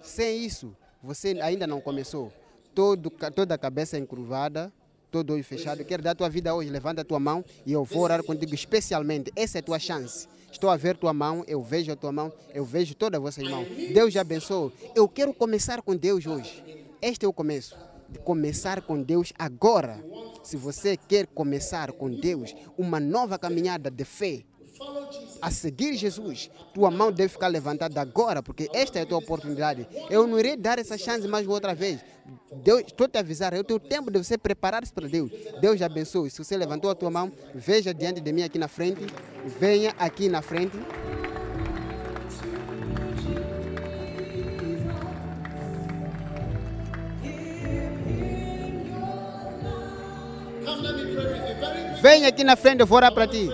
[0.00, 2.32] Sem isso, você ainda não começou.
[2.74, 4.72] Todo, toda a cabeça encurvada,
[5.10, 5.84] todo olho fechado.
[5.84, 6.70] Quero dar a tua vida hoje.
[6.70, 9.30] Levanta a tua mão e eu vou orar contigo especialmente.
[9.36, 10.26] Essa é a tua chance.
[10.50, 13.46] Estou a ver tua mão, eu vejo a tua mão, eu vejo todas as vossas
[13.46, 13.68] mãos.
[13.92, 14.72] Deus já abençoe.
[14.94, 16.64] Eu quero começar com Deus hoje.
[17.02, 17.76] Este é o começo.
[18.08, 20.02] De começar com Deus agora.
[20.42, 24.44] Se você quer começar com Deus, uma nova caminhada de fé,
[25.40, 29.86] a seguir Jesus, tua mão deve ficar levantada agora, porque esta é a tua oportunidade.
[30.10, 32.00] Eu não irei dar essa chance mais outra vez.
[32.86, 35.30] Estou te avisar, é o teu tempo de você preparar-se para Deus.
[35.60, 36.30] Deus abençoe.
[36.30, 39.00] Se você levantou a tua mão, veja diante de mim aqui na frente.
[39.58, 40.76] Venha aqui na frente.
[52.00, 53.48] Venha aqui na frente, eu vou orar para ti.